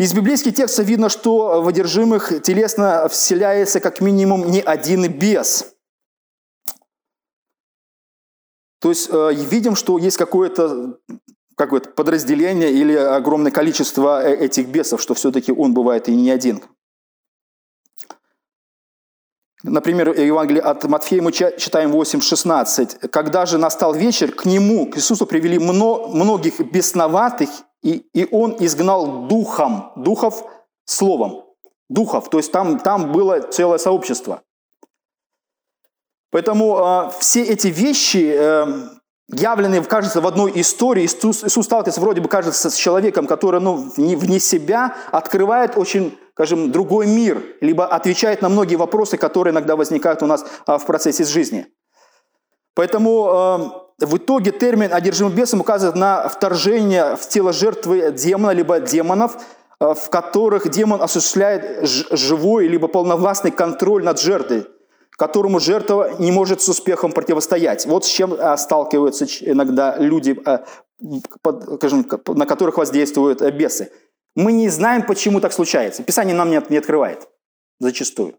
Из 0.00 0.14
библейских 0.14 0.54
текстов 0.54 0.86
видно, 0.86 1.10
что 1.10 1.60
в 1.60 1.68
одержимых 1.68 2.32
телесно 2.42 3.06
вселяется 3.10 3.80
как 3.80 4.00
минимум 4.00 4.50
не 4.50 4.62
один 4.62 5.06
бес. 5.12 5.74
То 8.80 8.88
есть 8.88 9.10
э, 9.12 9.34
видим, 9.34 9.76
что 9.76 9.98
есть 9.98 10.16
какое-то 10.16 10.98
какое 11.54 11.82
подразделение 11.82 12.72
или 12.72 12.94
огромное 12.94 13.52
количество 13.52 14.26
э, 14.26 14.36
этих 14.36 14.68
бесов, 14.68 15.02
что 15.02 15.12
все-таки 15.12 15.52
он 15.52 15.74
бывает 15.74 16.08
и 16.08 16.14
не 16.14 16.30
один. 16.30 16.62
Например, 19.62 20.10
в 20.10 20.18
Евангелии 20.18 20.60
от 20.60 20.84
Матфея 20.84 21.20
мы 21.20 21.32
читаем 21.32 21.92
8.16. 21.92 23.08
«Когда 23.08 23.44
же 23.44 23.58
настал 23.58 23.94
вечер, 23.94 24.32
к 24.32 24.46
нему, 24.46 24.90
к 24.90 24.96
Иисусу 24.96 25.26
привели 25.26 25.58
многих 25.58 26.60
бесноватых 26.60 27.50
и, 27.82 28.06
и 28.14 28.26
он 28.30 28.56
изгнал 28.58 29.26
духом, 29.26 29.92
духов 29.96 30.44
словом, 30.84 31.44
духов, 31.88 32.30
то 32.30 32.38
есть 32.38 32.52
там, 32.52 32.78
там 32.78 33.12
было 33.12 33.40
целое 33.40 33.78
сообщество. 33.78 34.42
Поэтому 36.30 36.78
э, 36.78 37.10
все 37.18 37.42
эти 37.42 37.68
вещи, 37.68 38.32
э, 38.32 38.66
явленные, 39.28 39.82
кажется, 39.82 40.20
в 40.20 40.26
одной 40.26 40.52
истории, 40.60 41.04
Иисус, 41.04 41.42
Иисус 41.42 41.66
сталкивается 41.66 42.00
вроде 42.00 42.20
бы, 42.20 42.28
кажется, 42.28 42.70
с 42.70 42.76
человеком, 42.76 43.26
который 43.26 43.60
ну, 43.60 43.74
вне, 43.74 44.16
вне 44.16 44.38
себя 44.38 44.94
открывает 45.10 45.76
очень, 45.76 46.16
скажем, 46.40 46.72
другой 46.72 47.06
мир, 47.06 47.42
либо 47.60 47.86
отвечает 47.86 48.42
на 48.42 48.48
многие 48.48 48.76
вопросы, 48.76 49.16
которые 49.16 49.52
иногда 49.52 49.76
возникают 49.76 50.22
у 50.22 50.26
нас 50.26 50.44
э, 50.66 50.78
в 50.78 50.86
процессе 50.86 51.24
жизни. 51.24 51.66
Поэтому 52.74 53.90
в 54.00 54.16
итоге 54.16 54.50
термин 54.50 54.92
«одержимый 54.92 55.34
бесом» 55.34 55.60
указывает 55.60 55.94
на 55.94 56.28
вторжение 56.28 57.16
в 57.16 57.28
тело 57.28 57.52
жертвы 57.52 58.10
демона, 58.12 58.52
либо 58.52 58.80
демонов, 58.80 59.36
э, 59.80 59.94
в 59.94 60.08
которых 60.08 60.70
демон 60.70 61.02
осуществляет 61.02 61.86
живой, 61.86 62.66
либо 62.66 62.88
полновластный 62.88 63.50
контроль 63.50 64.02
над 64.02 64.18
жертвой, 64.18 64.66
которому 65.10 65.60
жертва 65.60 66.12
не 66.18 66.32
может 66.32 66.62
с 66.62 66.68
успехом 66.70 67.12
противостоять. 67.12 67.84
Вот 67.84 68.06
с 68.06 68.08
чем 68.08 68.32
э, 68.32 68.56
сталкиваются 68.56 69.26
иногда 69.40 69.96
люди, 69.98 70.40
э, 70.46 70.60
на 71.00 72.46
которых 72.46 72.78
воздействуют 72.78 73.42
бесы. 73.52 73.90
Мы 74.36 74.52
не 74.52 74.68
знаем, 74.68 75.04
почему 75.04 75.40
так 75.40 75.52
случается. 75.52 76.02
Писание 76.02 76.34
нам 76.34 76.50
не 76.50 76.76
открывает 76.76 77.28
зачастую. 77.78 78.34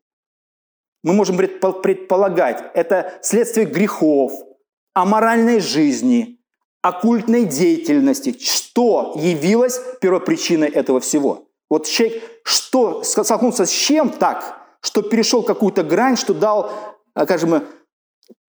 Мы 1.04 1.14
можем 1.14 1.38
предполагать, 1.38 2.64
это 2.76 3.20
следствие 3.22 3.66
грехов– 3.66 4.32
аморальной 4.94 5.60
жизни, 5.60 6.40
оккультной 6.82 7.46
деятельности. 7.46 8.38
Что 8.40 9.14
явилось 9.16 9.80
первопричиной 10.00 10.70
этого 10.70 11.00
всего? 11.00 11.48
Вот 11.70 11.88
человек, 11.88 12.22
что 12.44 13.04
столкнулся 13.04 13.66
с 13.66 13.72
чем 13.72 14.10
так, 14.10 14.60
что 14.82 15.02
перешел 15.02 15.44
какую-то 15.44 15.84
грань, 15.84 16.18
что 16.18 16.34
дал, 16.34 16.72
э, 17.16 17.24
скажем, 17.24 17.64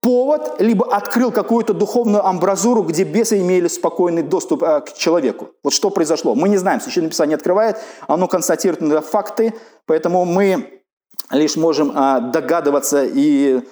повод, 0.02 0.60
либо 0.60 0.94
открыл 0.94 1.30
какую-то 1.30 1.72
духовную 1.72 2.26
амбразуру, 2.26 2.82
где 2.82 3.04
бесы 3.04 3.40
имели 3.40 3.68
спокойный 3.68 4.22
доступ 4.22 4.64
э, 4.64 4.80
к 4.80 4.94
человеку. 4.94 5.52
Вот 5.62 5.72
что 5.72 5.90
произошло. 5.90 6.34
Мы 6.34 6.48
не 6.48 6.58
знаем, 6.58 6.80
Священное 6.80 7.08
Писание 7.08 7.36
открывает, 7.36 7.78
оно 8.08 8.26
констатирует 8.28 9.04
факты, 9.06 9.54
поэтому 9.86 10.24
мы 10.24 10.82
лишь 11.30 11.56
можем 11.56 11.96
э, 11.96 12.32
догадываться 12.32 13.04
и 13.04 13.62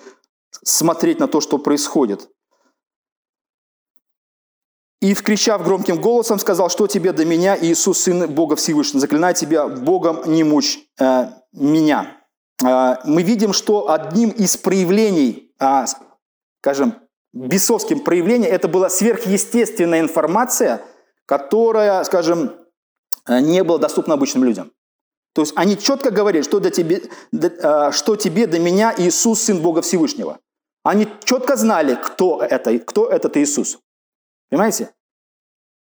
смотреть 0.64 1.18
на 1.18 1.26
то, 1.26 1.40
что 1.40 1.58
происходит. 1.58 2.28
И, 5.00 5.14
вкричав 5.14 5.64
громким 5.64 6.00
голосом, 6.00 6.38
сказал, 6.38 6.68
что 6.68 6.86
тебе 6.86 7.12
до 7.12 7.24
меня, 7.24 7.58
Иисус, 7.60 8.00
Сын 8.00 8.28
Бога 8.28 8.54
Всевышнего, 8.54 9.00
заклинаю 9.00 9.34
тебя 9.34 9.66
Богом 9.66 10.20
не 10.26 10.44
мучь 10.44 10.78
э, 11.00 11.26
меня. 11.52 12.18
Э, 12.62 12.96
мы 13.04 13.22
видим, 13.22 13.52
что 13.52 13.90
одним 13.90 14.28
из 14.28 14.56
проявлений, 14.58 15.52
э, 15.58 15.84
скажем, 16.60 16.94
бесовским 17.32 18.00
проявлением, 18.00 18.52
это 18.52 18.68
была 18.68 18.90
сверхъестественная 18.90 20.00
информация, 20.00 20.82
которая, 21.26 22.02
скажем, 22.04 22.56
э, 23.26 23.40
не 23.40 23.62
была 23.62 23.78
доступна 23.78 24.14
обычным 24.14 24.44
людям. 24.44 24.72
То 25.32 25.42
есть 25.42 25.52
они 25.56 25.78
четко 25.78 26.10
говорили, 26.10 26.42
что, 26.42 26.60
до 26.60 26.70
тебе, 26.70 27.02
э, 27.32 27.92
что 27.92 28.16
тебе 28.16 28.46
до 28.46 28.58
меня 28.58 28.94
Иисус, 28.96 29.42
Сын 29.42 29.60
Бога 29.62 29.80
Всевышнего. 29.80 30.38
Они 30.82 31.06
четко 31.24 31.56
знали, 31.56 31.94
кто 31.94 32.42
это, 32.42 32.78
кто 32.80 33.08
этот 33.08 33.36
Иисус. 33.36 33.78
Понимаете? 34.50 34.92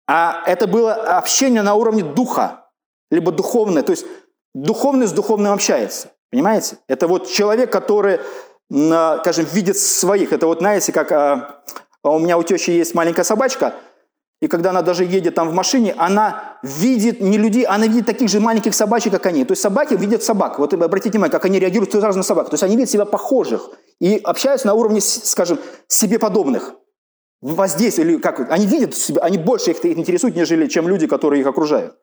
А 0.06 0.42
это 0.46 0.66
было 0.66 0.94
общение 0.94 1.62
на 1.62 1.74
уровне 1.74 2.02
духа, 2.02 2.70
либо 3.10 3.32
духовное. 3.32 3.82
То 3.82 3.92
есть 3.92 4.06
духовный 4.54 5.06
с 5.06 5.12
духовным 5.12 5.52
общается. 5.52 6.12
Понимаете? 6.30 6.78
Это 6.88 7.06
вот 7.06 7.28
человек, 7.28 7.70
который, 7.70 8.20
скажем, 8.74 9.46
видит 9.52 9.78
своих. 9.78 10.32
Это 10.32 10.46
вот, 10.46 10.58
знаете, 10.58 10.92
как 10.92 11.12
а, 11.12 11.62
у 12.02 12.18
меня 12.18 12.36
у 12.36 12.42
тещи 12.42 12.70
есть 12.70 12.94
маленькая 12.94 13.22
собачка, 13.22 13.74
и 14.40 14.48
когда 14.48 14.70
она 14.70 14.82
даже 14.82 15.04
едет 15.04 15.34
там 15.34 15.48
в 15.48 15.54
машине, 15.54 15.94
она 15.96 16.58
видит 16.62 17.20
не 17.20 17.38
людей, 17.38 17.64
она 17.64 17.86
видит 17.86 18.04
таких 18.04 18.28
же 18.28 18.40
маленьких 18.40 18.74
собачек, 18.74 19.12
как 19.12 19.26
они. 19.26 19.44
То 19.44 19.52
есть 19.52 19.62
собаки 19.62 19.94
видят 19.94 20.22
собак. 20.22 20.58
Вот 20.58 20.74
обратите 20.74 21.12
внимание, 21.12 21.32
как 21.32 21.44
они 21.44 21.58
реагируют 21.58 21.92
сразу 21.92 22.18
на 22.18 22.24
собак. 22.24 22.50
То 22.50 22.54
есть 22.54 22.62
они 22.62 22.76
видят 22.76 22.90
себя 22.90 23.06
похожих 23.06 23.70
и 24.00 24.20
общаются 24.22 24.66
на 24.66 24.74
уровне, 24.74 25.00
скажем, 25.00 25.58
себе 25.88 26.18
подобных 26.18 26.74
воздействие, 27.40 28.06
или 28.06 28.16
как, 28.18 28.50
они 28.50 28.66
видят 28.66 28.94
себя, 28.94 29.22
они 29.22 29.38
больше 29.38 29.70
их 29.70 29.84
интересуют, 29.84 30.34
нежели 30.34 30.66
чем 30.66 30.88
люди, 30.88 31.06
которые 31.06 31.40
их 31.40 31.46
окружают. 31.46 31.96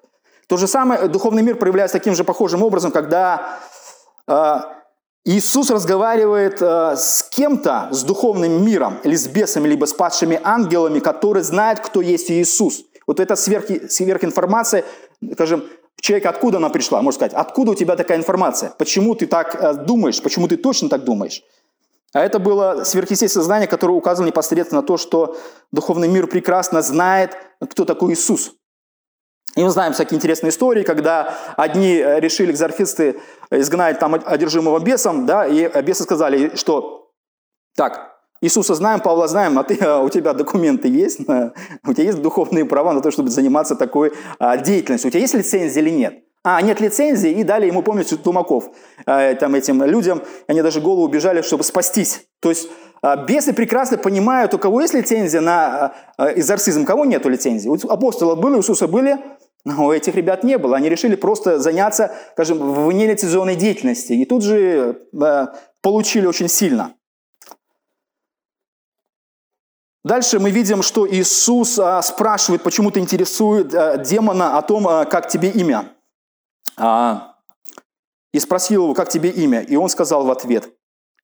То 0.47 0.57
же 0.57 0.67
самое 0.67 1.07
духовный 1.07 1.41
мир 1.41 1.55
проявляется 1.55 1.97
таким 1.97 2.15
же 2.15 2.23
похожим 2.23 2.63
образом, 2.63 2.91
когда 2.91 3.59
э, 4.27 4.59
Иисус 5.23 5.69
разговаривает 5.69 6.61
э, 6.61 6.95
с 6.97 7.23
кем-то, 7.29 7.89
с 7.91 8.03
духовным 8.03 8.65
миром, 8.65 8.97
или 9.03 9.15
с 9.15 9.27
бесами, 9.27 9.67
либо 9.67 9.85
с 9.85 9.93
падшими 9.93 10.39
ангелами, 10.43 10.99
которые 10.99 11.43
знают, 11.43 11.79
кто 11.79 12.01
есть 12.01 12.31
Иисус. 12.31 12.83
Вот 13.05 13.19
эта 13.19 13.35
сверх, 13.35 13.65
сверхинформация, 13.89 14.83
скажем, 15.33 15.63
человек 15.99 16.25
откуда 16.25 16.57
она 16.57 16.69
пришла? 16.69 17.03
Можно 17.03 17.17
сказать, 17.17 17.33
откуда 17.33 17.71
у 17.71 17.75
тебя 17.75 17.95
такая 17.95 18.17
информация? 18.17 18.73
Почему 18.79 19.13
ты 19.13 19.27
так 19.27 19.55
э, 19.55 19.73
думаешь? 19.75 20.21
Почему 20.23 20.47
ты 20.47 20.57
точно 20.57 20.89
так 20.89 21.03
думаешь? 21.03 21.43
А 22.13 22.21
это 22.25 22.39
было 22.39 22.83
сверхъестественное 22.83 23.45
знание, 23.45 23.67
которое 23.67 23.93
указывало 23.93 24.27
непосредственно 24.27 24.81
на 24.81 24.87
то, 24.87 24.97
что 24.97 25.37
духовный 25.71 26.07
мир 26.07 26.25
прекрасно 26.25 26.81
знает, 26.81 27.37
кто 27.69 27.85
такой 27.85 28.13
Иисус. 28.13 28.53
И 29.55 29.63
мы 29.63 29.69
знаем 29.69 29.93
всякие 29.93 30.17
интересные 30.17 30.49
истории, 30.49 30.83
когда 30.83 31.35
одни 31.57 31.95
э, 31.95 32.19
решили 32.19 32.51
экзорфисты 32.51 33.19
изгнать 33.51 33.99
там 33.99 34.13
одержимого 34.13 34.79
бесом, 34.79 35.25
да, 35.25 35.45
и 35.45 35.69
бесы 35.81 36.03
сказали, 36.03 36.55
что 36.55 37.11
так, 37.75 38.11
Иисуса 38.41 38.73
знаем, 38.75 39.01
Павла 39.01 39.27
знаем, 39.27 39.59
а, 39.59 39.63
ты, 39.63 39.77
а 39.83 39.99
у 39.99 40.09
тебя 40.09 40.33
документы 40.33 40.87
есть, 40.87 41.19
у 41.21 41.93
тебя 41.93 42.03
есть 42.03 42.21
духовные 42.21 42.65
права 42.65 42.93
на 42.93 43.01
то, 43.01 43.11
чтобы 43.11 43.29
заниматься 43.29 43.75
такой 43.75 44.13
а, 44.39 44.57
деятельностью, 44.57 45.09
у 45.09 45.11
тебя 45.11 45.21
есть 45.21 45.35
лицензия 45.35 45.81
или 45.81 45.91
нет? 45.91 46.23
А, 46.43 46.59
нет 46.63 46.81
лицензии, 46.81 47.29
и 47.29 47.43
дали 47.43 47.67
ему, 47.67 47.83
помните, 47.83 48.17
Тумаков, 48.17 48.71
э, 49.05 49.35
там, 49.35 49.53
этим 49.53 49.83
людям, 49.83 50.23
они 50.47 50.63
даже 50.63 50.81
голову 50.81 51.03
убежали, 51.03 51.43
чтобы 51.43 51.63
спастись. 51.63 52.25
То 52.41 52.49
есть 52.49 52.67
э, 52.67 52.69
бесы 53.03 53.53
прекрасно 53.53 53.97
понимают, 53.97 54.53
у 54.53 54.59
кого 54.59 54.81
есть 54.81 54.93
лицензия 54.93 55.41
на 55.41 55.93
э, 56.17 56.39
экзорцизм, 56.39 56.83
у 56.83 56.85
кого 56.85 57.05
нету 57.05 57.29
лицензии. 57.29 57.67
У 57.67 57.75
апостолов 57.89 58.39
были, 58.39 58.55
у 58.55 58.59
Иисуса 58.59 58.87
были, 58.87 59.19
но 59.65 59.87
у 59.87 59.91
этих 59.91 60.15
ребят 60.15 60.43
не 60.43 60.57
было. 60.57 60.77
Они 60.77 60.89
решили 60.89 61.15
просто 61.15 61.59
заняться, 61.59 62.15
скажем, 62.33 62.85
внелицензионной 62.85 63.55
деятельностью. 63.55 64.17
И 64.17 64.25
тут 64.25 64.43
же 64.43 65.07
получили 65.81 66.25
очень 66.25 66.47
сильно. 66.47 66.95
Дальше 70.03 70.39
мы 70.39 70.49
видим, 70.49 70.81
что 70.81 71.07
Иисус 71.07 71.77
а, 71.77 72.01
спрашивает, 72.01 72.63
почему-то 72.63 72.99
интересует 72.99 73.73
а, 73.75 73.97
демона 73.97 74.57
о 74.57 74.63
том, 74.63 74.87
а, 74.87 75.05
как 75.05 75.27
тебе 75.27 75.49
имя. 75.49 75.93
А, 76.75 77.35
и 78.33 78.39
спросил 78.39 78.85
его, 78.85 78.93
как 78.95 79.09
тебе 79.09 79.29
имя? 79.29 79.61
И 79.61 79.75
он 79.75 79.89
сказал 79.89 80.25
в 80.25 80.31
ответ, 80.31 80.73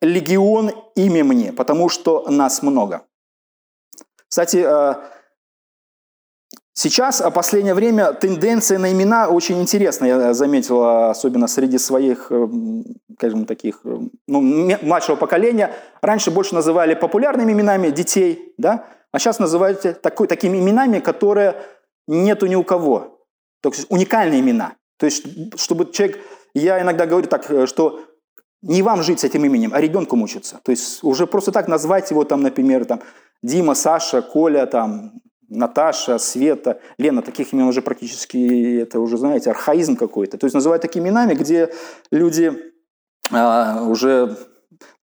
легион 0.01 0.71
имя 0.95 1.23
мне, 1.23 1.53
потому 1.53 1.89
что 1.89 2.29
нас 2.29 2.61
много. 2.61 3.03
Кстати, 4.27 4.57
а, 4.57 5.03
сейчас, 6.73 7.21
в 7.21 7.31
последнее 7.31 7.73
время, 7.73 8.13
тенденция 8.13 8.77
на 8.77 8.91
имена 8.91 9.29
очень 9.29 9.61
интересная, 9.61 10.09
я 10.09 10.33
заметил, 10.33 11.09
особенно 11.09 11.47
среди 11.47 11.77
своих, 11.77 12.27
э, 12.29 12.47
скажем, 13.15 13.45
таких, 13.45 13.79
э, 13.85 13.97
ну, 14.27 14.41
младшего 14.81 15.15
поколения. 15.15 15.73
Раньше 16.01 16.29
больше 16.31 16.53
называли 16.55 16.93
популярными 16.93 17.53
именами 17.53 17.89
детей, 17.89 18.53
да, 18.57 18.85
а 19.11 19.19
сейчас 19.19 19.39
называют 19.39 20.01
такой, 20.01 20.27
такими 20.27 20.57
именами, 20.57 20.99
которые 20.99 21.55
нету 22.07 22.45
ни 22.45 22.55
у 22.55 22.63
кого. 22.63 23.25
То 23.61 23.69
есть 23.69 23.87
уникальные 23.89 24.41
имена. 24.41 24.75
То 24.97 25.05
есть, 25.05 25.25
чтобы 25.59 25.91
человек... 25.91 26.19
Я 26.53 26.81
иногда 26.81 27.05
говорю 27.05 27.27
так, 27.27 27.49
э, 27.51 27.67
что 27.67 28.01
не 28.61 28.81
вам 28.81 29.03
жить 29.03 29.19
с 29.19 29.23
этим 29.23 29.45
именем, 29.45 29.71
а 29.73 29.81
ребенку 29.81 30.15
мучиться. 30.15 30.59
То 30.63 30.71
есть 30.71 31.03
уже 31.03 31.27
просто 31.27 31.51
так 31.51 31.67
назвать 31.67 32.11
его, 32.11 32.23
там, 32.23 32.41
например, 32.41 32.85
там, 32.85 33.01
Дима, 33.43 33.75
Саша, 33.75 34.21
Коля, 34.21 34.65
там, 34.65 35.21
Наташа, 35.49 36.17
Света, 36.17 36.79
Лена, 36.97 37.21
таких 37.21 37.53
имен 37.53 37.67
уже 37.67 37.81
практически, 37.81 38.81
это 38.81 38.99
уже, 38.99 39.17
знаете, 39.17 39.51
архаизм 39.51 39.95
какой-то. 39.95 40.37
То 40.37 40.45
есть 40.45 40.55
называют 40.55 40.81
такими 40.81 41.07
именами, 41.07 41.35
где 41.35 41.71
люди 42.11 42.51
а, 43.31 43.83
уже 43.83 44.35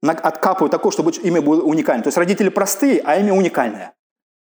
откапывают 0.03 0.71
такое, 0.71 0.93
чтобы 0.93 1.13
имя 1.13 1.41
было 1.41 1.63
уникальное. 1.63 2.03
То 2.03 2.09
есть 2.09 2.19
родители 2.19 2.51
простые, 2.51 3.01
а 3.05 3.17
имя 3.17 3.33
уникальное. 3.33 3.95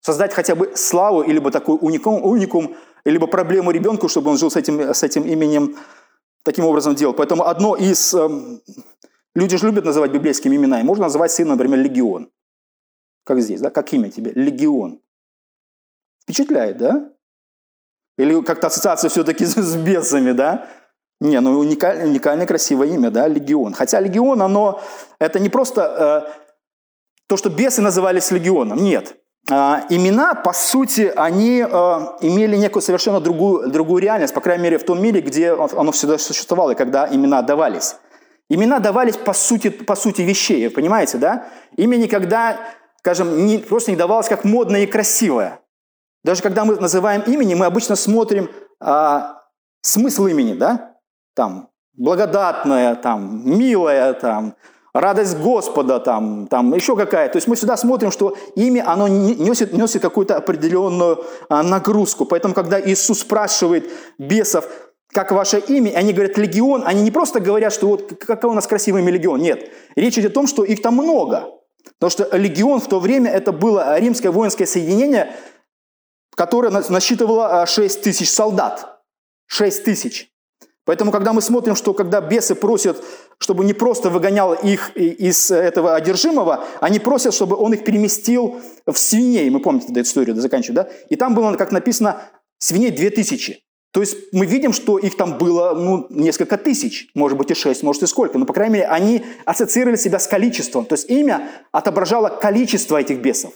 Создать 0.00 0.34
хотя 0.34 0.54
бы 0.54 0.72
славу, 0.74 1.22
или 1.22 1.38
бы 1.38 1.50
такой 1.50 1.78
уникум, 1.80 2.24
уникум 2.24 2.76
либо 3.04 3.26
проблему 3.26 3.70
ребенку, 3.70 4.08
чтобы 4.08 4.30
он 4.30 4.38
жил 4.38 4.50
с 4.50 4.56
этим, 4.56 4.80
с 4.80 5.02
этим 5.02 5.22
именем, 5.22 5.76
таким 6.46 6.64
образом 6.64 6.94
делал. 6.94 7.12
Поэтому 7.12 7.46
одно 7.46 7.76
из... 7.76 8.14
Э, 8.14 8.28
люди 9.34 9.56
же 9.56 9.66
любят 9.66 9.84
называть 9.84 10.12
библейскими 10.12 10.56
именами. 10.56 10.84
Можно 10.84 11.04
называть 11.04 11.32
сына, 11.32 11.50
например, 11.50 11.80
Легион. 11.80 12.30
Как 13.24 13.40
здесь, 13.40 13.60
да? 13.60 13.70
Как 13.70 13.92
имя 13.92 14.10
тебе? 14.10 14.30
Легион. 14.30 15.00
Впечатляет, 16.22 16.78
да? 16.78 17.10
Или 18.16 18.40
как-то 18.42 18.68
ассоциация 18.68 19.10
все-таки 19.10 19.44
с 19.44 19.76
бесами, 19.76 20.32
да? 20.32 20.68
Не, 21.20 21.40
ну 21.40 21.58
уникальное, 21.58 22.06
уникальное 22.06 22.46
красивое 22.46 22.88
имя, 22.88 23.10
да, 23.10 23.26
легион. 23.26 23.72
Хотя 23.72 24.00
легион, 24.00 24.42
оно, 24.42 24.80
это 25.18 25.40
не 25.40 25.48
просто 25.48 26.26
э, 26.28 26.42
то, 27.26 27.36
что 27.36 27.50
бесы 27.50 27.80
назывались 27.82 28.30
легионом, 28.30 28.78
нет. 28.78 29.16
А, 29.48 29.86
имена, 29.90 30.34
по 30.34 30.52
сути, 30.52 31.12
они 31.14 31.64
а, 31.68 32.16
имели 32.20 32.56
некую 32.56 32.82
совершенно 32.82 33.20
другую, 33.20 33.70
другую 33.70 34.02
реальность, 34.02 34.34
по 34.34 34.40
крайней 34.40 34.64
мере, 34.64 34.78
в 34.78 34.84
том 34.84 35.00
мире, 35.00 35.20
где 35.20 35.52
оно 35.52 35.92
всегда 35.92 36.18
существовало, 36.18 36.74
когда 36.74 37.08
имена 37.08 37.42
давались. 37.42 37.96
Имена 38.48 38.80
давались 38.80 39.16
по 39.16 39.32
сути, 39.32 39.70
по 39.70 39.94
сути 39.94 40.22
вещей, 40.22 40.68
понимаете, 40.70 41.18
да? 41.18 41.46
Имя 41.76 41.96
никогда, 41.96 42.58
скажем, 42.98 43.46
не, 43.46 43.58
просто 43.58 43.92
не 43.92 43.96
давалось 43.96 44.28
как 44.28 44.44
модное 44.44 44.82
и 44.82 44.86
красивое. 44.86 45.60
Даже 46.24 46.42
когда 46.42 46.64
мы 46.64 46.76
называем 46.76 47.22
имени, 47.22 47.54
мы 47.54 47.66
обычно 47.66 47.94
смотрим 47.94 48.50
а, 48.80 49.42
смысл 49.80 50.26
имени, 50.26 50.54
да? 50.54 50.96
Там, 51.34 51.70
благодатное, 51.92 52.96
там, 52.96 53.42
милое, 53.44 54.12
там, 54.14 54.56
радость 55.00 55.38
Господа, 55.38 56.00
там, 56.00 56.46
там 56.48 56.74
еще 56.74 56.96
какая. 56.96 57.28
То 57.28 57.36
есть 57.36 57.46
мы 57.46 57.56
сюда 57.56 57.76
смотрим, 57.76 58.10
что 58.10 58.36
имя, 58.54 58.90
оно 58.90 59.08
несет, 59.08 59.72
несет 59.72 60.02
какую-то 60.02 60.36
определенную 60.36 61.24
а, 61.48 61.62
нагрузку. 61.62 62.24
Поэтому, 62.24 62.54
когда 62.54 62.80
Иисус 62.80 63.20
спрашивает 63.20 63.90
бесов, 64.18 64.66
как 65.12 65.32
ваше 65.32 65.58
имя, 65.60 65.92
они 65.96 66.12
говорят 66.12 66.36
легион, 66.36 66.82
они 66.84 67.02
не 67.02 67.10
просто 67.10 67.40
говорят, 67.40 67.72
что 67.72 67.88
вот 67.88 68.12
какой 68.18 68.50
у 68.50 68.54
нас 68.54 68.66
красивый 68.66 69.02
имя 69.02 69.12
легион. 69.12 69.40
Нет, 69.40 69.70
речь 69.94 70.18
идет 70.18 70.32
о 70.32 70.34
том, 70.34 70.46
что 70.46 70.64
их 70.64 70.82
там 70.82 70.94
много. 70.94 71.48
Потому 71.98 72.10
что 72.10 72.36
легион 72.36 72.80
в 72.80 72.88
то 72.88 72.98
время 72.98 73.30
это 73.30 73.52
было 73.52 73.98
римское 73.98 74.32
воинское 74.32 74.66
соединение, 74.66 75.34
которое 76.34 76.70
насчитывало 76.70 77.64
6 77.66 77.98
а, 77.98 78.02
тысяч 78.02 78.30
солдат. 78.30 79.00
6 79.46 79.84
тысяч. 79.84 80.30
Поэтому, 80.86 81.10
когда 81.10 81.32
мы 81.32 81.42
смотрим, 81.42 81.74
что 81.74 81.92
когда 81.92 82.20
бесы 82.20 82.54
просят, 82.54 83.02
чтобы 83.38 83.64
не 83.64 83.74
просто 83.74 84.08
выгонял 84.08 84.54
их 84.54 84.96
из 84.96 85.50
этого 85.50 85.96
одержимого, 85.96 86.64
они 86.80 87.00
просят, 87.00 87.34
чтобы 87.34 87.56
он 87.56 87.74
их 87.74 87.84
переместил 87.84 88.60
в 88.86 88.94
свиней. 88.94 89.50
Мы 89.50 89.60
помните 89.60 89.88
эту 89.90 90.00
историю, 90.00 90.36
заканчиваю, 90.36 90.76
да? 90.76 90.88
И 91.10 91.16
там 91.16 91.34
было, 91.34 91.52
как 91.54 91.72
написано, 91.72 92.22
свиней 92.58 92.92
две 92.92 93.10
тысячи. 93.10 93.64
То 93.92 94.00
есть 94.00 94.16
мы 94.32 94.46
видим, 94.46 94.72
что 94.72 94.98
их 94.98 95.16
там 95.16 95.38
было 95.38 95.74
ну, 95.74 96.06
несколько 96.08 96.56
тысяч, 96.56 97.08
может 97.14 97.36
быть 97.36 97.50
и 97.50 97.54
шесть, 97.54 97.82
может 97.82 98.02
и 98.02 98.06
сколько, 98.06 98.38
но, 98.38 98.46
по 98.46 98.52
крайней 98.52 98.74
мере, 98.74 98.86
они 98.86 99.24
ассоциировали 99.44 99.96
себя 99.96 100.18
с 100.18 100.28
количеством. 100.28 100.84
То 100.84 100.94
есть 100.94 101.10
имя 101.10 101.50
отображало 101.72 102.28
количество 102.28 102.96
этих 102.96 103.18
бесов. 103.18 103.52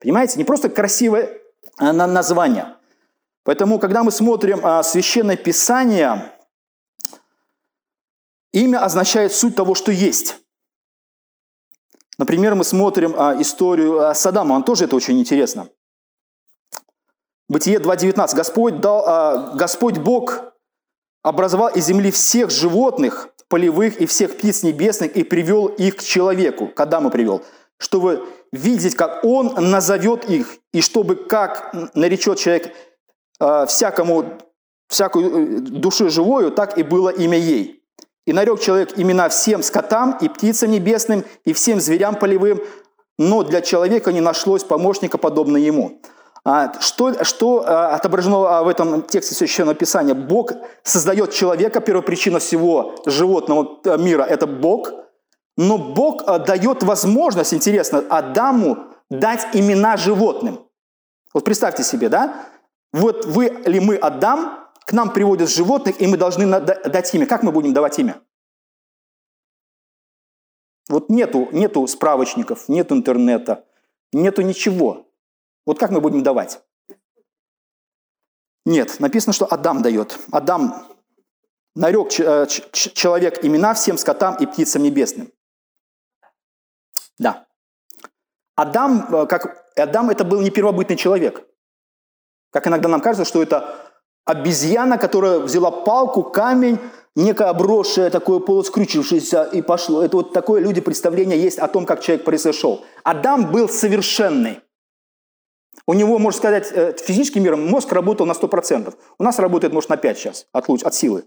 Понимаете? 0.00 0.34
Не 0.36 0.44
просто 0.44 0.68
красивое 0.68 1.30
а, 1.78 1.92
название. 1.92 2.74
Поэтому, 3.44 3.78
когда 3.78 4.02
мы 4.02 4.10
смотрим 4.10 4.60
а, 4.62 4.82
Священное 4.82 5.36
Писание, 5.36 6.32
Имя 8.56 8.82
означает 8.82 9.34
суть 9.34 9.54
того, 9.54 9.74
что 9.74 9.92
есть. 9.92 10.38
Например, 12.16 12.54
мы 12.54 12.64
смотрим 12.64 13.14
а, 13.14 13.36
историю 13.38 14.00
а, 14.00 14.14
Саддама, 14.14 14.54
он 14.54 14.64
тоже 14.64 14.86
это 14.86 14.96
очень 14.96 15.20
интересно. 15.20 15.68
Бытие 17.50 17.76
2.19. 17.76 18.34
Господь, 18.34 18.80
дал, 18.80 19.04
а, 19.06 19.54
Господь 19.56 19.98
Бог 19.98 20.54
образовал 21.22 21.68
из 21.68 21.84
земли 21.84 22.10
всех 22.10 22.48
животных 22.48 23.28
полевых 23.48 24.00
и 24.00 24.06
всех 24.06 24.38
птиц 24.38 24.62
небесных 24.62 25.14
и 25.14 25.22
привел 25.22 25.66
их 25.66 25.96
к 25.96 26.02
человеку. 26.02 26.66
Когда 26.66 27.00
мы 27.00 27.10
привел? 27.10 27.42
Чтобы 27.76 28.26
видеть, 28.52 28.94
как 28.94 29.22
Он 29.22 29.52
назовет 29.70 30.30
их, 30.30 30.56
и 30.72 30.80
чтобы 30.80 31.16
как 31.16 31.74
наречет 31.92 32.38
человек 32.38 32.74
а, 33.38 33.66
всякому, 33.66 34.38
всякую 34.88 35.26
э, 35.26 35.60
душу 35.60 36.08
живую, 36.08 36.52
так 36.52 36.78
и 36.78 36.82
было 36.82 37.10
имя 37.10 37.36
ей. 37.36 37.75
И 38.26 38.32
нарек 38.32 38.60
человек 38.60 38.98
имена 38.98 39.28
всем 39.28 39.62
скотам 39.62 40.18
и 40.20 40.28
птицам 40.28 40.70
небесным, 40.70 41.24
и 41.44 41.52
всем 41.52 41.80
зверям 41.80 42.16
полевым, 42.16 42.60
но 43.18 43.42
для 43.44 43.62
человека 43.62 44.12
не 44.12 44.20
нашлось 44.20 44.64
помощника, 44.64 45.16
подобно 45.16 45.56
ему. 45.56 46.00
А, 46.44 46.78
что, 46.80 47.24
что 47.24 47.64
а, 47.66 47.94
отображено 47.94 48.58
а, 48.58 48.62
в 48.62 48.68
этом 48.68 49.02
тексте 49.02 49.34
Священного 49.34 49.74
Писания? 49.74 50.14
Бог 50.14 50.52
создает 50.82 51.32
человека, 51.32 51.80
первопричина 51.80 52.38
всего 52.38 52.94
животного 53.06 53.80
э, 53.84 53.98
мира– 53.98 54.22
это 54.28 54.46
Бог, 54.46 54.92
но 55.56 55.78
Бог 55.78 56.22
э, 56.26 56.38
дает 56.38 56.82
возможность, 56.82 57.54
интересно, 57.54 58.04
Адаму 58.10 58.78
дать 59.10 59.48
имена 59.54 59.96
животным. 59.96 60.60
Вот 61.32 61.44
представьте 61.44 61.82
себе, 61.82 62.08
да? 62.08 62.46
Вот 62.92 63.24
вы 63.24 63.46
или 63.46 63.78
мы 63.78 63.96
Адам, 63.96 64.65
к 64.86 64.92
нам 64.92 65.12
приводят 65.12 65.50
животных, 65.50 66.00
и 66.00 66.06
мы 66.06 66.16
должны 66.16 66.46
дать 66.60 67.12
имя. 67.12 67.26
Как 67.26 67.42
мы 67.42 67.50
будем 67.50 67.74
давать 67.74 67.98
имя? 67.98 68.22
Вот 70.88 71.10
нету, 71.10 71.48
нету 71.50 71.84
справочников, 71.88 72.68
нету 72.68 72.94
интернета, 72.94 73.64
нету 74.12 74.42
ничего. 74.42 75.10
Вот 75.66 75.80
как 75.80 75.90
мы 75.90 76.00
будем 76.00 76.22
давать? 76.22 76.62
Нет, 78.64 79.00
написано, 79.00 79.32
что 79.32 79.52
Адам 79.52 79.82
дает. 79.82 80.20
Адам 80.30 80.86
нарек 81.74 82.18
э, 82.20 82.46
человек 82.72 83.44
имена 83.44 83.74
всем 83.74 83.98
скотам 83.98 84.36
и 84.36 84.46
птицам 84.46 84.84
небесным. 84.84 85.32
Да. 87.18 87.48
Адам, 88.54 89.12
э, 89.12 89.26
как, 89.26 89.68
Адам 89.76 90.10
это 90.10 90.24
был 90.24 90.40
не 90.42 90.50
первобытный 90.50 90.96
человек. 90.96 91.44
Как 92.50 92.68
иногда 92.68 92.88
нам 92.88 93.00
кажется, 93.00 93.28
что 93.28 93.42
это 93.42 93.85
обезьяна, 94.26 94.98
которая 94.98 95.38
взяла 95.38 95.70
палку, 95.70 96.22
камень, 96.22 96.78
некое 97.14 97.48
обросшее, 97.48 98.10
такое 98.10 98.40
полускрючившееся 98.40 99.44
и 99.44 99.62
пошло. 99.62 100.02
Это 100.02 100.18
вот 100.18 100.32
такое 100.32 100.60
люди 100.60 100.80
представление 100.80 101.40
есть 101.40 101.58
о 101.58 101.68
том, 101.68 101.86
как 101.86 102.02
человек 102.02 102.24
произошел. 102.24 102.84
Адам 103.04 103.50
был 103.50 103.68
совершенный. 103.68 104.60
У 105.86 105.94
него, 105.94 106.18
можно 106.18 106.38
сказать, 106.38 106.70
э, 106.72 106.94
физическим 106.98 107.44
миром 107.44 107.66
мозг 107.66 107.92
работал 107.92 108.26
на 108.26 108.34
100%. 108.34 108.94
У 109.18 109.22
нас 109.22 109.38
работает, 109.38 109.72
может, 109.72 109.88
на 109.88 109.96
5 109.96 110.18
сейчас 110.18 110.46
от, 110.52 110.68
луч, 110.68 110.82
от 110.82 110.94
силы. 110.94 111.24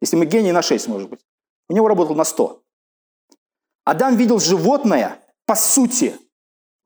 Если 0.00 0.16
мы 0.16 0.24
гений, 0.24 0.52
на 0.52 0.62
6, 0.62 0.86
может 0.88 1.10
быть. 1.10 1.20
У 1.68 1.74
него 1.74 1.88
работал 1.88 2.14
на 2.14 2.24
100. 2.24 2.62
Адам 3.84 4.16
видел 4.16 4.38
животное 4.38 5.18
по 5.46 5.56
сути. 5.56 6.14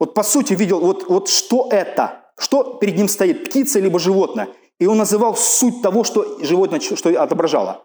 Вот 0.01 0.15
по 0.15 0.23
сути 0.23 0.55
видел, 0.55 0.81
вот, 0.81 1.09
вот 1.09 1.29
что 1.29 1.69
это? 1.71 2.33
Что 2.39 2.79
перед 2.79 2.97
ним 2.97 3.09
стоит, 3.09 3.45
птица 3.45 3.79
либо 3.79 3.99
животное? 3.99 4.49
И 4.83 4.87
он 4.87 4.99
называл 4.99 5.37
суть 5.37 5.81
того, 5.81 6.03
что 6.03 6.39
животное 6.43 6.81
что 6.81 7.23
отображало. 7.23 7.85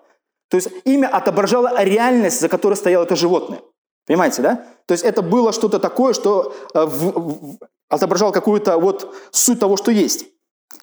То 0.50 0.58
есть 0.58 0.70
имя 0.84 1.08
отображало 1.08 1.84
реальность, 1.84 2.40
за 2.40 2.50
которой 2.50 2.74
стояло 2.74 3.04
это 3.04 3.16
животное. 3.16 3.62
Понимаете, 4.08 4.42
да? 4.42 4.66
То 4.88 4.94
есть 4.94 5.04
это 5.04 5.22
было 5.22 5.54
что-то 5.54 5.80
такое, 5.80 6.14
что 6.14 6.56
э, 6.74 6.86
в, 6.86 7.12
в, 7.12 7.58
отображало 7.90 8.32
какую-то 8.32 8.80
вот 8.80 9.14
суть 9.32 9.60
того, 9.60 9.78
что 9.78 9.92
есть. 9.92 10.26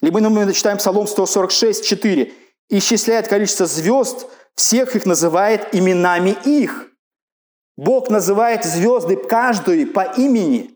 Либо 0.03 0.21
мы 0.21 0.53
читаем 0.53 0.79
Псалом 0.79 1.09
146, 1.09 1.85
4. 1.85 2.33
«Исчисляет 2.69 3.27
количество 3.27 3.67
звезд, 3.67 4.27
всех 4.55 4.95
их 4.95 5.07
называет 5.07 5.75
именами 5.75 6.37
их». 6.45 6.91
Бог 7.77 8.09
называет 8.09 8.65
звезды 8.65 9.17
каждую 9.17 9.93
по 9.93 10.05
имени. 10.17 10.71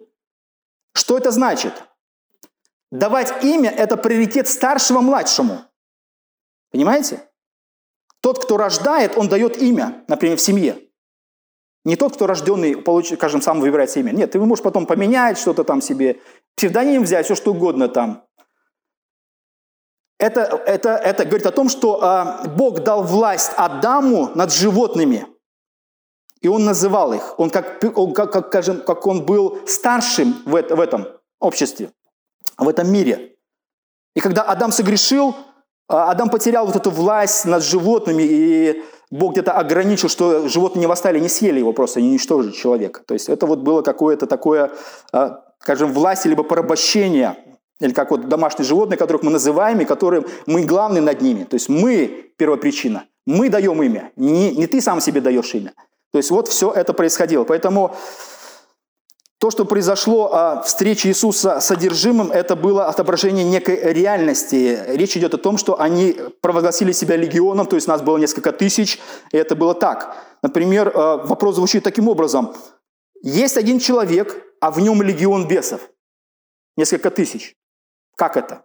Что 0.95 1.17
это 1.17 1.31
значит? 1.31 1.85
Давать 2.91 3.45
имя– 3.45 3.71
это 3.77 3.97
приоритет 3.97 4.49
старшего 4.49 5.01
младшему. 5.01 5.61
Понимаете? 6.71 7.29
Тот, 8.21 8.43
кто 8.43 8.57
рождает, 8.57 9.17
он 9.17 9.29
дает 9.29 9.59
имя, 9.59 10.05
например, 10.09 10.39
в 10.39 10.41
семье. 10.41 10.89
Не 11.85 11.97
тот, 11.97 12.15
кто 12.15 12.27
рожденный, 12.27 12.77
получит, 12.77 13.19
скажем, 13.19 13.41
сам 13.41 13.61
выбирает 13.61 13.97
имя. 13.97 14.11
Нет, 14.11 14.33
ты 14.33 14.41
можешь 14.41 14.63
потом 14.63 14.87
поменять 14.87 15.39
что-то 15.39 15.65
там 15.65 15.81
себе, 15.81 16.21
псевдоним 16.57 17.03
взять, 17.03 17.27
все 17.27 17.35
что 17.35 17.53
угодно 17.53 17.89
там. 17.89 18.25
Это, 20.19 20.41
это, 20.67 20.91
это 20.91 21.25
говорит 21.25 21.47
о 21.47 21.53
том, 21.53 21.69
что 21.69 22.01
э, 22.03 22.49
Бог 22.49 22.81
дал 22.81 23.05
власть 23.05 23.53
Адаму 23.57 24.31
над 24.35 24.53
животными. 24.53 25.27
И 26.41 26.49
он 26.49 26.65
называл 26.65 27.13
их. 27.13 27.39
Он 27.39 27.51
как, 27.51 27.83
он, 27.95 28.13
как, 28.13 28.33
как, 28.33 28.49
скажем, 28.49 28.81
как 28.83 29.07
он 29.07 29.25
был 29.25 29.67
старшим 29.67 30.43
в, 30.45 30.57
это, 30.57 30.75
в 30.75 30.81
этом 30.81 31.07
обществе, 31.39 31.93
в 32.59 32.69
этом 32.69 32.93
мире. 32.93 33.37
И 34.15 34.21
когда 34.21 34.43
Адам 34.43 34.73
согрешил, 34.73 35.35
а, 35.89 36.11
Адам 36.11 36.29
потерял 36.29 36.67
вот 36.67 36.77
эту 36.77 36.91
власть 36.91 37.45
над 37.45 37.63
животными, 37.63 38.23
и 38.23 38.83
Бог 39.11 39.33
где-то 39.33 39.53
ограничил, 39.53 40.09
что 40.09 40.49
животные 40.49 40.81
не 40.81 40.87
восстали, 40.87 41.19
не 41.19 41.29
съели 41.29 41.61
его 41.61 41.73
просто, 41.73 42.01
не 42.01 42.09
уничтожили 42.09 42.53
человека. 42.53 43.01
То 43.07 43.15
есть 43.15 43.29
это 43.29 43.47
вот 43.47 43.61
было 43.61 43.83
какое-то 43.83 44.27
такое, 44.27 44.71
а, 45.13 45.41
скажем, 45.61 45.93
власть 45.93 46.27
либо 46.27 46.43
порабощение, 46.43 47.37
или 47.81 47.93
как 47.93 48.11
вот 48.11 48.29
домашние 48.29 48.67
животные, 48.67 48.99
которых 48.99 49.23
мы 49.23 49.31
называем, 49.31 49.81
и 49.81 49.85
которые 49.85 50.25
мы 50.47 50.65
главные 50.65 51.01
над 51.01 51.23
ними. 51.23 51.45
То 51.45 51.55
есть 51.55 51.69
мы 51.69 52.33
первопричина, 52.37 53.05
мы 53.25 53.49
даем 53.49 53.83
имя, 53.83 54.11
не, 54.17 54.51
не 54.51 54.67
ты 54.67 54.81
сам 54.81 55.01
себе 55.01 55.21
даешь 55.21 55.55
имя. 55.55 55.75
То 56.11 56.19
есть 56.19 56.31
вот 56.31 56.49
все 56.49 56.73
это 56.73 56.93
происходило. 56.93 57.45
Поэтому 57.45 57.95
то, 59.39 59.53
что 59.53 59.65
произошло 59.65 60.35
о 60.35 60.63
встрече 60.63 61.09
Иисуса 61.09 61.61
с 61.61 61.71
одержимым, 61.71 62.33
это 62.33 62.57
было 62.57 62.87
отображение 62.87 63.45
некой 63.45 63.93
реальности. 63.93 64.81
Речь 64.89 65.17
идет 65.17 65.33
о 65.35 65.39
том, 65.39 65.59
что 65.59 65.81
они 65.81 66.17
провозгласили 66.41 66.91
себя 66.91 67.17
легионом, 67.17 67.67
то 67.67 67.77
есть 67.77 67.87
нас 67.87 68.03
было 68.03 68.19
несколько 68.19 68.53
тысяч, 68.53 68.99
и 69.31 69.37
это 69.37 69.55
было 69.55 69.75
так. 69.75 70.17
Например, 70.43 70.89
э, 70.89 71.17
вопрос 71.27 71.55
звучит 71.55 71.85
таким 71.85 72.09
образом. 72.09 72.53
Есть 73.23 73.57
один 73.57 73.79
человек, 73.79 74.45
а 74.61 74.73
в 74.73 74.81
нем 74.81 75.03
легион 75.03 75.47
бесов. 75.47 75.89
Несколько 76.77 77.11
тысяч. 77.11 77.55
Как 78.17 78.37
это? 78.37 78.65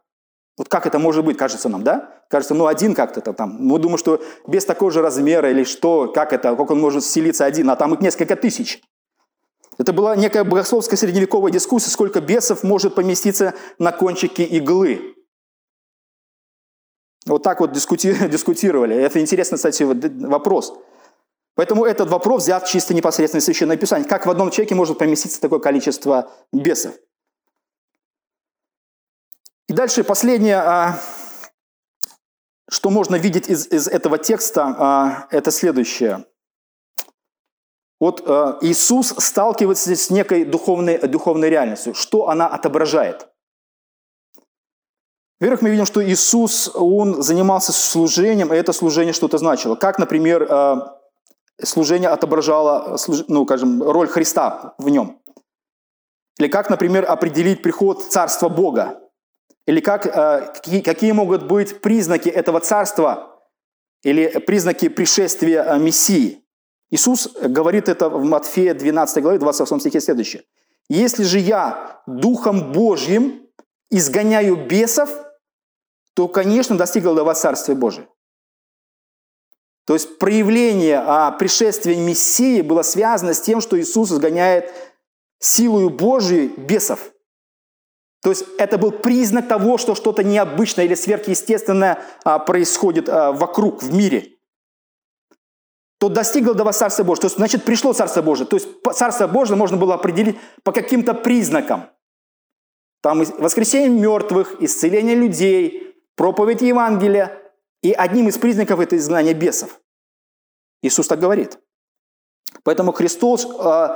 Вот 0.58 0.70
как 0.70 0.88
это 0.88 0.98
может 0.98 1.24
быть, 1.24 1.38
кажется 1.38 1.70
нам, 1.70 1.84
да? 1.84 2.24
Кажется, 2.30 2.56
ну 2.56 2.66
один 2.66 2.96
как-то 2.96 3.22
там. 3.22 3.58
Мы 3.60 3.78
думаем, 3.78 3.98
что 4.00 4.22
без 4.48 4.66
такого 4.66 4.92
же 4.92 5.02
размера 5.02 5.52
или 5.52 5.64
что, 5.64 6.12
как 6.12 6.34
это, 6.34 6.56
как 6.56 6.72
он 6.72 6.80
может 6.80 7.04
вселиться 7.04 7.46
один, 7.46 7.70
а 7.70 7.76
там 7.76 7.94
их 7.94 8.02
несколько 8.02 8.36
тысяч. 8.36 8.82
Это 9.78 9.94
была 9.94 10.16
некая 10.16 10.44
богословская 10.44 10.98
средневековая 10.98 11.52
дискуссия, 11.52 11.90
сколько 11.90 12.22
бесов 12.22 12.64
может 12.64 12.96
поместиться 12.96 13.54
на 13.80 13.92
кончике 13.92 14.44
иглы. 14.44 15.16
Вот 17.26 17.44
так 17.44 17.60
вот 17.60 17.72
дискути 17.72 18.14
дискутировали. 18.30 18.96
Это 18.96 19.20
интересный, 19.20 19.56
кстати, 19.56 19.84
вопрос. 19.84 20.74
Поэтому 21.56 21.86
этот 21.86 22.10
вопрос 22.10 22.44
взят 22.44 22.66
чисто 22.66 22.94
непосредственно 22.94 23.40
из 23.40 23.46
Священного 23.46 23.78
Писания. 23.78 24.08
Как 24.08 24.26
в 24.26 24.30
одном 24.30 24.50
человеке 24.50 24.76
может 24.76 24.98
поместиться 24.98 25.40
такое 25.40 25.60
количество 25.60 26.32
бесов? 26.52 26.96
И 29.68 29.74
дальше 29.74 30.04
последнее, 30.04 30.58
а, 30.58 31.00
что 32.70 32.90
можно 32.90 33.16
видеть 33.16 33.48
из, 33.50 33.68
из 33.68 33.88
этого 33.88 34.18
текста, 34.18 34.76
а, 34.78 35.28
это 35.32 35.52
следующее– 35.52 36.26
вот 38.04 38.22
э, 38.26 38.58
Иисус 38.60 39.16
сталкивается 39.18 39.96
с 39.96 40.10
некой 40.10 40.44
духовной, 40.44 40.98
духовной 41.08 41.50
реальностью. 41.50 41.94
Что 41.94 42.28
она 42.28 42.48
отображает? 42.48 43.30
Во-первых, 45.40 45.62
мы 45.62 45.70
видим, 45.70 45.86
что 45.86 46.04
Иисус, 46.04 46.70
Он 46.76 47.24
занимался 47.24 47.72
служением, 47.72 48.54
и 48.54 48.58
это 48.58 48.74
служение 48.74 49.14
что-то 49.14 49.38
значило. 49.38 49.76
Как, 49.76 50.00
например, 50.00 50.46
э, 50.50 50.76
служение 51.64 52.10
отображало, 52.10 52.98
ну, 53.30 53.46
скажем, 53.46 53.82
роль 53.82 54.10
Христа 54.10 54.76
в 54.78 54.90
нем. 54.90 55.22
Или 56.40 56.50
как, 56.50 56.70
например, 56.70 57.10
определить 57.10 57.62
приход 57.62 58.04
Царства 58.04 58.50
Бога. 58.50 59.00
Или 59.66 59.80
как, 59.80 60.08
э, 60.08 60.52
какие, 60.54 60.82
какие 60.82 61.14
могут 61.14 61.44
быть 61.44 61.80
признаки 61.80 62.28
этого 62.28 62.60
Царства, 62.60 63.40
или 64.04 64.28
признаки 64.40 64.90
пришествия 64.90 65.64
э, 65.64 65.80
Мессии. 65.80 66.43
Иисус 66.94 67.28
говорит 67.42 67.90
это 67.90 68.08
в 68.08 68.24
Матфея 68.24 68.76
12 68.76 69.24
главе, 69.24 69.40
28 69.40 69.80
стихе 69.80 70.00
следующее. 70.00 70.44
«Если 70.90 71.24
же 71.24 71.40
я 71.40 72.04
Духом 72.06 72.72
Божьим 72.72 73.48
изгоняю 73.90 74.68
бесов, 74.68 75.10
то, 76.14 76.28
конечно, 76.28 76.78
достигло 76.78 77.16
до 77.16 77.24
вас 77.24 77.42
Царствие 77.42 77.76
Божие». 77.76 78.08
То 79.88 79.96
есть 79.96 80.20
проявление 80.20 81.00
о 81.00 81.32
пришествии 81.32 81.96
Мессии 81.96 82.62
было 82.62 82.84
связано 82.84 83.34
с 83.34 83.42
тем, 83.42 83.60
что 83.60 83.82
Иисус 83.82 84.12
изгоняет 84.12 84.72
силою 85.40 85.90
Божию 85.90 86.54
бесов. 86.58 87.12
То 88.22 88.30
есть 88.30 88.46
это 88.60 88.78
был 88.78 88.92
признак 88.92 89.48
того, 89.48 89.80
что 89.80 89.96
что-то 89.96 90.24
необычное 90.24 90.86
или 90.86 90.94
сверхъестественное 90.94 92.04
а, 92.24 92.38
происходит 92.38 93.10
а, 93.10 93.32
вокруг, 93.32 93.82
в 93.82 93.92
мире 93.92 94.33
то 96.04 96.10
достигло 96.10 96.54
до 96.54 96.66
вас 96.66 96.80
Царство 96.80 97.06
Божие. 97.06 97.22
То 97.22 97.26
есть, 97.28 97.38
значит, 97.38 97.64
пришло 97.64 97.94
Царство 97.94 98.22
Божие. 98.22 98.46
То 98.46 98.58
есть, 98.58 98.68
Царство 98.94 99.26
Божие 99.26 99.56
можно 99.56 99.78
было 99.78 99.94
определить 99.94 100.38
по 100.62 100.74
каким-то 100.74 101.14
признакам. 101.14 101.90
Там 103.02 103.24
воскресение 103.38 103.88
мертвых, 103.88 104.62
исцеление 104.62 105.16
людей, 105.16 105.96
проповедь 106.18 106.62
Евангелия. 106.62 107.40
И 107.82 107.94
одним 107.94 108.28
из 108.28 108.38
признаков 108.38 108.82
это 108.82 108.98
изгнание 108.98 109.34
бесов. 109.34 109.80
Иисус 110.82 111.08
так 111.08 111.22
говорит. 111.22 111.58
Поэтому 112.64 112.92
Христос 112.92 113.46
э, 113.46 113.88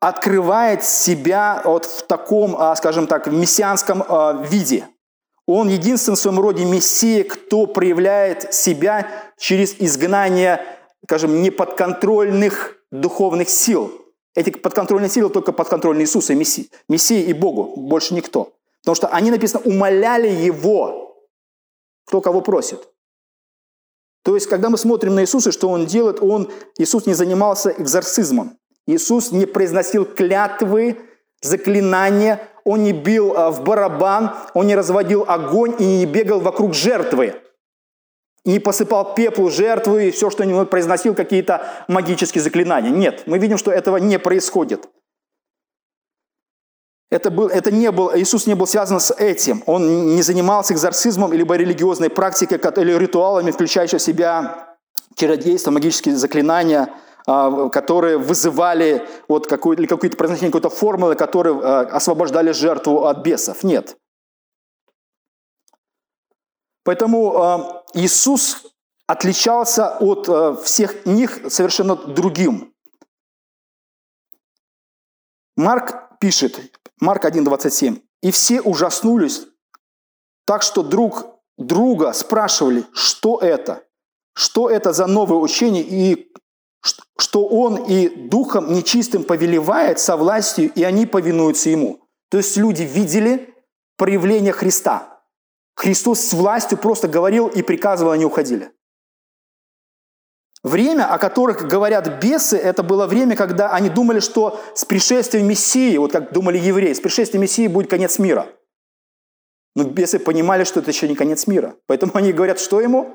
открывает 0.00 0.82
себя 0.82 1.62
вот 1.64 1.84
в 1.84 2.02
таком, 2.08 2.60
э, 2.60 2.74
скажем 2.74 3.06
так, 3.06 3.28
мессианском 3.28 4.02
э, 4.02 4.44
виде. 4.48 4.88
Он 5.46 5.68
единственный 5.68 6.16
в 6.16 6.18
своем 6.18 6.40
роде 6.40 6.64
Мессия, 6.64 7.22
кто 7.22 7.66
проявляет 7.66 8.52
себя 8.52 9.06
через 9.38 9.76
изгнание 9.78 10.60
скажем, 11.04 11.42
неподконтрольных 11.42 12.76
духовных 12.90 13.48
сил. 13.48 13.92
Эти 14.34 14.50
подконтрольные 14.50 15.08
силы 15.08 15.30
только 15.30 15.52
подконтрольны 15.52 16.02
Иисуса, 16.02 16.34
Мессии, 16.34 16.70
Мессии 16.88 17.22
и 17.24 17.32
Богу, 17.32 17.74
больше 17.76 18.14
никто. 18.14 18.52
Потому 18.82 18.94
что 18.94 19.08
они, 19.08 19.30
написано, 19.30 19.62
умоляли 19.64 20.28
Его. 20.28 21.04
кто 22.06 22.20
кого 22.20 22.40
просит. 22.40 22.88
То 24.22 24.34
есть, 24.34 24.46
когда 24.46 24.70
мы 24.70 24.78
смотрим 24.78 25.14
на 25.14 25.20
Иисуса, 25.22 25.52
что 25.52 25.68
Он 25.68 25.86
делает, 25.86 26.22
Он, 26.22 26.50
Иисус 26.78 27.06
не 27.06 27.14
занимался 27.14 27.70
экзорцизмом. 27.70 28.58
Иисус 28.86 29.32
не 29.32 29.46
произносил 29.46 30.06
клятвы, 30.06 30.98
заклинания, 31.42 32.40
Он 32.64 32.82
не 32.82 32.92
бил 32.92 33.34
а, 33.36 33.50
в 33.50 33.62
барабан, 33.62 34.34
Он 34.54 34.66
не 34.66 34.74
разводил 34.74 35.24
огонь 35.26 35.74
и 35.78 35.84
не 35.84 36.06
бегал 36.06 36.40
вокруг 36.40 36.74
жертвы. 36.74 37.34
И 38.44 38.58
посыпал 38.58 39.14
пеплу 39.14 39.50
жертвы 39.50 40.08
и 40.08 40.10
все, 40.10 40.30
что 40.30 40.44
он 40.44 40.66
произносил, 40.66 41.14
какие-то 41.14 41.66
магические 41.88 42.42
заклинания. 42.42 42.90
Нет, 42.90 43.24
мы 43.26 43.38
видим, 43.38 43.58
что 43.58 43.70
этого 43.70 43.96
не 43.98 44.18
происходит. 44.18 44.88
Это, 47.10 47.30
был, 47.30 47.48
это 47.48 47.70
не 47.70 47.90
был, 47.90 48.10
Иисус 48.14 48.46
не 48.46 48.54
был 48.54 48.66
связан 48.66 49.00
с 49.00 49.14
этим. 49.14 49.62
Он 49.66 50.14
не 50.14 50.22
занимался 50.22 50.74
экзорцизмом, 50.74 51.32
либо 51.32 51.56
религиозной 51.56 52.10
практикой, 52.10 52.58
или 52.58 52.92
ритуалами, 52.98 53.50
включающими 53.50 53.98
в 53.98 54.02
себя 54.02 54.76
чародейство, 55.14 55.70
магические 55.70 56.16
заклинания, 56.16 56.90
а, 57.26 57.70
которые 57.70 58.18
вызывали 58.18 59.06
вот 59.26 59.46
какую, 59.46 59.78
или 59.78 59.86
какое-то 59.86 60.18
произношение 60.18 60.52
какой-то 60.52 60.68
формулы, 60.68 61.14
которые 61.14 61.58
а, 61.58 61.80
освобождали 61.80 62.52
жертву 62.52 63.06
от 63.06 63.18
бесов. 63.18 63.64
Нет. 63.64 63.96
Поэтому 66.84 67.36
а, 67.36 67.77
Иисус 67.94 68.66
отличался 69.06 69.96
от 69.98 70.64
всех 70.64 71.06
них 71.06 71.40
совершенно 71.48 71.96
другим. 71.96 72.74
Марк 75.56 76.18
пишет, 76.20 76.60
Марк 77.00 77.24
1.27. 77.24 78.00
«И 78.22 78.30
все 78.30 78.60
ужаснулись, 78.60 79.46
так 80.44 80.62
что 80.62 80.82
друг 80.82 81.26
друга 81.56 82.12
спрашивали, 82.12 82.84
что 82.92 83.38
это? 83.38 83.84
Что 84.34 84.70
это 84.70 84.92
за 84.92 85.06
новое 85.06 85.38
учение? 85.38 85.82
И 85.82 86.32
что 87.18 87.46
он 87.46 87.84
и 87.84 88.08
духом 88.08 88.72
нечистым 88.72 89.24
повелевает 89.24 89.98
со 89.98 90.16
властью, 90.16 90.72
и 90.72 90.82
они 90.82 91.06
повинуются 91.06 91.70
ему». 91.70 92.08
То 92.30 92.38
есть 92.38 92.56
люди 92.56 92.82
видели 92.82 93.54
проявление 93.96 94.52
Христа. 94.52 95.17
Христос 95.78 96.20
с 96.20 96.32
властью 96.32 96.76
просто 96.76 97.06
говорил 97.06 97.46
и 97.46 97.62
приказывал, 97.62 98.10
они 98.10 98.24
уходили. 98.24 98.72
Время, 100.64 101.06
о 101.06 101.18
которых 101.18 101.68
говорят 101.68 102.20
бесы, 102.20 102.56
это 102.56 102.82
было 102.82 103.06
время, 103.06 103.36
когда 103.36 103.70
они 103.70 103.88
думали, 103.88 104.18
что 104.18 104.60
с 104.74 104.84
пришествием 104.84 105.46
Мессии, 105.46 105.96
вот 105.96 106.10
как 106.10 106.32
думали 106.32 106.58
евреи, 106.58 106.94
с 106.94 107.00
пришествием 107.00 107.42
Мессии 107.42 107.68
будет 107.68 107.88
конец 107.88 108.18
мира. 108.18 108.48
Но 109.76 109.84
бесы 109.84 110.18
понимали, 110.18 110.64
что 110.64 110.80
это 110.80 110.90
еще 110.90 111.06
не 111.06 111.14
конец 111.14 111.46
мира. 111.46 111.76
Поэтому 111.86 112.10
они 112.16 112.32
говорят, 112.32 112.58
что 112.58 112.80
ему? 112.80 113.14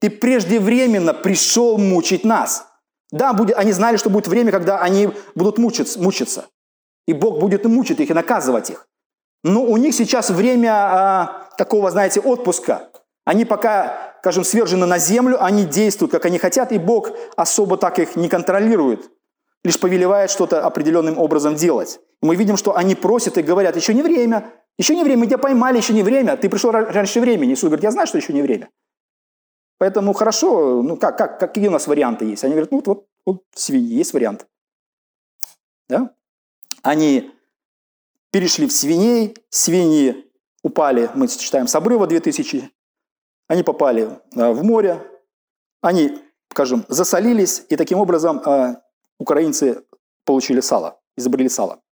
Ты 0.00 0.10
преждевременно 0.10 1.14
пришел 1.14 1.78
мучить 1.78 2.24
нас. 2.24 2.66
Да, 3.12 3.32
будет, 3.32 3.56
они 3.56 3.70
знали, 3.70 3.98
что 3.98 4.10
будет 4.10 4.26
время, 4.26 4.50
когда 4.50 4.80
они 4.80 5.10
будут 5.36 5.58
мучиться. 5.58 6.48
И 7.06 7.12
Бог 7.12 7.38
будет 7.38 7.64
мучить 7.66 8.00
их 8.00 8.10
и 8.10 8.14
наказывать 8.14 8.70
их. 8.70 8.88
Но 9.44 9.62
у 9.62 9.76
них 9.76 9.94
сейчас 9.94 10.30
время 10.30 10.72
а, 10.72 11.43
такого, 11.56 11.90
знаете, 11.90 12.20
отпуска. 12.20 12.90
Они 13.24 13.44
пока, 13.44 14.14
скажем, 14.20 14.44
свержены 14.44 14.86
на 14.86 14.98
землю, 14.98 15.42
они 15.42 15.64
действуют, 15.64 16.12
как 16.12 16.26
они 16.26 16.38
хотят, 16.38 16.72
и 16.72 16.78
Бог 16.78 17.10
особо 17.36 17.76
так 17.76 17.98
их 17.98 18.16
не 18.16 18.28
контролирует, 18.28 19.10
лишь 19.64 19.80
повелевает 19.80 20.30
что-то 20.30 20.64
определенным 20.64 21.18
образом 21.18 21.54
делать. 21.54 22.00
Мы 22.20 22.36
видим, 22.36 22.56
что 22.56 22.76
они 22.76 22.94
просят 22.94 23.38
и 23.38 23.42
говорят, 23.42 23.76
еще 23.76 23.94
не 23.94 24.02
время, 24.02 24.52
еще 24.78 24.94
не 24.94 25.04
время, 25.04 25.20
мы 25.20 25.26
тебя 25.26 25.38
поймали, 25.38 25.78
еще 25.78 25.94
не 25.94 26.02
время, 26.02 26.36
ты 26.36 26.50
пришел 26.50 26.70
раньше 26.70 27.20
времени. 27.20 27.52
Иисус 27.52 27.64
говорит, 27.64 27.84
я 27.84 27.90
знаю, 27.90 28.06
что 28.06 28.18
еще 28.18 28.32
не 28.32 28.42
время. 28.42 28.68
Поэтому 29.78 30.12
хорошо, 30.12 30.82
ну 30.82 30.96
как, 30.96 31.16
как, 31.18 31.40
какие 31.40 31.68
у 31.68 31.70
нас 31.70 31.86
варианты 31.86 32.24
есть? 32.24 32.44
Они 32.44 32.52
говорят, 32.52 32.70
ну 32.70 32.78
вот, 32.78 32.86
вот, 32.86 33.06
вот 33.26 33.42
свиньи, 33.54 33.94
есть 33.94 34.12
вариант. 34.12 34.46
Да? 35.88 36.10
Они 36.82 37.30
перешли 38.30 38.66
в 38.66 38.72
свиней, 38.72 39.36
свиньи 39.50 40.30
упали, 40.64 41.10
мы 41.14 41.28
читаем, 41.28 41.68
с 41.68 41.74
обрыва 41.76 42.08
2000 42.08 42.72
они 43.46 43.62
попали 43.62 44.18
э, 44.34 44.52
в 44.52 44.64
море, 44.64 44.98
они, 45.82 46.18
скажем, 46.50 46.86
засолились, 46.88 47.66
и 47.68 47.76
таким 47.76 47.98
образом 47.98 48.38
э, 48.38 48.76
украинцы 49.18 49.84
получили 50.24 50.60
сало, 50.60 50.98
изобрели 51.16 51.50
сало. 51.50 51.82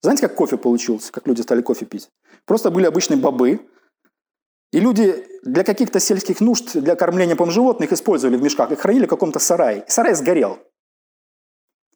Знаете, 0.00 0.28
как 0.28 0.36
кофе 0.36 0.56
получился, 0.56 1.12
как 1.12 1.26
люди 1.26 1.42
стали 1.42 1.60
кофе 1.60 1.86
пить? 1.86 2.08
Просто 2.44 2.70
были 2.70 2.86
обычные 2.86 3.18
бобы, 3.18 3.68
и 4.70 4.80
люди 4.80 5.26
для 5.42 5.64
каких-то 5.64 5.98
сельских 5.98 6.40
нужд, 6.40 6.74
для 6.74 6.94
кормления 6.94 7.34
по 7.34 7.50
животных 7.50 7.92
использовали 7.92 8.36
в 8.36 8.42
мешках, 8.42 8.70
их 8.70 8.78
хранили 8.78 9.06
в 9.06 9.10
каком-то 9.10 9.40
сарае. 9.40 9.84
И 9.86 9.90
сарай 9.90 10.14
сгорел. 10.14 10.58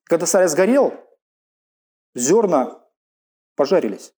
Когда 0.04 0.26
сарай 0.26 0.48
сгорел, 0.48 0.94
зерна 2.14 2.85
пожарились. 3.56 4.12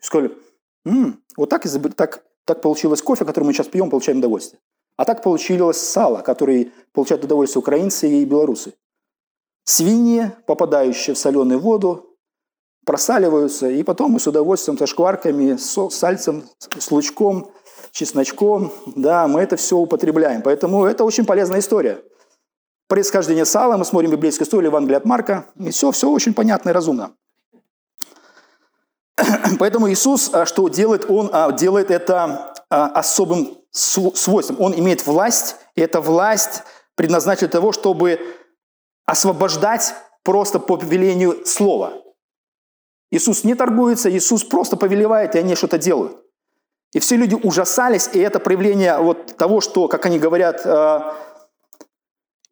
Сказали, 0.00 0.36
М-м, 0.84 1.22
вот 1.36 1.48
так, 1.48 1.64
так, 1.96 2.24
так 2.44 2.62
получилось 2.62 3.02
кофе, 3.02 3.24
который 3.24 3.44
мы 3.44 3.52
сейчас 3.52 3.68
пьем, 3.68 3.90
получаем 3.90 4.18
удовольствие. 4.18 4.60
А 4.96 5.04
так 5.04 5.22
получилось 5.22 5.78
сало, 5.78 6.22
которое 6.22 6.72
получают 6.92 7.24
удовольствие 7.24 7.60
украинцы 7.60 8.08
и 8.08 8.24
белорусы. 8.24 8.74
Свиньи, 9.64 10.32
попадающие 10.46 11.14
в 11.14 11.18
соленую 11.18 11.60
воду, 11.60 12.16
просаливаются, 12.84 13.68
и 13.68 13.82
потом 13.82 14.12
мы 14.12 14.20
с 14.20 14.26
удовольствием, 14.26 14.78
со 14.78 14.86
шкварками, 14.86 15.56
с 15.56 15.90
сальцем, 15.90 16.44
с 16.58 16.90
лучком, 16.90 17.52
чесночком, 17.92 18.72
да, 18.96 19.28
мы 19.28 19.40
это 19.40 19.56
все 19.56 19.76
употребляем. 19.76 20.42
Поэтому 20.42 20.84
это 20.84 21.04
очень 21.04 21.24
полезная 21.24 21.60
история. 21.60 22.02
Происхождение 22.88 23.44
сала, 23.44 23.76
мы 23.76 23.84
смотрим 23.84 24.10
библейскую 24.10 24.46
историю 24.46 24.70
Евангелия 24.70 24.98
от 24.98 25.04
Марка, 25.04 25.46
и 25.56 25.70
все, 25.70 25.92
все 25.92 26.10
очень 26.10 26.34
понятно 26.34 26.70
и 26.70 26.72
разумно. 26.72 27.14
Поэтому 29.58 29.90
Иисус 29.90 30.30
а, 30.32 30.46
что 30.46 30.68
делает? 30.68 31.06
Он 31.08 31.30
а, 31.32 31.52
делает 31.52 31.90
это 31.90 32.54
а, 32.68 32.86
особым 32.86 33.58
свойством. 33.72 34.56
Он 34.60 34.74
имеет 34.74 35.06
власть, 35.06 35.56
и 35.74 35.80
эта 35.80 36.00
власть 36.00 36.62
предназначена 36.96 37.48
для 37.48 37.60
того, 37.60 37.72
чтобы 37.72 38.20
освобождать 39.06 39.94
просто 40.22 40.58
по 40.58 40.76
повелению 40.76 41.46
слова. 41.46 41.94
Иисус 43.10 43.44
не 43.44 43.54
торгуется, 43.54 44.10
Иисус 44.10 44.44
просто 44.44 44.76
повелевает, 44.76 45.34
и 45.34 45.38
они 45.38 45.54
что-то 45.54 45.78
делают. 45.78 46.16
И 46.92 46.98
все 46.98 47.16
люди 47.16 47.34
ужасались, 47.34 48.10
и 48.12 48.18
это 48.18 48.40
проявление 48.40 48.98
вот 48.98 49.36
того, 49.36 49.60
что, 49.60 49.88
как 49.88 50.06
они 50.06 50.18
говорят, 50.18 50.62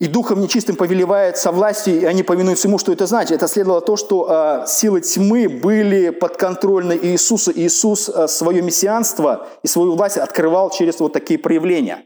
и 0.01 0.07
духом 0.07 0.41
нечистым 0.41 0.77
повелевает 0.77 1.39
со 1.39 1.51
властью, 1.51 2.01
и 2.01 2.05
они 2.05 2.23
повинуются 2.23 2.69
ему. 2.69 2.79
Что 2.79 2.93
это 2.93 3.07
значит? 3.07 3.33
Это 3.33 3.49
следовало 3.49 3.81
то, 3.81 3.97
что 3.97 4.63
э, 4.63 4.67
силы 4.69 5.01
тьмы 5.01 5.49
были 5.49 6.11
подконтрольны 6.11 6.97
Иисусу. 7.03 7.51
Иисус 7.53 8.09
э, 8.09 8.29
свое 8.29 8.63
мессианство 8.63 9.49
и 9.65 9.67
свою 9.67 9.97
власть 9.97 10.17
открывал 10.17 10.71
через 10.71 11.01
вот 11.01 11.13
такие 11.13 11.39
проявления. 11.39 12.05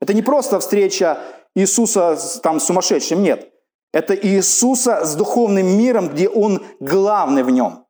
Это 0.00 0.14
не 0.14 0.22
просто 0.22 0.60
встреча 0.60 1.18
Иисуса 1.56 2.16
с, 2.16 2.40
там, 2.40 2.60
сумасшедшим, 2.60 3.22
нет. 3.22 3.48
Это 3.92 4.14
Иисуса 4.14 5.04
с 5.04 5.16
духовным 5.16 5.66
миром, 5.66 6.08
где 6.10 6.28
Он 6.28 6.62
главный 6.78 7.42
в 7.42 7.50
нем, 7.50 7.86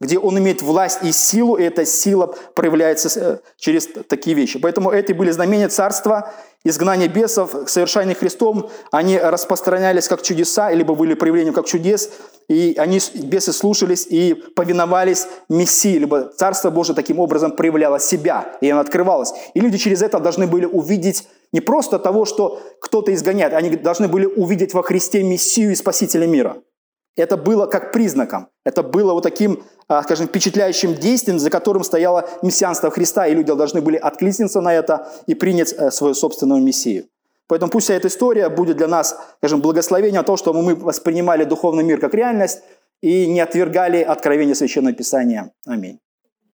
где 0.00 0.18
Он 0.18 0.36
имеет 0.38 0.60
власть 0.60 1.04
и 1.04 1.12
силу, 1.12 1.56
и 1.56 1.62
эта 1.62 1.86
сила 1.86 2.34
проявляется 2.54 3.08
э, 3.20 3.38
через 3.56 3.88
такие 4.08 4.34
вещи. 4.34 4.58
Поэтому 4.58 4.90
это 4.90 5.14
были 5.14 5.30
знамения 5.30 5.68
царства, 5.68 6.32
изгнание 6.64 7.08
бесов, 7.08 7.54
совершение 7.66 8.14
Христом, 8.14 8.70
они 8.90 9.18
распространялись 9.18 10.08
как 10.08 10.22
чудеса, 10.22 10.70
либо 10.72 10.94
были 10.94 11.14
проявлением 11.14 11.54
как 11.54 11.66
чудес, 11.66 12.10
и 12.48 12.74
они, 12.78 13.00
бесы, 13.14 13.52
слушались 13.52 14.06
и 14.08 14.34
повиновались 14.34 15.26
Мессии, 15.48 15.98
либо 15.98 16.32
Царство 16.36 16.70
Божие 16.70 16.96
таким 16.96 17.20
образом 17.20 17.52
проявляло 17.52 18.00
себя, 18.00 18.56
и 18.60 18.70
оно 18.70 18.80
открывалось. 18.80 19.32
И 19.54 19.60
люди 19.60 19.78
через 19.78 20.02
это 20.02 20.18
должны 20.18 20.46
были 20.46 20.64
увидеть 20.64 21.28
не 21.52 21.60
просто 21.60 21.98
того, 21.98 22.24
что 22.24 22.60
кто-то 22.80 23.12
изгоняет, 23.14 23.54
они 23.54 23.70
должны 23.70 24.08
были 24.08 24.26
увидеть 24.26 24.74
во 24.74 24.82
Христе 24.82 25.22
Мессию 25.22 25.72
и 25.72 25.74
Спасителя 25.74 26.26
мира. 26.26 26.56
Это 27.22 27.36
было 27.36 27.66
как 27.66 27.92
признаком, 27.92 28.48
это 28.64 28.82
было 28.82 29.12
вот 29.12 29.22
таким 29.22 29.62
а, 29.88 30.02
скажем, 30.02 30.26
впечатляющим 30.26 30.94
действием, 30.94 31.38
за 31.38 31.48
которым 31.48 31.82
стояло 31.82 32.28
мессианство 32.42 32.90
Христа, 32.90 33.26
и 33.26 33.34
люди 33.34 33.52
должны 33.54 33.80
были 33.80 33.96
откликнуться 33.96 34.60
на 34.60 34.74
это 34.74 35.08
и 35.26 35.34
принять 35.34 35.72
э, 35.72 35.90
свою 35.90 36.12
собственную 36.12 36.62
мессию. 36.62 37.06
Поэтому 37.46 37.70
пусть 37.70 37.86
вся 37.86 37.94
эта 37.94 38.08
история 38.08 38.50
будет 38.50 38.76
для 38.76 38.86
нас, 38.86 39.18
скажем, 39.38 39.62
благословением 39.62 40.24
того, 40.24 40.36
что 40.36 40.52
мы 40.52 40.74
воспринимали 40.74 41.44
духовный 41.44 41.84
мир 41.84 41.98
как 41.98 42.12
реальность 42.12 42.60
и 43.00 43.26
не 43.26 43.40
отвергали 43.40 44.02
откровение 44.02 44.54
Священного 44.54 44.94
Писания. 44.94 45.52
Аминь. 45.66 45.98